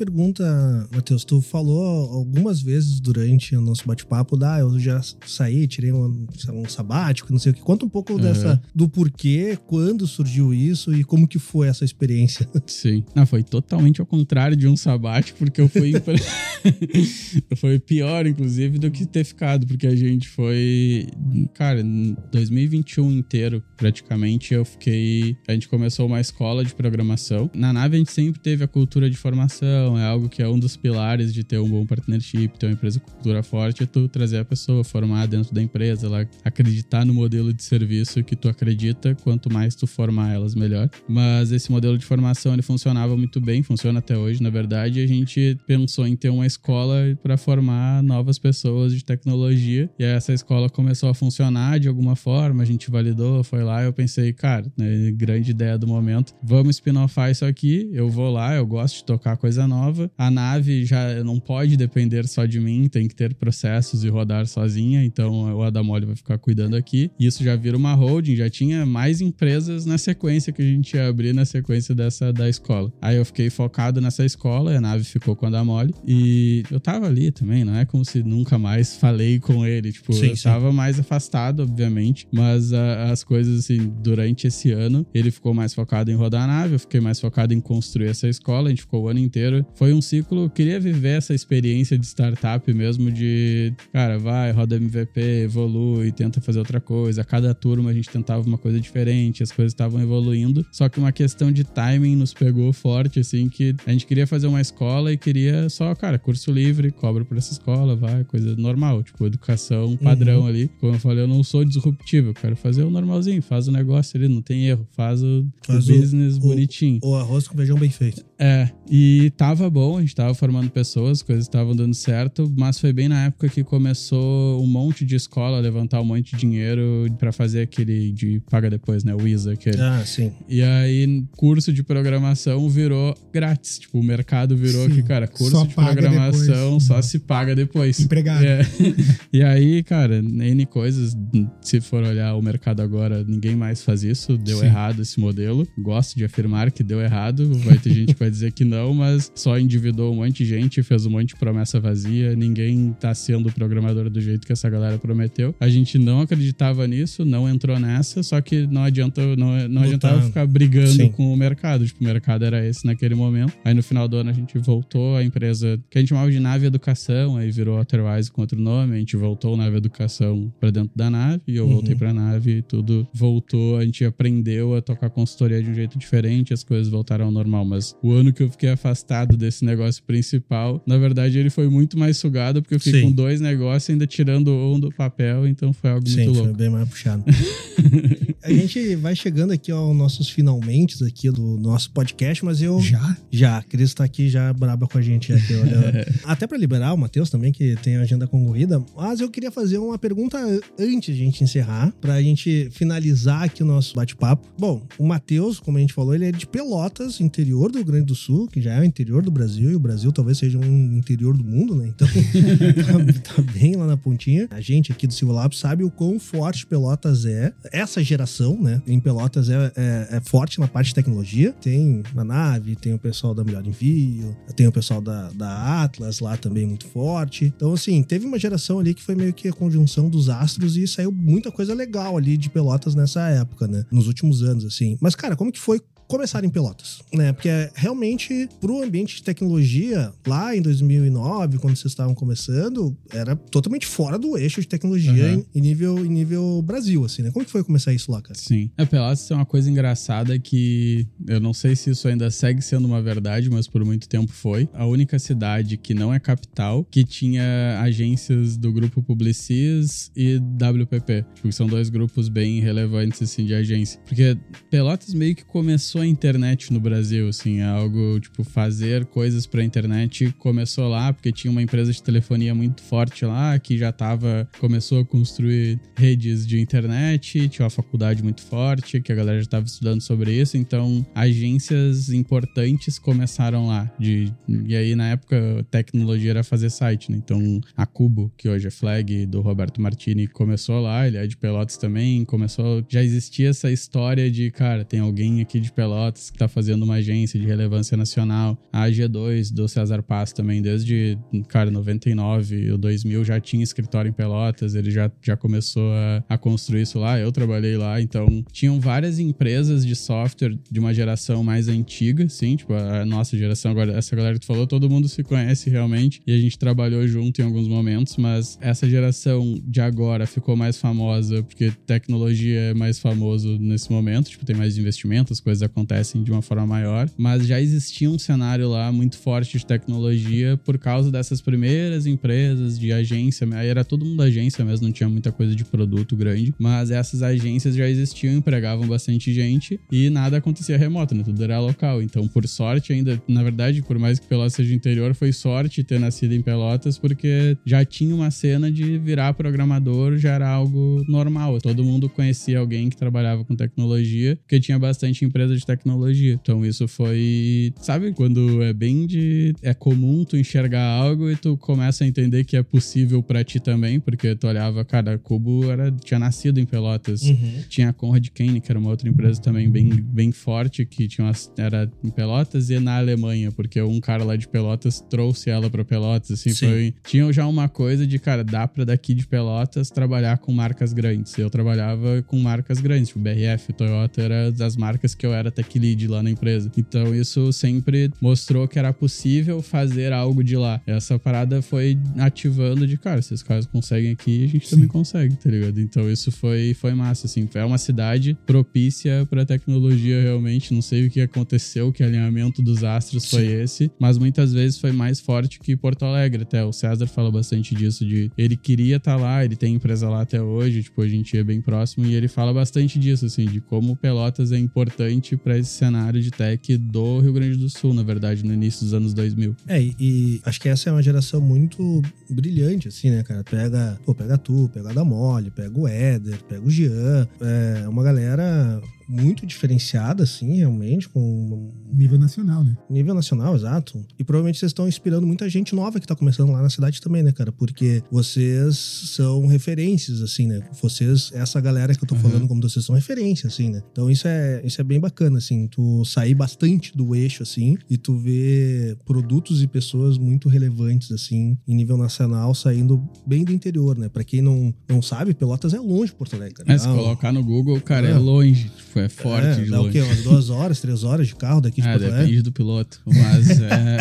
Pergunta, 0.00 0.88
Matheus. 0.94 1.26
Tu 1.26 1.42
falou 1.42 2.10
algumas 2.10 2.62
vezes 2.62 3.00
durante 3.00 3.54
o 3.54 3.60
nosso 3.60 3.86
bate-papo, 3.86 4.34
da 4.34 4.54
ah, 4.54 4.60
eu 4.60 4.78
já 4.80 4.98
saí, 5.26 5.68
tirei 5.68 5.92
um, 5.92 6.26
um 6.54 6.68
sabático, 6.68 7.30
não 7.30 7.38
sei 7.38 7.52
o 7.52 7.54
que. 7.54 7.60
Conta 7.60 7.84
um 7.84 7.88
pouco 7.88 8.14
uhum. 8.14 8.18
dessa 8.18 8.60
do 8.74 8.88
porquê, 8.88 9.58
quando 9.66 10.06
surgiu 10.06 10.54
isso 10.54 10.94
e 10.94 11.04
como 11.04 11.28
que 11.28 11.38
foi 11.38 11.68
essa 11.68 11.84
experiência. 11.84 12.48
Sim. 12.66 13.04
Não, 13.14 13.26
foi 13.26 13.42
totalmente 13.42 14.00
ao 14.00 14.06
contrário 14.06 14.56
de 14.56 14.66
um 14.66 14.74
sabático, 14.74 15.38
porque 15.38 15.60
eu 15.60 15.68
fui 15.68 15.92
foi 17.56 17.78
pior 17.78 18.26
inclusive 18.26 18.78
do 18.78 18.90
que 18.90 19.04
ter 19.04 19.24
ficado, 19.24 19.66
porque 19.66 19.86
a 19.86 19.94
gente 19.94 20.28
foi, 20.30 21.08
cara, 21.52 21.84
2021 22.32 23.12
inteiro, 23.12 23.62
praticamente, 23.76 24.54
eu 24.54 24.64
fiquei, 24.64 25.36
a 25.46 25.52
gente 25.52 25.68
começou 25.68 26.06
uma 26.06 26.20
escola 26.20 26.64
de 26.64 26.74
programação. 26.74 27.50
Na 27.54 27.72
nave 27.72 27.96
a 27.96 27.98
gente 27.98 28.12
sempre 28.12 28.40
teve 28.40 28.64
a 28.64 28.68
cultura 28.68 29.10
de 29.10 29.16
formação 29.16 29.89
é 29.98 30.04
algo 30.04 30.28
que 30.28 30.42
é 30.42 30.48
um 30.48 30.58
dos 30.58 30.76
pilares 30.76 31.32
de 31.32 31.44
ter 31.44 31.58
um 31.58 31.68
bom 31.68 31.84
partnership, 31.84 32.48
ter 32.58 32.66
uma 32.66 32.72
empresa 32.72 32.98
com 32.98 33.10
cultura 33.10 33.42
forte, 33.42 33.82
é 33.82 33.86
tu 33.86 34.08
trazer 34.08 34.38
a 34.38 34.44
pessoa, 34.44 34.82
formar 34.82 35.26
dentro 35.26 35.54
da 35.54 35.62
empresa, 35.62 36.06
ela 36.06 36.28
acreditar 36.44 37.04
no 37.04 37.14
modelo 37.14 37.52
de 37.52 37.62
serviço 37.62 38.24
que 38.24 38.34
tu 38.34 38.48
acredita, 38.48 39.14
quanto 39.22 39.52
mais 39.52 39.74
tu 39.74 39.86
formar 39.86 40.32
elas, 40.32 40.54
melhor. 40.54 40.88
Mas 41.08 41.52
esse 41.52 41.70
modelo 41.70 41.96
de 41.96 42.04
formação, 42.04 42.52
ele 42.52 42.62
funcionava 42.62 43.16
muito 43.16 43.40
bem, 43.40 43.62
funciona 43.62 43.98
até 43.98 44.16
hoje, 44.16 44.42
na 44.42 44.50
verdade, 44.50 45.00
a 45.00 45.06
gente 45.06 45.58
pensou 45.66 46.06
em 46.06 46.16
ter 46.16 46.30
uma 46.30 46.46
escola 46.46 46.96
para 47.22 47.36
formar 47.36 48.02
novas 48.02 48.38
pessoas 48.38 48.92
de 48.92 49.04
tecnologia, 49.04 49.90
e 49.98 50.04
essa 50.04 50.32
escola 50.32 50.68
começou 50.68 51.08
a 51.08 51.14
funcionar 51.14 51.78
de 51.78 51.88
alguma 51.88 52.16
forma, 52.16 52.62
a 52.62 52.66
gente 52.66 52.90
validou, 52.90 53.44
foi 53.44 53.62
lá, 53.62 53.82
eu 53.82 53.92
pensei, 53.92 54.32
cara, 54.32 54.66
né, 54.76 55.10
grande 55.12 55.50
ideia 55.50 55.76
do 55.76 55.86
momento, 55.86 56.34
vamos 56.42 56.76
spin-offar 56.76 57.30
isso 57.30 57.44
aqui, 57.44 57.90
eu 57.92 58.08
vou 58.08 58.30
lá, 58.32 58.54
eu 58.54 58.66
gosto 58.66 58.96
de 58.96 59.04
tocar 59.04 59.36
coisa 59.36 59.50
coisa 59.50 59.66
nova. 59.80 60.10
A 60.16 60.30
nave 60.30 60.84
já 60.84 61.22
não 61.24 61.40
pode 61.40 61.76
depender 61.76 62.26
só 62.26 62.44
de 62.44 62.60
mim, 62.60 62.88
tem 62.88 63.08
que 63.08 63.14
ter 63.14 63.34
processos 63.34 64.04
e 64.04 64.08
rodar 64.08 64.46
sozinha, 64.46 65.04
então 65.04 65.56
o 65.56 65.62
Adamoli 65.62 66.06
vai 66.06 66.16
ficar 66.16 66.38
cuidando 66.38 66.76
aqui. 66.76 67.10
Isso 67.18 67.42
já 67.42 67.56
vira 67.56 67.76
uma 67.76 67.94
holding, 67.94 68.36
já 68.36 68.50
tinha 68.50 68.84
mais 68.84 69.20
empresas 69.20 69.86
na 69.86 69.98
sequência 69.98 70.52
que 70.52 70.62
a 70.62 70.64
gente 70.64 70.94
ia 70.94 71.08
abrir 71.08 71.32
na 71.32 71.44
sequência 71.44 71.94
dessa 71.94 72.32
da 72.32 72.48
escola. 72.48 72.92
Aí 73.00 73.16
eu 73.16 73.24
fiquei 73.24 73.50
focado 73.50 74.00
nessa 74.00 74.24
escola, 74.24 74.76
a 74.76 74.80
nave 74.80 75.04
ficou 75.04 75.34
com 75.34 75.46
a 75.46 75.48
Adamoli 75.48 75.94
e 76.06 76.62
eu 76.70 76.78
tava 76.78 77.06
ali 77.06 77.30
também, 77.30 77.64
não 77.64 77.76
é 77.76 77.84
como 77.84 78.04
se 78.04 78.22
nunca 78.22 78.58
mais 78.58 78.96
falei 78.96 79.38
com 79.38 79.64
ele, 79.64 79.92
tipo, 79.92 80.12
sim, 80.12 80.28
eu 80.28 80.36
sim. 80.36 80.42
tava 80.42 80.72
mais 80.72 80.98
afastado, 80.98 81.62
obviamente, 81.62 82.26
mas 82.32 82.72
a, 82.72 83.10
as 83.10 83.24
coisas 83.24 83.60
assim, 83.60 83.92
durante 84.02 84.46
esse 84.46 84.70
ano, 84.70 85.06
ele 85.14 85.30
ficou 85.30 85.54
mais 85.54 85.72
focado 85.74 86.10
em 86.10 86.14
rodar 86.14 86.44
a 86.44 86.46
nave, 86.46 86.74
eu 86.74 86.78
fiquei 86.78 87.00
mais 87.00 87.20
focado 87.20 87.54
em 87.54 87.60
construir 87.60 88.08
essa 88.08 88.28
escola, 88.28 88.68
a 88.68 88.70
gente 88.70 88.82
ficou 88.82 89.04
o 89.04 89.08
ano 89.08 89.18
inteiro 89.18 89.59
Foi 89.74 89.92
um 89.92 90.00
ciclo, 90.00 90.44
eu 90.44 90.50
queria 90.50 90.78
viver 90.80 91.18
essa 91.18 91.34
experiência 91.34 91.98
de 91.98 92.06
startup 92.06 92.72
mesmo, 92.72 93.10
de, 93.10 93.72
cara, 93.92 94.18
vai, 94.18 94.52
roda 94.52 94.76
MVP, 94.76 95.20
evolui, 95.44 96.12
tenta 96.12 96.40
fazer 96.40 96.58
outra 96.58 96.80
coisa. 96.80 97.22
A 97.22 97.24
cada 97.24 97.54
turma 97.54 97.90
a 97.90 97.92
gente 97.92 98.08
tentava 98.08 98.46
uma 98.46 98.58
coisa 98.58 98.80
diferente, 98.80 99.42
as 99.42 99.52
coisas 99.52 99.72
estavam 99.72 100.00
evoluindo. 100.00 100.64
Só 100.72 100.88
que 100.88 100.98
uma 100.98 101.12
questão 101.12 101.52
de 101.52 101.64
timing 101.64 102.16
nos 102.16 102.34
pegou 102.34 102.72
forte, 102.72 103.20
assim, 103.20 103.48
que 103.48 103.74
a 103.86 103.92
gente 103.92 104.06
queria 104.06 104.26
fazer 104.26 104.46
uma 104.46 104.60
escola 104.60 105.12
e 105.12 105.16
queria 105.16 105.68
só, 105.68 105.94
cara, 105.94 106.18
curso 106.18 106.50
livre, 106.50 106.90
cobra 106.90 107.24
por 107.24 107.36
essa 107.36 107.52
escola, 107.52 107.96
vai, 107.96 108.24
coisa 108.24 108.54
normal, 108.56 109.02
tipo, 109.02 109.26
educação 109.26 109.96
padrão 109.96 110.40
uhum. 110.40 110.46
ali. 110.46 110.70
Como 110.80 110.94
eu 110.94 110.98
falei, 110.98 111.24
eu 111.24 111.28
não 111.28 111.42
sou 111.42 111.64
disruptivo, 111.64 112.30
eu 112.30 112.34
quero 112.34 112.56
fazer 112.56 112.82
o 112.82 112.90
normalzinho, 112.90 113.42
faz 113.42 113.68
o 113.68 113.72
negócio 113.72 114.16
ali, 114.18 114.28
não 114.28 114.42
tem 114.42 114.66
erro, 114.66 114.86
faz 114.90 115.22
o, 115.22 115.46
faz 115.62 115.88
o 115.88 115.92
business 115.92 116.36
o, 116.36 116.40
bonitinho. 116.40 117.00
O 117.02 117.14
arroz 117.14 117.46
com 117.46 117.56
feijão 117.56 117.78
bem 117.78 117.90
feito. 117.90 118.24
É, 118.40 118.70
e 118.90 119.30
tava 119.36 119.68
bom, 119.68 119.98
a 119.98 120.00
gente 120.00 120.14
tava 120.14 120.32
formando 120.34 120.70
pessoas, 120.70 121.20
coisas 121.20 121.44
estavam 121.44 121.76
dando 121.76 121.92
certo, 121.92 122.50
mas 122.56 122.80
foi 122.80 122.90
bem 122.90 123.06
na 123.06 123.26
época 123.26 123.50
que 123.50 123.62
começou 123.62 124.64
um 124.64 124.66
monte 124.66 125.04
de 125.04 125.14
escola 125.14 125.58
a 125.58 125.60
levantar 125.60 126.00
um 126.00 126.06
monte 126.06 126.30
de 126.30 126.38
dinheiro 126.38 127.06
para 127.18 127.32
fazer 127.32 127.60
aquele 127.60 128.10
de 128.10 128.40
paga 128.50 128.70
depois, 128.70 129.04
né? 129.04 129.14
O 129.14 129.28
ISA, 129.28 129.52
aquele. 129.52 129.78
Ah, 129.78 130.02
sim. 130.06 130.32
E 130.48 130.62
aí, 130.62 131.22
curso 131.36 131.70
de 131.70 131.82
programação 131.82 132.66
virou 132.70 133.14
grátis. 133.30 133.78
Tipo, 133.78 134.00
o 134.00 134.02
mercado 134.02 134.56
virou 134.56 134.88
sim. 134.88 134.94
que, 134.94 135.02
cara, 135.02 135.28
curso 135.28 135.58
só 135.58 135.66
de 135.66 135.74
programação 135.74 136.64
depois. 136.64 136.82
só 136.84 137.02
se 137.02 137.18
paga 137.18 137.54
depois. 137.54 138.00
Empregado. 138.00 138.42
É. 138.42 138.62
e 139.30 139.42
aí, 139.42 139.82
cara, 139.82 140.16
N 140.16 140.64
coisas, 140.64 141.14
se 141.60 141.80
for 141.80 142.02
olhar 142.02 142.34
o 142.34 142.42
mercado 142.42 142.80
agora, 142.80 143.22
ninguém 143.22 143.54
mais 143.54 143.82
faz 143.84 144.02
isso. 144.02 144.38
Deu 144.38 144.60
sim. 144.60 144.64
errado 144.64 145.02
esse 145.02 145.20
modelo. 145.20 145.68
Gosto 145.78 146.16
de 146.16 146.24
afirmar 146.24 146.70
que 146.70 146.82
deu 146.82 147.02
errado. 147.02 147.52
Vai 147.58 147.76
ter 147.76 147.92
gente 147.92 148.14
que 148.14 148.18
vai 148.18 148.29
dizer 148.30 148.52
que 148.52 148.64
não, 148.64 148.94
mas 148.94 149.30
só 149.34 149.58
endividou 149.58 150.12
um 150.12 150.16
monte 150.16 150.38
de 150.38 150.46
gente, 150.46 150.82
fez 150.82 151.06
um 151.06 151.10
monte 151.10 151.28
de 151.28 151.36
promessa 151.36 151.80
vazia, 151.80 152.34
ninguém 152.34 152.94
tá 152.98 153.14
sendo 153.14 153.50
programador 153.52 154.08
do 154.08 154.20
jeito 154.20 154.46
que 154.46 154.52
essa 154.52 154.68
galera 154.68 154.98
prometeu. 154.98 155.54
A 155.60 155.68
gente 155.68 155.98
não 155.98 156.20
acreditava 156.20 156.86
nisso, 156.86 157.24
não 157.24 157.48
entrou 157.48 157.78
nessa, 157.78 158.22
só 158.22 158.40
que 158.40 158.66
não 158.66 158.82
adianta, 158.82 159.36
não, 159.36 159.68
não 159.68 159.82
adiantava 159.82 160.22
ficar 160.22 160.46
brigando 160.46 160.88
Sim. 160.88 161.08
com 161.10 161.32
o 161.32 161.36
mercado. 161.36 161.86
Tipo, 161.86 162.02
o 162.02 162.04
mercado 162.04 162.44
era 162.44 162.66
esse 162.66 162.86
naquele 162.86 163.14
momento. 163.14 163.52
Aí 163.64 163.74
no 163.74 163.82
final 163.82 164.06
do 164.08 164.16
ano 164.16 164.30
a 164.30 164.32
gente 164.32 164.58
voltou, 164.58 165.16
a 165.16 165.24
empresa 165.24 165.80
que 165.90 165.98
a 165.98 166.00
gente 166.00 166.10
chamava 166.10 166.30
de 166.30 166.40
nave 166.40 166.66
educação, 166.66 167.36
aí 167.36 167.50
virou 167.50 167.78
Otherwise 167.78 168.30
com 168.30 168.40
outro 168.40 168.60
nome, 168.60 168.96
a 168.96 168.98
gente 168.98 169.16
voltou 169.16 169.56
nave 169.56 169.76
educação 169.76 170.52
para 170.60 170.70
dentro 170.70 170.92
da 170.94 171.10
nave, 171.10 171.42
e 171.46 171.56
eu 171.56 171.64
uhum. 171.64 171.72
voltei 171.72 171.94
pra 171.94 172.12
nave 172.12 172.58
e 172.58 172.62
tudo 172.62 173.06
voltou, 173.12 173.76
a 173.76 173.84
gente 173.84 174.04
aprendeu 174.04 174.74
a 174.74 174.82
tocar 174.82 175.10
consultoria 175.10 175.62
de 175.62 175.70
um 175.70 175.74
jeito 175.74 175.98
diferente, 175.98 176.52
as 176.52 176.62
coisas 176.62 176.88
voltaram 176.88 177.26
ao 177.26 177.30
normal. 177.30 177.64
Mas 177.64 177.94
o 178.02 178.12
ano 178.20 178.32
que 178.32 178.42
eu 178.42 178.50
fiquei 178.50 178.70
afastado 178.70 179.36
desse 179.36 179.60
esse 179.60 179.64
negócio 179.64 180.02
principal. 180.04 180.82
Na 180.86 180.96
verdade, 180.96 181.38
ele 181.38 181.50
foi 181.50 181.68
muito 181.68 181.98
mais 181.98 182.16
sugado, 182.16 182.62
porque 182.62 182.74
eu 182.74 182.80
fiquei 182.80 183.00
Sim. 183.00 183.08
com 183.08 183.12
dois 183.12 183.40
negócios, 183.40 183.90
ainda 183.90 184.06
tirando 184.06 184.50
um 184.50 184.80
do 184.80 184.90
papel, 184.90 185.46
então 185.46 185.72
foi 185.72 185.90
algo 185.90 186.08
Sim, 186.08 186.16
muito 186.16 186.32
louco. 186.32 186.48
Foi 186.48 186.56
bem 186.56 186.70
mais 186.70 186.88
puxado. 186.88 187.24
a 188.42 188.52
gente 188.52 188.96
vai 188.96 189.14
chegando 189.14 189.52
aqui 189.52 189.70
aos 189.70 189.96
nossos 189.96 190.28
finalmente 190.28 191.02
aqui 191.04 191.30
do 191.30 191.58
nosso 191.58 191.90
podcast, 191.90 192.44
mas 192.44 192.62
eu. 192.62 192.80
Já? 192.80 193.16
Já. 193.30 193.62
Cris 193.62 193.94
tá 193.94 194.04
aqui 194.04 194.28
já 194.28 194.52
braba 194.52 194.86
com 194.86 194.98
a 194.98 195.02
gente 195.02 195.32
aqui, 195.32 195.54
olha. 195.60 196.06
Até 196.24 196.46
para 196.46 196.56
liberar 196.56 196.92
o 196.92 196.96
Matheus 196.96 197.30
também, 197.30 197.52
que 197.52 197.76
tem 197.76 197.96
agenda 197.96 198.26
concorrida. 198.26 198.82
Mas 198.96 199.20
eu 199.20 199.30
queria 199.30 199.50
fazer 199.50 199.78
uma 199.78 199.98
pergunta 199.98 200.38
antes 200.78 201.14
de 201.14 201.22
a 201.22 201.24
gente 201.24 201.44
encerrar, 201.44 201.92
pra 202.00 202.20
gente 202.22 202.68
finalizar 202.72 203.44
aqui 203.44 203.62
o 203.62 203.66
nosso 203.66 203.94
bate-papo. 203.94 204.48
Bom, 204.58 204.86
o 204.98 205.06
Matheus, 205.06 205.60
como 205.60 205.78
a 205.78 205.80
gente 205.80 205.92
falou, 205.92 206.14
ele 206.14 206.26
é 206.26 206.32
de 206.32 206.46
Pelotas, 206.46 207.20
interior 207.20 207.70
do 207.70 207.78
Rio 207.78 207.86
Grande 207.86 208.06
do 208.06 208.14
Sul, 208.14 208.48
que 208.48 208.60
já 208.60 208.74
é 208.74 208.80
o 208.80 208.84
interior 208.84 209.22
do 209.22 209.30
Brasil 209.30 209.70
e 209.70 209.74
o 209.74 209.80
Brasil 209.80 210.12
talvez 210.12 210.38
seja 210.38 210.58
um 210.58 210.96
interior 210.96 211.36
do 211.36 211.44
mundo, 211.44 211.74
né? 211.74 211.88
Então, 211.88 212.08
tá, 213.22 213.34
tá, 213.34 213.42
bem 213.52 213.76
lá 213.76 213.86
na 213.86 213.96
pontinha. 213.96 214.48
A 214.50 214.60
gente 214.60 214.92
aqui 214.92 215.06
do 215.06 215.12
Silva 215.12 215.34
Lab 215.34 215.56
sabe 215.56 215.84
o 215.84 215.90
quão 215.90 216.18
forte 216.18 216.66
Pelotas 216.66 217.24
é. 217.24 217.52
Essa 217.72 218.02
geração, 218.02 218.29
né? 218.60 218.82
Em 218.86 219.00
Pelotas 219.00 219.48
é, 219.48 219.72
é, 219.76 220.08
é, 220.16 220.20
forte 220.20 220.60
na 220.60 220.68
parte 220.68 220.88
de 220.88 220.94
tecnologia. 220.94 221.52
Tem 221.60 222.02
a 222.16 222.24
nave, 222.24 222.76
tem 222.76 222.94
o 222.94 222.98
pessoal 222.98 223.34
da 223.34 223.44
Melhor 223.44 223.66
Envio, 223.66 224.36
tem 224.54 224.66
o 224.66 224.72
pessoal 224.72 225.00
da, 225.00 225.30
da 225.30 225.82
Atlas 225.82 226.20
lá 226.20 226.36
também 226.36 226.66
muito 226.66 226.86
forte. 226.86 227.52
Então, 227.56 227.72
assim, 227.72 228.02
teve 228.02 228.26
uma 228.26 228.38
geração 228.38 228.78
ali 228.78 228.94
que 228.94 229.02
foi 229.02 229.14
meio 229.14 229.32
que 229.32 229.48
a 229.48 229.52
conjunção 229.52 230.08
dos 230.08 230.28
astros 230.28 230.76
e 230.76 230.86
saiu 230.86 231.12
muita 231.12 231.50
coisa 231.50 231.74
legal 231.74 232.16
ali 232.16 232.36
de 232.36 232.48
Pelotas 232.48 232.94
nessa 232.94 233.28
época, 233.28 233.66
né? 233.66 233.84
Nos 233.90 234.06
últimos 234.06 234.42
anos, 234.42 234.64
assim. 234.64 234.96
Mas, 235.00 235.14
cara, 235.14 235.36
como 235.36 235.52
que 235.52 235.58
foi 235.58 235.80
começar 236.10 236.44
em 236.44 236.50
Pelotas, 236.50 237.02
né? 237.14 237.32
Porque 237.32 237.48
realmente 237.74 238.48
pro 238.60 238.82
ambiente 238.82 239.16
de 239.16 239.22
tecnologia 239.22 240.12
lá 240.26 240.54
em 240.54 240.60
2009, 240.60 241.58
quando 241.58 241.76
vocês 241.76 241.92
estavam 241.92 242.14
começando, 242.14 242.96
era 243.12 243.36
totalmente 243.36 243.86
fora 243.86 244.18
do 244.18 244.36
eixo 244.36 244.60
de 244.60 244.66
tecnologia 244.66 245.12
uhum. 245.12 245.44
em, 245.54 245.58
em, 245.58 245.60
nível 245.62 246.04
em 246.04 246.08
nível 246.08 246.60
Brasil, 246.62 247.04
assim, 247.04 247.22
né? 247.22 247.30
Como 247.30 247.44
que 247.44 247.50
foi 247.50 247.62
começar 247.62 247.92
isso 247.92 248.10
lá, 248.10 248.20
cara? 248.20 248.34
Sim. 248.34 248.70
A 248.76 248.82
é, 248.82 248.86
Pelotas 248.86 249.30
é 249.30 249.34
uma 249.34 249.46
coisa 249.46 249.70
engraçada 249.70 250.36
que 250.38 251.06
eu 251.28 251.38
não 251.38 251.54
sei 251.54 251.76
se 251.76 251.90
isso 251.90 252.08
ainda 252.08 252.28
segue 252.30 252.60
sendo 252.60 252.86
uma 252.86 253.00
verdade, 253.00 253.48
mas 253.48 253.68
por 253.68 253.84
muito 253.84 254.08
tempo 254.08 254.32
foi, 254.32 254.68
a 254.74 254.86
única 254.86 255.16
cidade 255.18 255.76
que 255.76 255.94
não 255.94 256.12
é 256.12 256.18
capital 256.18 256.84
que 256.90 257.04
tinha 257.04 257.80
agências 257.80 258.56
do 258.56 258.72
grupo 258.72 259.00
Publicis 259.00 260.10
e 260.16 260.38
WPP. 260.38 261.24
Tipo, 261.34 261.48
que 261.48 261.54
são 261.54 261.68
dois 261.68 261.88
grupos 261.88 262.28
bem 262.28 262.60
relevantes, 262.60 263.22
assim, 263.22 263.44
de 263.44 263.54
agência. 263.54 264.00
Porque 264.06 264.36
Pelotas 264.70 265.14
meio 265.14 265.36
que 265.36 265.44
começou 265.44 265.99
a 266.00 266.06
internet 266.06 266.72
no 266.72 266.80
Brasil, 266.80 267.28
assim, 267.28 267.60
é 267.60 267.64
algo, 267.64 268.18
tipo, 268.18 268.42
fazer 268.42 269.04
coisas 269.06 269.46
pra 269.46 269.62
internet 269.62 270.32
começou 270.38 270.88
lá, 270.88 271.12
porque 271.12 271.30
tinha 271.30 271.50
uma 271.50 271.62
empresa 271.62 271.92
de 271.92 272.02
telefonia 272.02 272.54
muito 272.54 272.82
forte 272.82 273.24
lá, 273.24 273.58
que 273.58 273.76
já 273.76 273.92
tava, 273.92 274.48
começou 274.58 275.00
a 275.00 275.04
construir 275.04 275.78
redes 275.96 276.46
de 276.46 276.60
internet, 276.60 277.48
tinha 277.48 277.64
uma 277.64 277.70
faculdade 277.70 278.22
muito 278.22 278.42
forte, 278.42 279.00
que 279.00 279.12
a 279.12 279.14
galera 279.14 279.40
já 279.42 279.48
tava 279.48 279.66
estudando 279.66 280.00
sobre 280.00 280.32
isso, 280.32 280.56
então 280.56 281.04
agências 281.14 282.08
importantes 282.10 282.98
começaram 282.98 283.66
lá. 283.66 283.90
De, 283.98 284.32
e 284.48 284.74
aí, 284.74 284.94
na 284.94 285.10
época, 285.10 285.66
tecnologia 285.70 286.30
era 286.30 286.42
fazer 286.42 286.70
site, 286.70 287.12
né? 287.12 287.18
Então, 287.18 287.60
a 287.76 287.84
Cubo, 287.84 288.32
que 288.36 288.48
hoje 288.48 288.66
é 288.68 288.70
Flag, 288.70 289.26
do 289.26 289.40
Roberto 289.40 289.80
Martini, 289.80 290.26
começou 290.26 290.80
lá, 290.80 291.06
ele 291.06 291.18
é 291.18 291.26
de 291.26 291.36
Pelotas 291.36 291.76
também, 291.76 292.24
começou, 292.24 292.84
já 292.88 293.02
existia 293.02 293.50
essa 293.50 293.70
história 293.70 294.30
de, 294.30 294.50
cara, 294.50 294.84
tem 294.84 295.00
alguém 295.00 295.40
aqui 295.40 295.60
de 295.60 295.70
Pelotas 295.70 295.89
que 296.32 296.38
tá 296.38 296.48
fazendo 296.48 296.82
uma 296.82 296.94
agência 296.94 297.38
de 297.38 297.46
relevância 297.46 297.96
nacional. 297.96 298.58
A 298.72 298.86
AG2 298.86 299.52
do 299.52 299.68
César 299.68 300.02
Paz 300.02 300.32
também, 300.32 300.62
desde, 300.62 301.18
cara, 301.48 301.70
99 301.70 302.72
ou 302.72 302.78
2000 302.78 303.24
já 303.24 303.40
tinha 303.40 303.62
escritório 303.62 304.08
em 304.08 304.12
Pelotas, 304.12 304.74
ele 304.74 304.90
já, 304.90 305.10
já 305.22 305.36
começou 305.36 305.92
a, 305.92 306.24
a 306.28 306.38
construir 306.38 306.82
isso 306.82 306.98
lá, 306.98 307.18
eu 307.18 307.32
trabalhei 307.32 307.76
lá, 307.76 308.00
então 308.00 308.44
tinham 308.52 308.80
várias 308.80 309.18
empresas 309.18 309.84
de 309.84 309.94
software 309.94 310.58
de 310.70 310.80
uma 310.80 310.94
geração 310.94 311.42
mais 311.42 311.68
antiga, 311.68 312.28
sim, 312.28 312.56
tipo 312.56 312.72
a 312.72 313.04
nossa 313.04 313.36
geração, 313.36 313.70
agora 313.70 313.92
essa 313.92 314.14
galera 314.14 314.34
que 314.34 314.40
tu 314.40 314.46
falou, 314.46 314.66
todo 314.66 314.88
mundo 314.88 315.08
se 315.08 315.22
conhece 315.22 315.70
realmente 315.70 316.20
e 316.26 316.32
a 316.32 316.38
gente 316.38 316.58
trabalhou 316.58 317.06
junto 317.06 317.40
em 317.40 317.44
alguns 317.44 317.68
momentos, 317.68 318.16
mas 318.16 318.58
essa 318.60 318.88
geração 318.88 319.54
de 319.64 319.80
agora 319.80 320.26
ficou 320.26 320.56
mais 320.56 320.76
famosa 320.78 321.42
porque 321.42 321.72
tecnologia 321.86 322.60
é 322.60 322.74
mais 322.74 322.98
famoso 322.98 323.58
nesse 323.58 323.90
momento, 323.90 324.30
tipo, 324.30 324.44
tem 324.44 324.56
mais 324.56 324.78
investimento, 324.78 325.32
as 325.32 325.40
coisas 325.40 325.62
acontecem 325.62 325.79
de 326.22 326.30
uma 326.30 326.42
forma 326.42 326.66
maior, 326.66 327.08
mas 327.16 327.46
já 327.46 327.60
existia 327.60 328.10
um 328.10 328.18
cenário 328.18 328.68
lá 328.68 328.90
muito 328.92 329.18
forte 329.18 329.58
de 329.58 329.66
tecnologia 329.66 330.58
por 330.64 330.78
causa 330.78 331.10
dessas 331.10 331.40
primeiras 331.40 332.06
empresas 332.06 332.78
de 332.78 332.92
agência, 332.92 333.46
aí 333.52 333.68
era 333.68 333.84
todo 333.84 334.04
mundo 334.04 334.22
agência 334.22 334.64
mesmo, 334.64 334.86
não 334.86 334.92
tinha 334.92 335.08
muita 335.08 335.32
coisa 335.32 335.54
de 335.54 335.64
produto 335.64 336.16
grande, 336.16 336.54
mas 336.58 336.90
essas 336.90 337.22
agências 337.22 337.74
já 337.74 337.88
existiam, 337.88 338.34
empregavam 338.34 338.86
bastante 338.86 339.32
gente 339.32 339.78
e 339.90 340.10
nada 340.10 340.36
acontecia 340.36 340.76
remoto, 340.76 341.14
né? 341.14 341.22
Tudo 341.22 341.42
era 341.42 341.60
local. 341.60 342.02
Então, 342.02 342.26
por 342.28 342.46
sorte, 342.46 342.92
ainda, 342.92 343.20
na 343.28 343.42
verdade, 343.42 343.82
por 343.82 343.98
mais 343.98 344.18
que 344.18 344.26
Pelotas 344.26 344.54
seja 344.54 344.74
interior, 344.74 345.14
foi 345.14 345.32
sorte 345.32 345.84
ter 345.84 345.98
nascido 345.98 346.34
em 346.34 346.42
Pelotas, 346.42 346.98
porque 346.98 347.56
já 347.64 347.84
tinha 347.84 348.14
uma 348.14 348.30
cena 348.30 348.70
de 348.70 348.98
virar 348.98 349.34
programador, 349.34 350.16
já 350.16 350.32
era 350.34 350.48
algo 350.48 351.04
normal. 351.08 351.60
Todo 351.60 351.84
mundo 351.84 352.08
conhecia 352.08 352.58
alguém 352.58 352.88
que 352.88 352.96
trabalhava 352.96 353.44
com 353.44 353.54
tecnologia, 353.54 354.36
porque 354.36 354.60
tinha 354.60 354.78
bastante 354.78 355.24
empresa 355.24 355.56
de 355.56 355.64
tecnologia. 355.76 356.34
Então, 356.34 356.64
isso 356.64 356.86
foi, 356.88 357.72
sabe, 357.80 358.12
quando 358.12 358.62
é 358.62 358.72
bem 358.72 359.06
de. 359.06 359.54
É 359.62 359.72
comum 359.74 360.24
tu 360.24 360.36
enxergar 360.36 360.84
algo 360.84 361.30
e 361.30 361.36
tu 361.36 361.56
começa 361.56 362.04
a 362.04 362.06
entender 362.06 362.44
que 362.44 362.56
é 362.56 362.62
possível 362.62 363.22
para 363.22 363.44
ti 363.44 363.60
também, 363.60 364.00
porque 364.00 364.34
tu 364.34 364.46
olhava, 364.46 364.84
cara, 364.84 365.18
Cubo 365.18 365.70
era, 365.70 365.90
tinha 365.90 366.18
nascido 366.18 366.58
em 366.58 366.66
Pelotas. 366.66 367.22
Uhum. 367.22 367.62
Tinha 367.68 367.90
a 367.90 367.92
Conrad 367.92 368.28
Kane, 368.28 368.60
que 368.60 368.70
era 368.70 368.78
uma 368.78 368.90
outra 368.90 369.08
empresa 369.08 369.40
também 369.40 369.70
bem, 369.70 369.88
bem 369.88 370.32
forte, 370.32 370.84
que 370.84 371.06
tinha 371.06 371.26
uma, 371.26 371.34
era 371.56 371.90
em 372.02 372.10
Pelotas 372.10 372.70
e 372.70 372.78
na 372.78 372.98
Alemanha, 372.98 373.52
porque 373.52 373.80
um 373.80 374.00
cara 374.00 374.24
lá 374.24 374.36
de 374.36 374.48
Pelotas 374.48 375.00
trouxe 375.00 375.50
ela 375.50 375.70
para 375.70 375.84
Pelotas, 375.84 376.32
assim, 376.32 376.50
Sim. 376.50 376.66
foi... 376.66 376.94
Tinha 377.06 377.32
já 377.32 377.46
uma 377.46 377.68
coisa 377.68 378.06
de, 378.06 378.18
cara, 378.18 378.42
dá 378.42 378.66
pra 378.66 378.84
daqui 378.84 379.14
de 379.14 379.26
Pelotas 379.26 379.90
trabalhar 379.90 380.38
com 380.38 380.52
marcas 380.52 380.92
grandes. 380.92 381.36
Eu 381.38 381.50
trabalhava 381.50 382.22
com 382.22 382.38
marcas 382.38 382.80
grandes, 382.80 383.08
tipo 383.08 383.20
BRF, 383.20 383.72
Toyota, 383.72 384.22
era 384.22 384.52
das 384.52 384.76
marcas 384.76 385.14
que 385.14 385.26
eu 385.26 385.32
era 385.32 385.49
tech 385.50 385.78
lead 385.78 386.06
lá 386.08 386.22
na 386.22 386.30
empresa. 386.30 386.70
Então 386.76 387.14
isso 387.14 387.52
sempre 387.52 388.10
mostrou 388.20 388.66
que 388.68 388.78
era 388.78 388.92
possível 388.92 389.62
fazer 389.62 390.12
algo 390.12 390.42
de 390.42 390.56
lá. 390.56 390.80
Essa 390.86 391.18
parada 391.18 391.62
foi 391.62 391.98
ativando 392.18 392.86
de, 392.86 392.96
cara, 392.96 393.22
se 393.22 393.34
os 393.34 393.42
caras 393.42 393.66
conseguem 393.66 394.12
aqui, 394.12 394.44
a 394.44 394.48
gente 394.48 394.68
também 394.68 394.88
consegue, 394.88 395.36
tá 395.36 395.50
ligado? 395.50 395.80
Então 395.80 396.10
isso 396.10 396.30
foi, 396.30 396.74
foi 396.74 396.94
massa, 396.94 397.26
assim. 397.26 397.48
É 397.54 397.64
uma 397.64 397.78
cidade 397.78 398.36
propícia 398.46 399.26
pra 399.28 399.44
tecnologia, 399.44 400.22
realmente. 400.22 400.72
Não 400.72 400.82
sei 400.82 401.06
o 401.06 401.10
que 401.10 401.20
aconteceu, 401.20 401.92
que 401.92 402.02
alinhamento 402.02 402.62
dos 402.62 402.84
astros 402.84 403.28
foi 403.28 403.46
esse, 403.46 403.90
mas 403.98 404.18
muitas 404.18 404.52
vezes 404.52 404.78
foi 404.78 404.92
mais 404.92 405.20
forte 405.20 405.58
que 405.58 405.76
Porto 405.76 406.04
Alegre, 406.04 406.42
até. 406.42 406.64
O 406.64 406.72
César 406.72 407.06
fala 407.06 407.30
bastante 407.30 407.74
disso, 407.74 408.04
de 408.04 408.30
ele 408.36 408.56
queria 408.56 408.96
estar 408.96 409.16
lá, 409.16 409.44
ele 409.44 409.56
tem 409.56 409.74
empresa 409.74 410.08
lá 410.08 410.22
até 410.22 410.40
hoje, 410.40 410.82
tipo, 410.82 411.02
a 411.02 411.08
gente 411.08 411.36
é 411.36 411.42
bem 411.42 411.60
próximo, 411.60 412.06
e 412.06 412.14
ele 412.14 412.28
fala 412.28 412.52
bastante 412.52 412.98
disso, 412.98 413.26
assim, 413.26 413.46
de 413.46 413.60
como 413.60 413.96
Pelotas 413.96 414.52
é 414.52 414.58
importante 414.58 415.36
pra 415.42 415.58
esse 415.58 415.70
cenário 415.70 416.20
de 416.20 416.30
tech 416.30 416.76
do 416.76 417.20
Rio 417.20 417.32
Grande 417.32 417.56
do 417.56 417.68
Sul, 417.68 417.94
na 417.94 418.02
verdade, 418.02 418.44
no 418.44 418.52
início 418.52 418.84
dos 418.84 418.94
anos 418.94 419.14
2000. 419.14 419.56
É, 419.66 419.80
e, 419.80 419.94
e 419.98 420.40
acho 420.44 420.60
que 420.60 420.68
essa 420.68 420.90
é 420.90 420.92
uma 420.92 421.02
geração 421.02 421.40
muito 421.40 422.02
brilhante, 422.28 422.88
assim, 422.88 423.10
né, 423.10 423.22
cara? 423.22 423.42
Pega, 423.44 423.98
pô, 424.04 424.14
pega 424.14 424.36
tu, 424.38 424.70
pega 424.72 424.90
a 424.90 424.92
da 424.92 425.04
Mole, 425.04 425.50
pega 425.50 425.78
o 425.78 425.88
Éder, 425.88 426.38
pega 426.48 426.64
o 426.64 426.70
Jean. 426.70 427.26
É 427.40 427.88
uma 427.88 428.02
galera 428.02 428.80
muito 429.10 429.44
diferenciada, 429.46 430.22
assim, 430.22 430.56
realmente, 430.58 431.08
com 431.08 431.72
Nível 431.92 432.18
nacional, 432.18 432.62
né? 432.62 432.76
nível 432.88 433.14
nacional, 433.14 433.54
exato. 433.56 434.00
E 434.18 434.22
provavelmente 434.22 434.58
vocês 434.58 434.70
estão 434.70 434.86
inspirando 434.86 435.26
muita 435.26 435.48
gente 435.50 435.74
nova 435.74 435.98
que 435.98 436.06
tá 436.06 436.14
começando 436.14 436.52
lá 436.52 436.62
na 436.62 436.70
cidade 436.70 437.00
também, 437.00 437.22
né, 437.22 437.32
cara? 437.32 437.50
Porque 437.50 438.02
vocês 438.10 438.76
são 438.76 439.46
referências, 439.46 440.22
assim, 440.22 440.46
né? 440.46 440.60
Vocês, 440.80 441.30
essa 441.34 441.60
galera 441.60 441.94
que 441.94 442.04
eu 442.04 442.08
tô 442.08 442.14
Uhum. 442.14 442.20
falando 442.20 442.46
como 442.48 442.62
vocês 442.62 442.84
são 442.84 442.94
referência, 442.94 443.48
assim, 443.48 443.70
né? 443.70 443.82
Então 443.90 444.08
isso 444.10 444.28
é, 444.28 444.62
isso 444.64 444.80
é 444.80 444.84
bem 444.84 445.00
bacana, 445.00 445.38
assim, 445.38 445.66
tu 445.66 446.04
sair 446.04 446.34
bastante 446.34 446.96
do 446.96 447.14
eixo, 447.14 447.42
assim, 447.42 447.76
e 447.90 447.96
tu 447.98 448.16
ver 448.16 448.96
produtos 449.04 449.62
e 449.62 449.66
pessoas 449.66 450.16
muito 450.16 450.48
relevantes, 450.48 451.10
assim, 451.10 451.58
em 451.66 451.74
nível 451.74 451.96
nacional, 451.96 452.54
saindo 452.54 453.02
bem 453.26 453.44
do 453.44 453.52
interior, 453.52 453.98
né? 453.98 454.08
Pra 454.08 454.22
quem 454.22 454.40
não, 454.40 454.72
não 454.88 455.02
sabe, 455.02 455.34
Pelotas 455.34 455.74
é 455.74 455.78
longe 455.80 456.12
de 456.12 456.16
Porto 456.18 456.34
Alegre. 456.36 456.54
cara. 456.54 456.72
É, 456.72 456.78
se 456.78 456.86
Dá- 456.86 456.94
colocar 456.94 457.32
no 457.32 457.42
Google, 457.42 457.80
cara, 457.80 458.06
é, 458.08 458.12
É. 458.12 458.18
longe, 458.18 458.64
tipo, 458.70 458.89
é 458.98 459.08
forte 459.08 459.46
é, 459.46 459.54
de 459.64 459.70
dá 459.70 459.78
o 459.80 459.82
longe. 459.84 459.92
quê? 459.92 460.00
Umas 460.02 460.22
duas 460.22 460.50
horas, 460.50 460.80
três 460.80 461.04
horas 461.04 461.28
de 461.28 461.34
carro 461.36 461.60
daqui 461.60 461.80
de 461.80 461.86
É, 461.86 461.92
Porto 461.92 462.04
Alegre? 462.04 462.20
depende 462.22 462.42
do 462.42 462.52
piloto, 462.52 463.00
mas 463.06 463.60
é... 463.60 463.96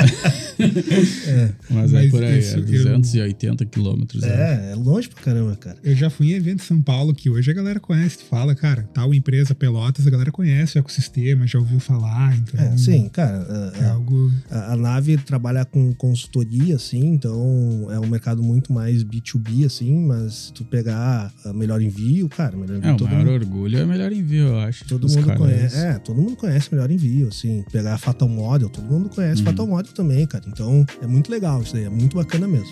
É. 0.60 1.52
mas, 1.70 1.94
é 1.94 1.96
Mas 2.02 2.12
por 2.12 2.24
aí, 2.24 2.40
é 2.44 2.54
eu- 2.58 2.66
280 2.66 3.66
quilômetros. 3.66 4.22
né? 4.24 4.30
É, 4.30 4.72
é 4.72 4.76
longe 4.76 5.08
pra 5.08 5.24
caramba, 5.24 5.56
cara. 5.56 5.78
Eu 5.84 5.96
já 5.96 6.10
fui 6.10 6.32
em 6.32 6.36
evento 6.36 6.62
em 6.62 6.66
São 6.66 6.82
Paulo 6.82 7.14
que 7.14 7.30
hoje 7.30 7.50
a 7.50 7.54
galera 7.54 7.80
conhece. 7.80 8.18
Tu 8.20 8.26
fala, 8.26 8.54
cara, 8.56 8.84
tal 8.94 9.14
empresa 9.14 9.56
Pelotas, 9.56 10.06
a 10.06 10.10
galera 10.10 10.32
conhece 10.32 10.78
o 10.78 10.80
ecossistema, 10.80 11.48
já 11.48 11.60
ouviu 11.60 11.80
falar. 11.80 12.36
Então, 12.38 12.60
É, 12.60 12.78
sim, 12.78 13.08
cara. 13.10 13.72
É 13.80 13.86
algo. 13.86 14.32
A, 14.50 14.74
a 14.74 14.76
nave 14.78 15.18
trabalha 15.18 15.64
com 15.66 15.94
consultoria, 15.94 16.76
assim, 16.76 17.06
então 17.14 17.88
é 17.90 18.00
um 18.00 18.08
mercado 18.08 18.44
muito 18.44 18.74
mais 18.74 19.04
B2B, 19.04 19.66
assim, 19.66 20.06
mas 20.06 20.34
se 20.48 20.54
tu 20.54 20.64
pegar 20.66 21.32
a 21.46 21.54
melhor 21.54 21.82
envio, 21.82 22.28
cara, 22.30 22.56
melhor 22.58 22.78
envio 22.78 22.90
É, 22.90 22.94
o 22.96 23.04
maior 23.06 23.18
mundo. 23.20 23.32
orgulho 23.32 23.78
é 23.80 23.86
melhor 23.86 24.12
envio, 24.12 24.48
eu 24.48 24.60
acho. 24.60 24.79
Todo 24.88 25.06
Os 25.06 25.16
mundo 25.16 25.26
caras- 25.28 25.42
conhece. 25.42 25.78
É, 25.78 25.94
todo 26.00 26.22
mundo 26.22 26.36
conhece 26.36 26.70
melhor 26.72 26.90
envio, 26.90 27.28
assim. 27.28 27.64
Pegar 27.72 27.94
a 27.94 27.98
Fatal 27.98 28.28
Model, 28.30 28.70
todo 28.70 28.86
mundo 28.86 29.10
conhece 29.10 29.42
Uhum. 29.42 29.46
Fatal 29.48 29.68
Model 29.68 29.94
também, 29.94 30.26
cara. 30.26 30.46
Então 30.48 30.86
é 31.02 31.08
muito 31.08 31.30
legal 31.32 31.62
isso 31.62 31.74
daí, 31.74 31.84
é 31.86 31.90
muito 31.90 32.16
bacana 32.16 32.48
mesmo. 32.48 32.70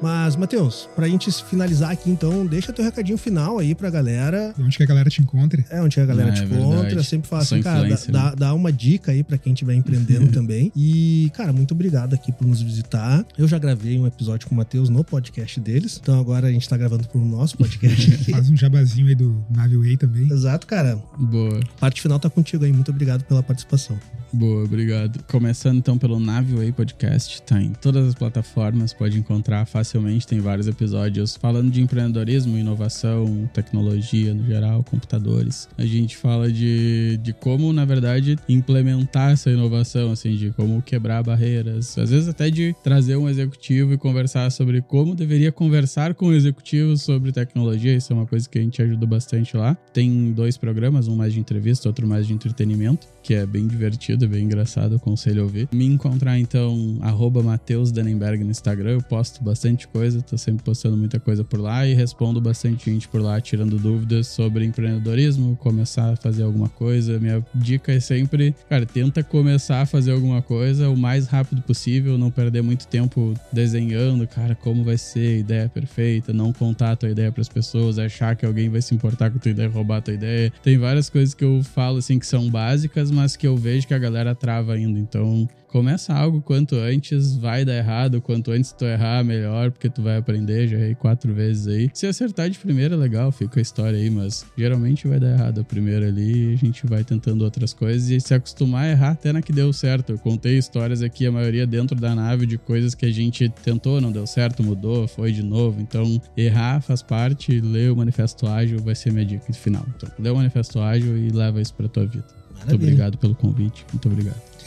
Mas, 0.00 0.36
Matheus, 0.36 0.88
pra 0.94 1.08
gente 1.08 1.30
finalizar 1.44 1.90
aqui, 1.90 2.08
então, 2.10 2.46
deixa 2.46 2.72
teu 2.72 2.84
recadinho 2.84 3.18
final 3.18 3.58
aí 3.58 3.74
pra 3.74 3.90
galera. 3.90 4.54
Onde 4.58 4.76
que 4.76 4.82
a 4.82 4.86
galera 4.86 5.10
te 5.10 5.20
encontra? 5.20 5.64
É, 5.70 5.80
onde 5.82 5.98
a 6.00 6.06
galera 6.06 6.30
É, 6.30 6.32
te 6.32 6.42
é 6.42 6.44
encontra. 6.44 6.68
verdade. 6.76 6.94
Eu 6.96 7.04
sempre 7.04 7.28
falo 7.28 7.42
assim, 7.42 7.60
cara, 7.62 7.88
dá, 8.08 8.24
né? 8.30 8.32
dá 8.36 8.54
uma 8.54 8.72
dica 8.72 9.10
aí 9.12 9.24
pra 9.24 9.36
quem 9.36 9.52
estiver 9.52 9.74
empreendendo 9.74 10.28
também. 10.32 10.70
E, 10.76 11.30
cara, 11.34 11.52
muito 11.52 11.72
obrigado 11.74 12.14
aqui 12.14 12.30
por 12.30 12.46
nos 12.46 12.62
visitar. 12.62 13.24
Eu 13.36 13.48
já 13.48 13.58
gravei 13.58 13.98
um 13.98 14.06
episódio 14.06 14.46
com 14.48 14.54
o 14.54 14.58
Matheus 14.58 14.88
no 14.88 15.02
podcast 15.02 15.58
deles. 15.60 15.98
Então 16.00 16.18
agora 16.20 16.46
a 16.46 16.52
gente 16.52 16.68
tá 16.68 16.76
gravando 16.76 17.08
pro 17.08 17.20
nosso 17.24 17.56
podcast 17.56 18.14
aqui. 18.14 18.30
Faz 18.30 18.48
um 18.48 18.56
jabazinho 18.56 19.08
aí 19.08 19.14
do 19.16 19.44
Naveway 19.50 19.96
também. 19.96 20.30
Exato, 20.32 20.66
cara. 20.66 20.96
Boa. 21.18 21.60
Parte 21.80 22.00
final 22.00 22.18
tá 22.20 22.30
contigo 22.30 22.64
aí. 22.64 22.72
Muito 22.72 22.90
obrigado 22.90 23.24
pela 23.24 23.42
participação. 23.42 23.98
Boa, 24.32 24.64
obrigado. 24.64 25.22
Começando 25.24 25.78
então 25.78 25.96
pelo 25.96 26.20
Naveway 26.20 26.70
Podcast, 26.70 27.40
tá 27.42 27.60
em 27.62 27.72
todas 27.72 28.06
as 28.08 28.14
plataformas, 28.14 28.92
pode 28.92 29.18
encontrar 29.18 29.64
facilmente, 29.88 30.26
tem 30.26 30.38
vários 30.38 30.68
episódios 30.68 31.34
falando 31.36 31.70
de 31.70 31.80
empreendedorismo, 31.80 32.58
inovação, 32.58 33.48
tecnologia 33.54 34.34
no 34.34 34.44
geral, 34.44 34.84
computadores. 34.84 35.66
A 35.78 35.86
gente 35.86 36.14
fala 36.14 36.52
de, 36.52 37.18
de 37.22 37.32
como, 37.32 37.72
na 37.72 37.86
verdade, 37.86 38.38
implementar 38.48 39.32
essa 39.32 39.50
inovação, 39.50 40.12
assim, 40.12 40.36
de 40.36 40.50
como 40.50 40.82
quebrar 40.82 41.22
barreiras, 41.22 41.96
às 41.96 42.10
vezes 42.10 42.28
até 42.28 42.50
de 42.50 42.74
trazer 42.82 43.16
um 43.16 43.28
executivo 43.28 43.94
e 43.94 43.98
conversar 43.98 44.50
sobre 44.50 44.82
como 44.82 45.14
deveria 45.14 45.50
conversar 45.50 46.14
com 46.14 46.26
o 46.26 46.34
executivo 46.34 46.96
sobre 46.98 47.32
tecnologia, 47.32 47.94
isso 47.94 48.12
é 48.12 48.16
uma 48.16 48.26
coisa 48.26 48.46
que 48.46 48.58
a 48.58 48.62
gente 48.62 48.82
ajuda 48.82 49.06
bastante 49.06 49.56
lá. 49.56 49.74
Tem 49.92 50.32
dois 50.32 50.58
programas, 50.58 51.08
um 51.08 51.16
mais 51.16 51.32
de 51.32 51.40
entrevista, 51.40 51.88
outro 51.88 52.06
mais 52.06 52.26
de 52.26 52.34
entretenimento, 52.34 53.06
que 53.22 53.32
é 53.32 53.46
bem 53.46 53.66
divertido, 53.66 54.28
bem 54.28 54.44
engraçado, 54.44 54.96
aconselho 54.96 55.42
a 55.42 55.44
ouvir. 55.44 55.68
Me 55.72 55.86
encontrar 55.86 56.38
então, 56.38 56.98
arroba 57.00 57.42
Matheus 57.42 57.90
Dannenberg 57.90 58.44
no 58.44 58.50
Instagram, 58.50 58.90
eu 58.90 59.02
posto 59.02 59.42
bastante 59.42 59.77
coisa, 59.86 60.20
tô 60.22 60.36
sempre 60.36 60.64
postando 60.64 60.96
muita 60.96 61.20
coisa 61.20 61.44
por 61.44 61.60
lá 61.60 61.86
e 61.86 61.94
respondo 61.94 62.40
bastante 62.40 62.90
gente 62.90 63.06
por 63.06 63.20
lá, 63.20 63.40
tirando 63.40 63.78
dúvidas 63.78 64.26
sobre 64.26 64.64
empreendedorismo, 64.64 65.56
começar 65.56 66.12
a 66.12 66.16
fazer 66.16 66.42
alguma 66.42 66.68
coisa. 66.68 67.18
Minha 67.20 67.44
dica 67.54 67.92
é 67.92 68.00
sempre, 68.00 68.54
cara, 68.68 68.84
tenta 68.84 69.22
começar 69.22 69.82
a 69.82 69.86
fazer 69.86 70.12
alguma 70.12 70.42
coisa 70.42 70.88
o 70.88 70.96
mais 70.96 71.26
rápido 71.26 71.62
possível, 71.62 72.18
não 72.18 72.30
perder 72.30 72.62
muito 72.62 72.86
tempo 72.86 73.34
desenhando, 73.52 74.26
cara, 74.26 74.54
como 74.54 74.82
vai 74.82 74.98
ser 74.98 75.38
ideia 75.38 75.68
perfeita, 75.68 76.32
não 76.32 76.52
contar 76.52 76.92
a 76.92 76.96
tua 76.96 77.10
ideia 77.10 77.30
para 77.30 77.42
as 77.42 77.48
pessoas, 77.48 77.98
achar 77.98 78.34
que 78.34 78.44
alguém 78.44 78.68
vai 78.68 78.82
se 78.82 78.94
importar 78.94 79.30
com 79.30 79.36
a 79.36 79.40
tua 79.40 79.50
ideia, 79.50 79.68
roubar 79.68 79.98
a 79.98 80.00
tua 80.00 80.14
ideia. 80.14 80.52
Tem 80.62 80.78
várias 80.78 81.08
coisas 81.08 81.34
que 81.34 81.44
eu 81.44 81.62
falo 81.62 81.98
assim 81.98 82.18
que 82.18 82.26
são 82.26 82.48
básicas, 82.50 83.10
mas 83.10 83.36
que 83.36 83.46
eu 83.46 83.56
vejo 83.56 83.86
que 83.86 83.94
a 83.94 83.98
galera 83.98 84.34
trava 84.34 84.74
ainda. 84.74 84.98
Então, 84.98 85.48
começa 85.68 86.14
algo 86.14 86.40
quanto 86.40 86.74
antes, 86.76 87.36
vai 87.36 87.64
dar 87.64 87.76
errado, 87.76 88.20
quanto 88.20 88.50
antes 88.50 88.72
tu 88.72 88.84
errar, 88.84 89.22
melhor, 89.22 89.70
porque 89.70 89.88
tu 89.88 90.02
vai 90.02 90.16
aprender, 90.16 90.66
já 90.66 90.76
errei 90.76 90.94
quatro 90.94 91.32
vezes 91.32 91.66
aí. 91.66 91.90
Se 91.92 92.06
acertar 92.06 92.50
de 92.50 92.58
primeira, 92.58 92.96
legal, 92.96 93.30
fica 93.30 93.60
a 93.60 93.62
história 93.62 93.98
aí, 93.98 94.10
mas 94.10 94.44
geralmente 94.56 95.06
vai 95.06 95.20
dar 95.20 95.30
errado 95.30 95.60
a 95.60 95.64
primeira 95.64 96.08
ali, 96.08 96.54
a 96.54 96.56
gente 96.56 96.86
vai 96.86 97.04
tentando 97.04 97.44
outras 97.44 97.72
coisas 97.72 98.10
e 98.10 98.20
se 98.20 98.34
acostumar 98.34 98.84
a 98.84 98.90
errar 98.90 99.10
até 99.10 99.32
na 99.32 99.42
que 99.42 99.52
deu 99.52 99.72
certo. 99.72 100.10
Eu 100.10 100.18
contei 100.18 100.58
histórias 100.58 101.02
aqui, 101.02 101.26
a 101.26 101.32
maioria 101.32 101.66
dentro 101.66 101.94
da 101.94 102.14
nave, 102.14 102.46
de 102.46 102.56
coisas 102.56 102.94
que 102.94 103.06
a 103.06 103.12
gente 103.12 103.48
tentou, 103.48 104.00
não 104.00 104.10
deu 104.10 104.26
certo, 104.26 104.62
mudou, 104.62 105.06
foi 105.06 105.32
de 105.32 105.42
novo. 105.42 105.80
Então, 105.80 106.20
errar 106.36 106.80
faz 106.80 107.02
parte, 107.02 107.60
ler 107.60 107.92
o 107.92 107.96
Manifesto 107.96 108.46
Ágil 108.46 108.78
vai 108.80 108.94
ser 108.94 109.12
minha 109.12 109.24
dica 109.24 109.52
final. 109.52 109.86
Então, 109.96 110.10
lê 110.18 110.30
o 110.30 110.36
Manifesto 110.36 110.80
Ágil 110.80 111.16
e 111.16 111.30
leva 111.30 111.60
isso 111.60 111.74
pra 111.74 111.88
tua 111.88 112.06
vida. 112.06 112.24
Maravilha. 112.50 112.70
Muito 112.70 112.74
obrigado 112.74 113.18
pelo 113.18 113.34
convite, 113.34 113.84
muito 113.92 114.08
obrigado. 114.08 114.57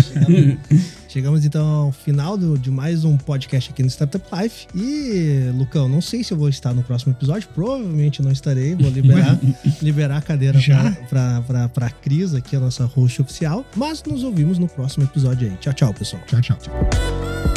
Chegamos, 0.00 0.58
chegamos, 1.08 1.44
então 1.44 1.66
ao 1.66 1.92
final 1.92 2.36
do, 2.36 2.58
de 2.58 2.70
mais 2.70 3.04
um 3.04 3.16
podcast 3.16 3.70
aqui 3.70 3.82
no 3.82 3.88
Startup 3.88 4.24
Life. 4.34 4.66
E, 4.74 5.50
Lucão, 5.54 5.88
não 5.88 6.00
sei 6.00 6.24
se 6.24 6.32
eu 6.32 6.38
vou 6.38 6.48
estar 6.48 6.74
no 6.74 6.82
próximo 6.82 7.12
episódio, 7.12 7.48
provavelmente 7.54 8.22
não 8.22 8.30
estarei. 8.30 8.74
Vou 8.74 8.90
liberar, 8.90 9.38
liberar 9.80 10.16
a 10.18 10.22
cadeira 10.22 10.58
para 11.08 11.68
pra 11.68 11.90
Cris, 11.90 12.34
aqui, 12.34 12.56
a 12.56 12.60
nossa 12.60 12.84
host 12.84 13.22
oficial. 13.22 13.64
Mas 13.76 14.02
nos 14.02 14.22
ouvimos 14.22 14.58
no 14.58 14.68
próximo 14.68 15.04
episódio 15.04 15.48
aí. 15.48 15.56
Tchau, 15.56 15.72
tchau, 15.72 15.94
pessoal. 15.94 16.22
Tchau, 16.26 16.40
tchau. 16.40 16.58
tchau. 16.58 17.51